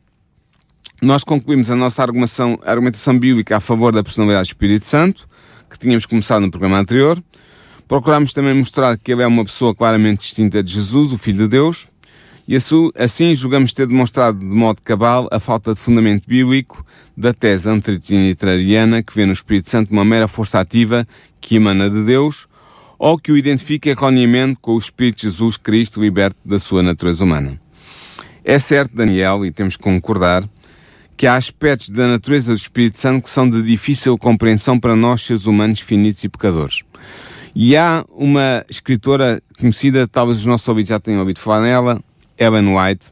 nós 1.02 1.24
concluímos 1.24 1.70
a 1.70 1.76
nossa 1.76 2.02
argumentação, 2.02 2.60
a 2.64 2.72
argumentação 2.72 3.18
bíblica 3.18 3.58
a 3.58 3.60
favor 3.60 3.94
da 3.94 4.04
personalidade 4.04 4.48
do 4.48 4.52
Espírito 4.52 4.86
Santo, 4.86 5.28
que 5.70 5.78
tínhamos 5.78 6.06
começado 6.06 6.42
no 6.42 6.50
programa 6.50 6.80
anterior. 6.80 7.22
Procuramos 7.88 8.34
também 8.34 8.54
mostrar 8.54 8.98
que 8.98 9.12
ele 9.12 9.22
é 9.22 9.28
uma 9.28 9.46
pessoa 9.46 9.76
claramente 9.76 10.20
distinta 10.20 10.62
de 10.64 10.74
Jesus, 10.74 11.14
o 11.14 11.18
Filho 11.18 11.44
de 11.44 11.48
Deus, 11.50 11.88
e 12.48 12.58
assim 12.98 13.36
julgamos 13.36 13.74
ter 13.74 13.86
demonstrado 13.88 14.40
de 14.40 14.56
modo 14.56 14.82
cabal 14.82 15.28
a 15.32 15.40
falta 15.40 15.74
de 15.74 15.80
fundamento 15.80 16.28
bíblico 16.28 16.86
da 17.18 17.34
tese 17.34 17.68
antitrinitariana 17.68 19.02
que 19.02 19.14
vê 19.14 19.26
no 19.26 19.34
Espírito 19.34 19.72
Santo 19.72 19.92
uma 19.92 20.06
mera 20.06 20.28
força 20.28 20.60
ativa 20.60 21.08
que 21.42 21.56
emana 21.56 21.90
de 21.90 22.04
Deus 22.04 22.48
ou 23.00 23.18
que 23.18 23.32
o 23.32 23.38
identifica 23.38 23.90
erroneamente 23.90 24.60
com 24.62 24.76
o 24.76 24.78
Espírito 24.78 25.24
Jesus 25.24 25.58
Cristo 25.58 26.00
liberto 26.00 26.38
da 26.46 26.60
sua 26.60 26.84
natureza 26.84 27.24
humana. 27.24 27.60
É 28.44 28.60
certo, 28.60 28.96
Daniel, 28.96 29.46
e 29.46 29.52
temos 29.52 29.76
que 29.76 29.84
concordar, 29.84 30.48
que 31.16 31.26
há 31.26 31.36
aspectos 31.36 31.90
da 31.90 32.08
natureza 32.08 32.52
do 32.52 32.58
Espírito 32.58 33.00
Santo 33.00 33.24
que 33.24 33.30
são 33.30 33.50
de 33.50 33.62
difícil 33.64 34.18
compreensão 34.18 34.80
para 34.80 34.96
nós, 34.96 35.24
seres 35.24 35.48
humanos 35.48 35.80
finitos 35.80 36.24
e 36.24 36.30
pecadores. 36.30 36.84
E 37.56 37.76
há 37.76 38.06
uma 38.12 38.64
escritora 38.70 39.42
conhecida, 39.60 40.08
talvez 40.08 40.38
os 40.38 40.46
nossos 40.46 40.68
ouvintes 40.68 40.90
já 40.90 41.00
tenham 41.00 41.20
ouvido 41.20 41.40
falar 41.40 41.62
nela, 41.62 42.00
Ellen 42.38 42.78
White, 42.78 43.08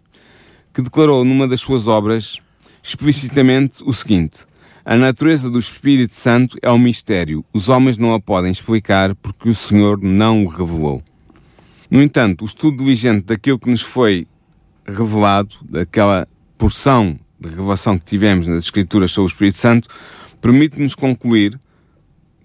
que 0.71 0.83
declarou 0.83 1.25
numa 1.25 1.47
das 1.47 1.61
suas 1.61 1.87
obras 1.87 2.39
explicitamente 2.85 3.83
o 3.83 3.91
seguinte: 3.91 4.45
A 4.85 4.95
natureza 4.95 5.49
do 5.49 5.57
Espírito 5.57 6.13
Santo 6.13 6.55
é 6.61 6.71
um 6.71 6.77
mistério. 6.77 7.43
Os 7.51 7.67
homens 7.67 7.97
não 7.97 8.13
a 8.13 8.19
podem 8.19 8.51
explicar 8.51 9.15
porque 9.15 9.49
o 9.49 9.55
Senhor 9.55 9.99
não 9.99 10.45
o 10.45 10.47
revelou. 10.47 11.03
No 11.89 12.01
entanto, 12.01 12.43
o 12.43 12.45
estudo 12.45 12.77
diligente 12.77 13.25
daquilo 13.25 13.57
que 13.57 13.69
nos 13.69 13.81
foi 13.81 14.27
revelado, 14.85 15.55
daquela 15.67 16.27
porção 16.57 17.19
de 17.39 17.49
revelação 17.49 17.97
que 17.97 18.05
tivemos 18.05 18.47
nas 18.47 18.65
Escrituras 18.65 19.11
sobre 19.11 19.25
o 19.25 19.33
Espírito 19.33 19.57
Santo, 19.57 19.89
permite-nos 20.39 20.93
concluir 20.93 21.59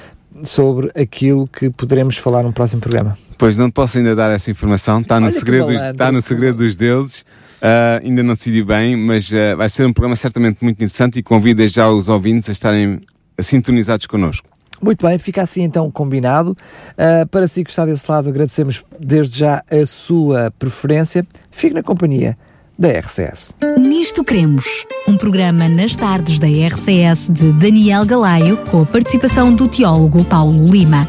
sobre 0.45 0.89
aquilo 0.95 1.49
que 1.49 1.69
poderemos 1.69 2.17
falar 2.17 2.45
no 2.45 2.53
próximo 2.53 2.81
programa. 2.81 3.19
Pois 3.37 3.59
não 3.59 3.71
posso 3.71 3.99
ainda 3.99 4.15
dar 4.15 4.31
essa 4.31 4.53
informação, 4.53 5.01
está 5.01 5.19
no, 5.19 5.31
segredo, 5.33 5.73
está 5.73 6.13
no 6.13 6.23
segredo 6.23 6.59
dos 6.59 6.77
deuses. 6.77 7.25
Uh, 7.59 8.05
ainda 8.05 8.23
não 8.23 8.35
decidi 8.35 8.63
bem, 8.63 8.97
mas 8.97 9.31
uh, 9.31 9.57
vai 9.57 9.69
ser 9.69 9.87
um 9.87 9.93
programa 9.93 10.15
certamente 10.17 10.63
muito 10.63 10.77
interessante 10.77 11.19
e 11.19 11.23
convido 11.23 11.67
já 11.67 11.89
os 11.89 12.09
ouvintes 12.09 12.49
a 12.49 12.53
estarem 12.53 13.01
sintonizados 13.41 14.07
connosco. 14.07 14.49
Muito 14.81 15.05
bem, 15.05 15.19
fica 15.19 15.43
assim 15.43 15.63
então 15.63 15.91
combinado. 15.91 16.53
Uh, 16.93 17.27
para 17.29 17.49
si 17.49 17.65
que 17.65 17.71
está 17.71 17.85
desse 17.85 18.11
lado, 18.11 18.29
agradecemos 18.29 18.85
desde 18.99 19.41
já 19.41 19.63
a 19.71 19.87
sua 19.87 20.53
preferência. 20.57 21.27
Fique 21.51 21.75
na 21.75 21.83
companhia 21.83 22.37
da 22.79 22.89
RCS. 22.91 23.55
Nisto 23.77 24.23
Cremos, 24.23 24.87
um 25.09 25.17
programa 25.17 25.69
nas 25.69 25.97
tardes 25.97 26.39
da 26.39 26.47
RCS 26.47 27.27
de 27.29 27.53
Daniel 27.53 28.07
Galaio, 28.07 28.57
com 28.71 28.83
a 28.83 28.87
participação 28.87 29.53
do 29.53 29.67
teólogo 29.67 30.25
Paulo 30.25 30.65
Lima. 30.69 31.09